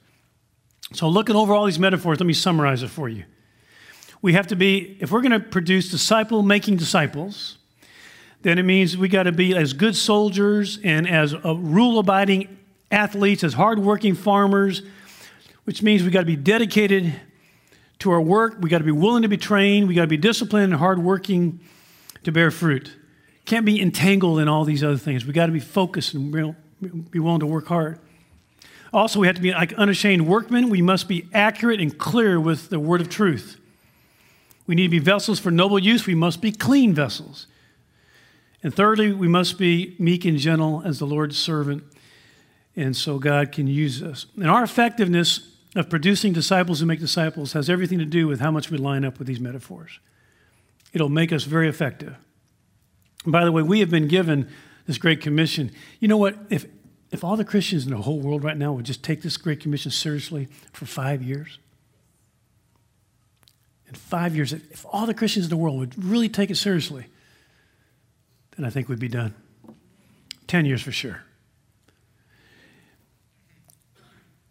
So, 0.93 1.09
looking 1.09 1.37
over 1.37 1.55
all 1.55 1.65
these 1.65 1.79
metaphors, 1.79 2.21
let 2.21 2.27
me 2.27 2.33
summarize 2.33 2.83
it 2.83 2.89
for 2.89 3.09
you. 3.09 3.25
We 4.23 4.35
have 4.35 4.47
to 4.49 4.57
be, 4.57 4.97
if 5.01 5.11
we're 5.11 5.21
going 5.21 5.33
to 5.33 5.41
produce 5.41 5.91
disciple 5.91 6.43
making 6.43 6.77
disciples, 6.77 7.56
then 8.43 8.59
it 8.59 8.63
means 8.63 8.97
we 8.97 9.09
got 9.09 9.25
to 9.25 9.33
be 9.33 9.57
as 9.57 9.73
good 9.73 9.97
soldiers 9.97 10.79
and 10.85 11.09
as 11.09 11.35
uh, 11.35 11.55
rule 11.57 11.99
abiding 11.99 12.57
athletes, 12.91 13.43
as 13.43 13.55
hardworking 13.55 14.15
farmers, 14.15 14.83
which 15.65 15.83
means 15.83 16.03
we 16.03 16.11
got 16.11 16.21
to 16.21 16.27
be 16.27 16.37
dedicated 16.37 17.13
to 17.99 18.11
our 18.11 18.21
work. 18.21 18.57
We 18.61 18.71
got 18.71 18.79
to 18.79 18.85
be 18.85 18.93
willing 18.93 19.23
to 19.23 19.29
be 19.29 19.37
trained. 19.37 19.89
We 19.89 19.95
got 19.95 20.03
to 20.03 20.07
be 20.07 20.17
disciplined 20.17 20.73
and 20.73 20.75
hardworking 20.75 21.61
to 22.25 22.33
bear 22.33 22.51
fruit. 22.51 22.93
Can't 23.47 23.65
be 23.65 23.81
entangled 23.81 24.39
in 24.41 24.49
all 24.49 24.65
these 24.65 24.85
other 24.85 24.97
things. 24.97 25.25
We 25.25 25.33
got 25.33 25.47
to 25.47 25.53
be 25.53 25.61
focused 25.61 26.15
and 26.15 26.55
be 27.11 27.19
willing 27.19 27.41
to 27.41 27.47
work 27.47 27.67
hard. 27.67 27.99
Also, 28.93 29.21
we 29.21 29.27
have 29.27 29.37
to 29.37 29.43
be 29.43 29.53
like 29.53 29.73
unashamed 29.75 30.27
workmen. 30.27 30.69
We 30.69 30.83
must 30.83 31.09
be 31.09 31.29
accurate 31.33 31.81
and 31.81 31.97
clear 31.97 32.41
with 32.41 32.71
the 32.71 32.81
word 32.81 33.01
of 33.01 33.09
truth. 33.09 33.59
We 34.67 34.75
need 34.75 34.85
to 34.85 34.89
be 34.89 34.99
vessels 34.99 35.39
for 35.39 35.51
noble 35.51 35.79
use. 35.79 36.07
We 36.07 36.15
must 36.15 36.41
be 36.41 36.51
clean 36.51 36.93
vessels. 36.93 37.47
And 38.67 38.75
thirdly, 38.75 39.13
we 39.13 39.29
must 39.29 39.59
be 39.59 39.95
meek 39.97 40.25
and 40.25 40.39
gentle 40.39 40.83
as 40.85 40.99
the 40.99 41.07
Lord's 41.07 41.39
servant, 41.39 41.85
and 42.75 42.97
so 42.97 43.21
God 43.21 43.53
can 43.53 43.69
use 43.69 44.03
us. 44.03 44.27
And 44.35 44.51
our 44.51 44.65
effectiveness 44.65 45.55
of 45.77 45.89
producing 45.89 46.33
disciples 46.33 46.81
who 46.81 46.87
make 46.87 46.99
disciples 46.99 47.53
has 47.53 47.71
everything 47.71 48.01
to 48.01 48.05
do 48.05 48.27
with 48.27 48.41
how 48.41 48.51
much 48.51 48.69
we 48.69 48.77
line 48.77 49.05
up 49.05 49.21
with 49.21 49.29
these 49.29 49.39
metaphors. 49.39 50.01
It'll 50.93 51.09
make 51.09 51.33
us 51.33 51.45
very 51.45 51.69
effective. 51.69 52.17
And 53.23 53.31
by 53.31 53.45
the 53.45 53.53
way, 53.53 53.63
we 53.63 53.79
have 53.79 53.91
been 53.91 54.09
given 54.09 54.51
this 54.89 54.99
Great 54.99 55.21
Commission. 55.21 55.71
You 56.01 56.09
know 56.09 56.19
what? 56.19 56.37
If, 56.51 56.67
if 57.13 57.23
all 57.23 57.37
the 57.37 57.45
Christians 57.45 57.87
in 57.87 57.93
the 57.93 58.03
whole 58.03 58.19
world 58.19 58.43
right 58.43 58.57
now 58.57 58.73
would 58.73 58.85
just 58.85 59.05
take 59.05 59.23
this 59.23 59.37
Great 59.37 59.61
Commission 59.61 59.93
seriously 59.93 60.49
for 60.73 60.87
five 60.87 61.23
years, 61.23 61.61
in 63.87 63.95
five 63.95 64.35
years, 64.35 64.53
if 64.53 64.85
all 64.91 65.07
the 65.07 65.15
Christians 65.15 65.47
in 65.47 65.51
the 65.51 65.57
world 65.57 65.79
would 65.79 66.05
really 66.05 66.29
take 66.29 66.51
it 66.51 66.57
seriously, 66.57 67.07
then 68.57 68.65
I 68.65 68.71
think 68.71 68.89
we'd 68.89 68.99
be 68.99 69.09
done. 69.09 69.35
10 70.47 70.65
years 70.65 70.83
for 70.83 70.93
sure. 70.93 71.23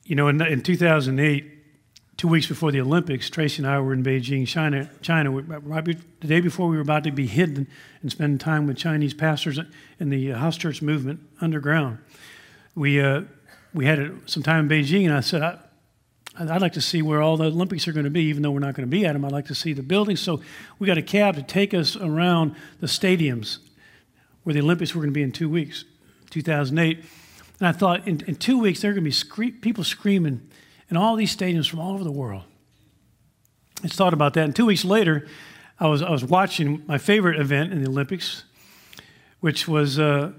You 0.04 0.16
know, 0.16 0.28
in, 0.28 0.40
in 0.42 0.62
2008, 0.62 1.52
two 2.18 2.28
weeks 2.28 2.48
before 2.48 2.72
the 2.72 2.80
Olympics, 2.80 3.30
Tracy 3.30 3.64
and 3.64 3.68
I 3.68 3.80
were 3.80 3.94
in 3.94 4.04
Beijing, 4.04 4.48
China. 4.48 4.90
China, 5.02 5.32
right 5.32 5.84
the 5.84 6.28
day 6.28 6.42
before 6.42 6.68
we 6.68 6.76
were 6.76 6.82
about 6.82 7.04
to 7.06 7.12
be 7.12 7.28
hidden 7.28 7.68
and 8.02 8.12
spend 8.12 8.40
time 8.40 8.68
with 8.68 8.78
Chinese 8.78 9.14
pastors 9.14 9.60
in 10.00 10.10
the 10.10 10.32
uh, 10.32 10.38
house 10.38 10.58
church 10.58 10.82
movement 10.82 11.22
underground. 11.42 11.98
We, 12.76 13.02
uh, 13.02 13.22
we 13.74 13.86
had 13.86 14.30
some 14.30 14.44
time 14.44 14.70
in 14.72 14.84
Beijing, 14.84 15.06
and 15.06 15.14
I 15.14 15.22
said, 15.22 15.42
I, 15.42 15.60
I'd 16.38 16.62
like 16.62 16.74
to 16.74 16.82
see 16.82 17.02
where 17.02 17.22
all 17.22 17.38
the 17.38 17.46
Olympics 17.46 17.88
are 17.88 17.94
going 17.94 18.04
to 18.04 18.12
be, 18.12 18.24
even 18.26 18.44
though 18.44 18.52
we're 18.52 18.60
not 18.60 18.76
going 18.76 18.88
to 18.88 18.92
be 18.92 19.06
at 19.06 19.14
them. 19.14 19.26
I'd 19.26 19.32
like 19.32 19.48
to 19.48 19.56
see 19.56 19.74
the 19.74 19.84
buildings. 19.84 20.20
So 20.20 20.42
we 20.78 20.86
got 20.86 20.98
a 20.98 21.02
cab 21.02 21.36
to 21.36 21.44
take 21.44 21.74
us 21.74 21.96
around 21.96 22.56
the 22.80 22.88
stadiums 22.88 23.60
where 24.46 24.54
the 24.54 24.62
Olympics 24.62 24.94
were 24.94 25.02
going 25.02 25.12
to 25.12 25.14
be 25.14 25.24
in 25.24 25.32
two 25.32 25.50
weeks, 25.50 25.84
2008. 26.30 27.04
And 27.60 27.68
I 27.68 27.72
thought, 27.72 28.08
in, 28.08 28.22
in 28.28 28.36
two 28.36 28.60
weeks, 28.60 28.82
there 28.82 28.92
are 28.92 28.94
going 28.94 29.04
to 29.04 29.08
be 29.08 29.12
scre- 29.12 29.60
people 29.60 29.84
screaming 29.84 30.50
in 30.90 30.98
all 30.98 31.16
these 31.16 31.36
stadiums 31.36 31.68
from 31.68 31.80
all 31.80 31.94
over 31.94 32.04
the 32.04 32.12
world. 32.12 32.44
I 33.84 33.88
thought 33.88 34.14
about 34.14 34.36
that. 34.36 34.46
And 34.46 34.56
two 34.56 34.68
weeks 34.68 34.86
later, 34.86 35.28
I 35.80 35.88
was, 35.88 36.04
I 36.04 36.12
was 36.12 36.24
watching 36.24 36.84
my 36.86 37.00
favorite 37.00 37.40
event 37.40 37.74
in 37.74 37.84
the 37.84 37.90
Olympics, 37.90 38.44
which 39.40 39.68
was 39.68 39.98
uh, 39.98 40.32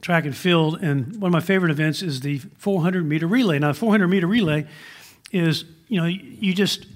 track 0.00 0.24
and 0.26 0.36
field. 0.36 0.80
And 0.80 1.20
one 1.20 1.28
of 1.28 1.32
my 1.32 1.40
favorite 1.40 1.72
events 1.72 2.02
is 2.02 2.20
the 2.20 2.38
400 2.38 3.04
meter 3.04 3.26
relay. 3.26 3.58
Now, 3.58 3.68
the 3.68 3.74
400 3.74 4.06
meter 4.06 4.28
relay 4.28 4.66
is, 5.32 5.64
you 5.88 6.00
know, 6.00 6.06
you 6.06 6.54
just, 6.54 6.86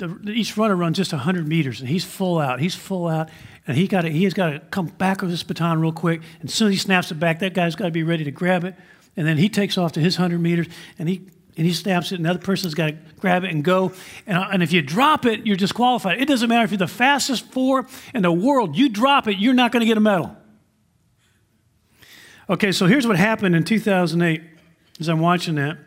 the, 0.00 0.30
each 0.30 0.56
runner 0.56 0.74
runs 0.74 0.96
just 0.96 1.12
100 1.12 1.46
meters, 1.46 1.80
and 1.80 1.88
he's 1.88 2.04
full 2.04 2.38
out. 2.38 2.60
He's 2.60 2.74
full 2.74 3.06
out, 3.06 3.28
and 3.66 3.76
he 3.76 3.86
got 3.86 4.04
he 4.04 4.24
has 4.24 4.34
got 4.34 4.50
to 4.50 4.60
come 4.70 4.86
back 4.86 5.20
with 5.20 5.30
his 5.30 5.42
baton 5.42 5.80
real 5.80 5.92
quick. 5.92 6.22
And 6.40 6.48
as 6.48 6.54
soon 6.54 6.68
as 6.68 6.74
he 6.74 6.78
snaps 6.78 7.10
it 7.10 7.20
back, 7.20 7.40
that 7.40 7.54
guy's 7.54 7.76
got 7.76 7.84
to 7.84 7.90
be 7.90 8.02
ready 8.02 8.24
to 8.24 8.30
grab 8.30 8.64
it 8.64 8.74
And 9.16 9.26
then 9.26 9.36
he 9.36 9.48
takes 9.48 9.78
off 9.78 9.92
to 9.92 10.00
his 10.00 10.18
100 10.18 10.40
meters 10.40 10.66
and 10.98 11.08
he, 11.08 11.28
and 11.56 11.66
he 11.66 11.72
snaps 11.72 12.12
it, 12.12 12.16
and 12.16 12.24
the 12.24 12.30
other 12.30 12.38
person's 12.38 12.74
got 12.74 12.88
to 12.88 12.96
grab 13.18 13.44
it 13.44 13.50
and 13.50 13.62
go. 13.62 13.92
And, 14.26 14.38
and 14.38 14.62
if 14.62 14.72
you 14.72 14.82
drop 14.82 15.26
it, 15.26 15.46
you're 15.46 15.56
disqualified. 15.56 16.20
It 16.20 16.26
doesn't 16.26 16.48
matter 16.48 16.64
if 16.64 16.70
you're 16.70 16.78
the 16.78 16.88
fastest 16.88 17.52
four 17.52 17.86
in 18.14 18.22
the 18.22 18.32
world, 18.32 18.76
you 18.76 18.88
drop 18.88 19.28
it, 19.28 19.38
you're 19.38 19.54
not 19.54 19.72
going 19.72 19.80
to 19.80 19.86
get 19.86 19.96
a 19.96 20.00
medal. 20.00 20.36
Okay, 22.48 22.72
so 22.72 22.86
here's 22.86 23.06
what 23.06 23.16
happened 23.16 23.54
in 23.54 23.62
2008 23.62 24.42
as 24.98 25.08
I'm 25.08 25.20
watching 25.20 25.54
that. 25.56 25.78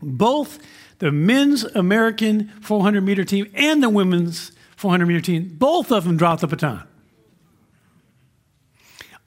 Both 0.00 0.60
the 0.98 1.12
men's 1.12 1.64
American 1.64 2.48
400 2.60 3.02
meter 3.02 3.24
team 3.24 3.50
and 3.54 3.82
the 3.82 3.90
women's 3.90 4.52
400 4.76 5.06
meter 5.06 5.20
team, 5.20 5.54
both 5.58 5.90
of 5.90 6.04
them 6.04 6.16
dropped 6.16 6.42
the 6.42 6.46
baton. 6.46 6.86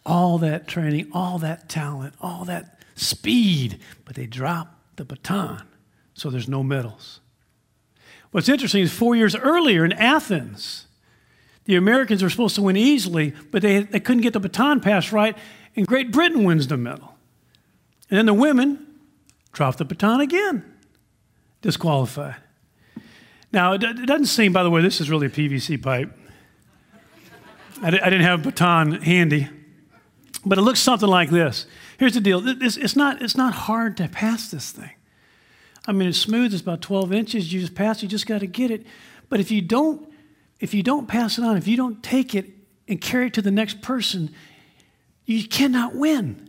All 0.05 0.37
that 0.39 0.67
training, 0.67 1.09
all 1.11 1.37
that 1.39 1.69
talent, 1.69 2.13
all 2.21 2.45
that 2.45 2.79
speed, 2.95 3.79
but 4.05 4.15
they 4.15 4.25
dropped 4.25 4.97
the 4.97 5.05
baton, 5.05 5.63
so 6.13 6.29
there's 6.29 6.49
no 6.49 6.63
medals. 6.63 7.19
What's 8.31 8.49
interesting 8.49 8.83
is 8.83 8.91
four 8.91 9.15
years 9.15 9.35
earlier 9.35 9.83
in 9.83 9.91
Athens, 9.93 10.87
the 11.65 11.75
Americans 11.75 12.23
were 12.23 12.29
supposed 12.29 12.55
to 12.55 12.61
win 12.61 12.77
easily, 12.77 13.33
but 13.51 13.61
they, 13.61 13.83
they 13.83 13.99
couldn't 13.99 14.21
get 14.21 14.33
the 14.33 14.39
baton 14.39 14.79
pass 14.81 15.11
right, 15.11 15.37
and 15.75 15.87
Great 15.87 16.11
Britain 16.11 16.43
wins 16.43 16.67
the 16.67 16.77
medal. 16.77 17.15
And 18.09 18.17
then 18.17 18.25
the 18.25 18.33
women 18.33 18.99
drop 19.51 19.77
the 19.77 19.85
baton 19.85 20.21
again, 20.21 20.63
disqualified. 21.61 22.35
Now, 23.51 23.73
it, 23.73 23.79
doesn't 23.79 24.27
seem, 24.27 24.53
by 24.53 24.63
the 24.63 24.69
way, 24.69 24.81
this 24.81 25.01
is 25.01 25.09
really 25.09 25.27
a 25.27 25.29
PVC 25.29 25.81
pipe. 25.81 26.11
I, 27.81 27.91
didn't 27.91 28.21
have 28.21 28.41
a 28.41 28.43
baton 28.43 29.01
handy, 29.01 29.47
but 30.45 30.57
it 30.57 30.61
looks 30.61 30.79
something 30.79 31.07
like 31.07 31.29
this. 31.29 31.65
Here's 31.97 32.13
the 32.13 32.21
deal 32.21 32.41
it's, 32.45 32.95
not, 32.95 33.21
it's 33.21 33.37
not 33.37 33.53
hard 33.53 33.97
to 33.97 34.07
pass 34.09 34.51
this 34.51 34.71
thing. 34.71 34.91
I 35.87 35.93
mean, 35.93 36.09
it's 36.09 36.17
smooth, 36.17 36.53
it's 36.53 36.61
about 36.61 36.81
12 36.81 37.13
inches. 37.13 37.53
You 37.53 37.61
just 37.61 37.75
pass, 37.75 38.03
you 38.03 38.09
just 38.09 38.27
got 38.27 38.41
to 38.41 38.47
get 38.47 38.69
it. 38.69 38.85
But 39.29 39.39
if 39.39 39.49
you 39.49 39.61
don't, 39.61 40.11
if 40.59 40.73
you 40.73 40.83
don't 40.83 41.07
pass 41.07 41.37
it 41.37 41.43
on, 41.43 41.57
if 41.57 41.67
you 41.67 41.77
don't 41.77 42.03
take 42.03 42.35
it 42.35 42.49
and 42.87 42.99
carry 42.99 43.27
it 43.27 43.33
to 43.35 43.41
the 43.41 43.51
next 43.51 43.81
person, 43.81 44.33
you 45.25 45.47
cannot 45.47 45.95
win. 45.95 46.48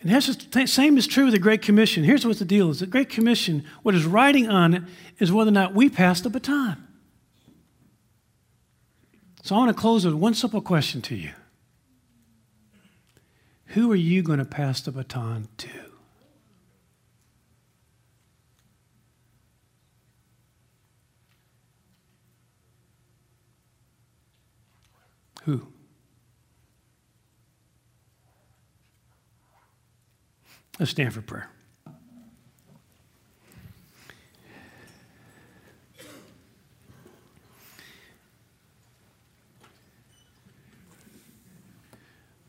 And 0.00 0.10
that's 0.10 0.34
the 0.36 0.66
same 0.66 0.98
is 0.98 1.06
true 1.06 1.24
with 1.24 1.32
the 1.32 1.38
Great 1.38 1.62
Commission. 1.62 2.04
Here's 2.04 2.26
what 2.26 2.38
the 2.38 2.44
deal 2.44 2.70
is 2.70 2.80
the 2.80 2.86
Great 2.86 3.08
Commission, 3.08 3.64
what 3.82 3.94
is 3.94 4.04
writing 4.04 4.48
on 4.48 4.74
it 4.74 4.82
is 5.18 5.32
whether 5.32 5.48
or 5.48 5.52
not 5.52 5.74
we 5.74 5.88
pass 5.88 6.20
the 6.20 6.30
baton. 6.30 6.86
So 9.42 9.54
I 9.54 9.58
want 9.58 9.76
to 9.76 9.80
close 9.80 10.04
with 10.04 10.14
one 10.14 10.34
simple 10.34 10.60
question 10.60 11.00
to 11.02 11.14
you 11.14 11.30
Who 13.68 13.90
are 13.92 13.96
you 13.96 14.22
going 14.22 14.38
to 14.38 14.44
pass 14.44 14.80
the 14.80 14.92
baton 14.92 15.48
to? 15.58 15.68
Who? 25.44 25.68
Let's 30.78 30.90
stand 30.90 31.14
for 31.14 31.22
prayer. 31.22 31.48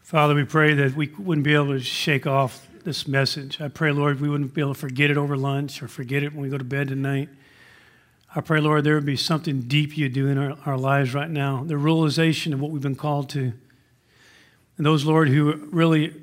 Father, 0.02 0.36
we 0.36 0.44
pray 0.44 0.74
that 0.74 0.96
we 0.96 1.08
wouldn't 1.18 1.46
be 1.46 1.54
able 1.54 1.68
to 1.68 1.80
shake 1.80 2.28
off 2.28 2.68
this 2.84 3.08
message. 3.08 3.60
I 3.62 3.70
pray, 3.70 3.92
Lord, 3.92 4.20
we 4.20 4.30
wouldn't 4.30 4.54
be 4.54 4.62
able 4.62 4.74
to 4.74 4.80
forget 4.80 5.10
it 5.10 5.18
over 5.18 5.38
lunch 5.38 5.82
or 5.82 5.88
forget 5.88 6.24
it 6.24 6.34
when 6.34 6.42
we 6.42 6.50
go 6.50 6.58
to 6.58 6.64
bed 6.64 6.90
tonight. 6.90 7.30
I 8.34 8.42
pray, 8.42 8.60
Lord, 8.60 8.84
there 8.84 8.96
would 8.96 9.06
be 9.06 9.16
something 9.16 9.62
deep 9.62 9.98
you 9.98 10.10
do 10.10 10.28
in 10.28 10.38
our, 10.38 10.58
our 10.66 10.78
lives 10.78 11.14
right 11.14 11.30
now, 11.30 11.64
the 11.66 11.78
realization 11.78 12.54
of 12.54 12.60
what 12.60 12.72
we've 12.72 12.82
been 12.82 12.96
called 12.96 13.30
to. 13.32 13.54
And 14.78 14.86
those, 14.86 15.06
Lord, 15.06 15.30
who 15.30 15.54
really, 15.72 16.14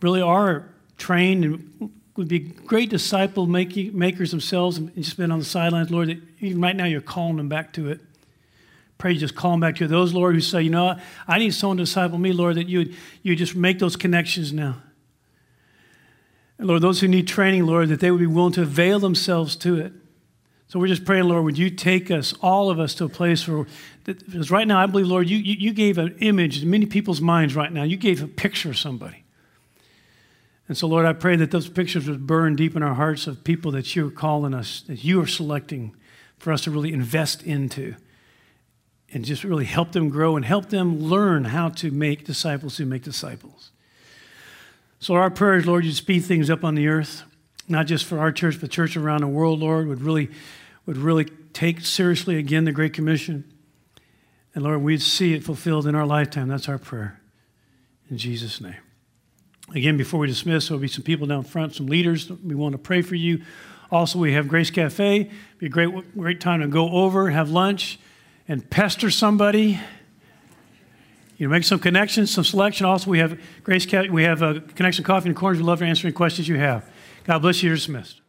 really 0.00 0.20
are 0.20 0.73
trained 1.04 1.44
and 1.44 1.90
would 2.16 2.28
be 2.28 2.38
great 2.38 2.88
disciple 2.88 3.46
makers 3.46 4.30
themselves 4.30 4.78
and 4.78 4.94
just 4.94 5.18
been 5.18 5.30
on 5.30 5.38
the 5.38 5.44
sidelines, 5.44 5.90
Lord, 5.90 6.08
that 6.08 6.18
even 6.40 6.62
right 6.62 6.74
now 6.74 6.86
you're 6.86 7.02
calling 7.02 7.36
them 7.36 7.48
back 7.48 7.74
to 7.74 7.90
it. 7.90 8.00
Pray 8.96 9.12
you 9.12 9.18
just 9.18 9.34
call 9.34 9.50
them 9.50 9.60
back 9.60 9.76
to 9.76 9.84
it. 9.84 9.88
Those, 9.88 10.14
Lord, 10.14 10.34
who 10.34 10.40
say, 10.40 10.62
you 10.62 10.70
know, 10.70 10.98
I 11.28 11.38
need 11.38 11.52
someone 11.52 11.76
to 11.76 11.82
disciple 11.82 12.16
me, 12.16 12.32
Lord, 12.32 12.54
that 12.54 12.68
you 12.68 12.78
would 12.78 12.94
you 13.22 13.36
just 13.36 13.54
make 13.54 13.80
those 13.80 13.96
connections 13.96 14.52
now. 14.52 14.76
And 16.56 16.68
Lord, 16.68 16.80
those 16.80 17.00
who 17.00 17.08
need 17.08 17.28
training, 17.28 17.66
Lord, 17.66 17.88
that 17.88 18.00
they 18.00 18.10
would 18.10 18.20
be 18.20 18.26
willing 18.26 18.52
to 18.52 18.62
avail 18.62 18.98
themselves 19.00 19.56
to 19.56 19.76
it. 19.76 19.92
So 20.68 20.78
we're 20.78 20.86
just 20.86 21.04
praying, 21.04 21.24
Lord, 21.24 21.44
would 21.44 21.58
you 21.58 21.68
take 21.68 22.10
us, 22.10 22.32
all 22.40 22.70
of 22.70 22.78
us, 22.78 22.94
to 22.94 23.04
a 23.04 23.08
place 23.08 23.46
where, 23.46 23.66
because 24.04 24.50
right 24.50 24.66
now 24.66 24.80
I 24.80 24.86
believe, 24.86 25.08
Lord, 25.08 25.28
you, 25.28 25.36
you, 25.36 25.56
you 25.58 25.72
gave 25.74 25.98
an 25.98 26.16
image 26.20 26.62
in 26.62 26.70
many 26.70 26.86
people's 26.86 27.20
minds 27.20 27.54
right 27.54 27.72
now. 27.72 27.82
You 27.82 27.96
gave 27.96 28.22
a 28.22 28.28
picture 28.28 28.70
of 28.70 28.78
somebody. 28.78 29.23
And 30.66 30.76
so, 30.76 30.86
Lord, 30.86 31.04
I 31.04 31.12
pray 31.12 31.36
that 31.36 31.50
those 31.50 31.68
pictures 31.68 32.08
would 32.08 32.26
burn 32.26 32.56
deep 32.56 32.74
in 32.74 32.82
our 32.82 32.94
hearts 32.94 33.26
of 33.26 33.44
people 33.44 33.70
that 33.72 33.94
you're 33.94 34.10
calling 34.10 34.54
us, 34.54 34.82
that 34.82 35.04
you 35.04 35.20
are 35.20 35.26
selecting 35.26 35.94
for 36.38 36.52
us 36.52 36.62
to 36.62 36.70
really 36.70 36.92
invest 36.92 37.42
into 37.42 37.94
and 39.12 39.24
just 39.24 39.44
really 39.44 39.66
help 39.66 39.92
them 39.92 40.08
grow 40.08 40.36
and 40.36 40.44
help 40.44 40.70
them 40.70 41.00
learn 41.00 41.44
how 41.44 41.68
to 41.68 41.90
make 41.90 42.24
disciples 42.24 42.78
who 42.78 42.86
make 42.86 43.02
disciples. 43.02 43.70
So, 44.98 45.14
our 45.14 45.30
prayers, 45.30 45.66
Lord, 45.66 45.84
you 45.84 45.92
speed 45.92 46.20
things 46.20 46.48
up 46.48 46.64
on 46.64 46.74
the 46.74 46.88
earth, 46.88 47.24
not 47.68 47.86
just 47.86 48.06
for 48.06 48.18
our 48.18 48.32
church, 48.32 48.60
but 48.60 48.70
church 48.70 48.96
around 48.96 49.20
the 49.20 49.28
world, 49.28 49.60
Lord, 49.60 49.86
would 49.86 50.00
really, 50.00 50.30
would 50.86 50.96
really 50.96 51.26
take 51.52 51.82
seriously 51.82 52.36
again 52.36 52.64
the 52.64 52.72
Great 52.72 52.94
Commission. 52.94 53.44
And 54.54 54.64
Lord, 54.64 54.82
we'd 54.82 55.02
see 55.02 55.34
it 55.34 55.44
fulfilled 55.44 55.86
in 55.86 55.94
our 55.94 56.06
lifetime. 56.06 56.48
That's 56.48 56.68
our 56.68 56.78
prayer. 56.78 57.20
In 58.10 58.16
Jesus' 58.18 58.60
name. 58.60 58.83
Again, 59.72 59.96
before 59.96 60.20
we 60.20 60.26
dismiss, 60.26 60.68
there'll 60.68 60.80
be 60.80 60.88
some 60.88 61.02
people 61.02 61.26
down 61.26 61.44
front, 61.44 61.74
some 61.74 61.86
leaders. 61.86 62.30
We 62.30 62.54
want 62.54 62.72
to 62.72 62.78
pray 62.78 63.02
for 63.02 63.14
you. 63.14 63.42
Also, 63.90 64.18
we 64.18 64.32
have 64.34 64.48
Grace 64.48 64.70
Cafe. 64.70 65.30
Be 65.58 65.66
a 65.66 65.68
great, 65.68 66.16
great 66.16 66.40
time 66.40 66.60
to 66.60 66.66
go 66.66 66.90
over, 66.90 67.30
have 67.30 67.50
lunch, 67.50 67.98
and 68.46 68.68
pester 68.68 69.10
somebody. 69.10 69.80
You 71.38 71.46
know, 71.46 71.50
make 71.50 71.64
some 71.64 71.78
connections, 71.78 72.30
some 72.30 72.44
selection. 72.44 72.86
Also, 72.86 73.10
we 73.10 73.18
have 73.18 73.40
Grace. 73.62 73.86
we 74.10 74.24
have 74.24 74.42
a 74.42 74.60
connection 74.60 75.04
coffee 75.04 75.28
and 75.28 75.36
corners. 75.36 75.58
We'd 75.58 75.66
love 75.66 75.78
to 75.78 75.86
answer 75.86 76.06
any 76.06 76.12
questions 76.12 76.46
you 76.46 76.56
have. 76.56 76.88
God 77.24 77.40
bless 77.40 77.62
you. 77.62 77.68
You're 77.70 77.76
dismissed. 77.76 78.20